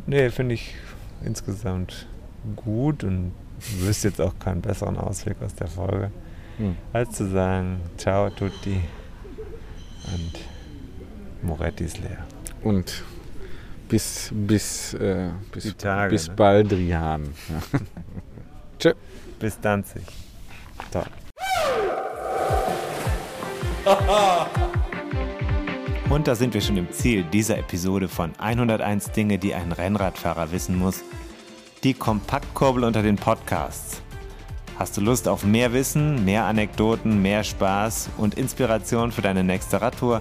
Nee, 0.06 0.30
finde 0.30 0.54
ich 0.54 0.74
insgesamt 1.24 2.06
gut 2.56 3.02
und 3.02 3.32
wüsste 3.80 4.08
jetzt 4.08 4.20
auch 4.20 4.38
keinen 4.38 4.60
besseren 4.60 4.96
Ausweg 4.96 5.36
aus 5.42 5.54
der 5.54 5.66
Folge, 5.66 6.10
Hm. 6.58 6.76
als 6.92 7.12
zu 7.12 7.28
sagen, 7.30 7.80
ciao 7.96 8.30
tutti 8.30 8.80
und 10.14 10.40
Moretti 11.42 11.84
ist 11.84 11.98
leer. 11.98 12.18
Und 12.62 13.02
bis, 13.90 14.30
bis, 14.32 14.94
äh, 14.94 15.30
bis, 15.52 15.76
Tage, 15.76 16.12
bis 16.12 16.28
ne? 16.28 16.34
Baldrian. 16.34 17.34
Ja. 17.48 17.78
Tschö. 18.78 18.92
Bis 19.38 19.58
Danzig. 19.60 20.02
Toll. 20.92 21.04
Und 26.08 26.28
da 26.28 26.34
sind 26.34 26.54
wir 26.54 26.60
schon 26.60 26.76
im 26.76 26.90
Ziel 26.92 27.24
dieser 27.24 27.58
Episode 27.58 28.08
von 28.08 28.32
101 28.38 29.10
Dinge, 29.10 29.38
die 29.38 29.54
ein 29.54 29.72
Rennradfahrer 29.72 30.52
wissen 30.52 30.76
muss. 30.76 31.02
Die 31.82 31.94
Kompaktkurbel 31.94 32.84
unter 32.84 33.02
den 33.02 33.16
Podcasts. 33.16 34.02
Hast 34.78 34.96
du 34.96 35.00
Lust 35.00 35.26
auf 35.26 35.44
mehr 35.44 35.72
Wissen, 35.72 36.24
mehr 36.24 36.44
Anekdoten, 36.44 37.20
mehr 37.20 37.42
Spaß 37.42 38.10
und 38.18 38.34
Inspiration 38.38 39.10
für 39.10 39.22
deine 39.22 39.42
nächste 39.42 39.80
Radtour? 39.80 40.20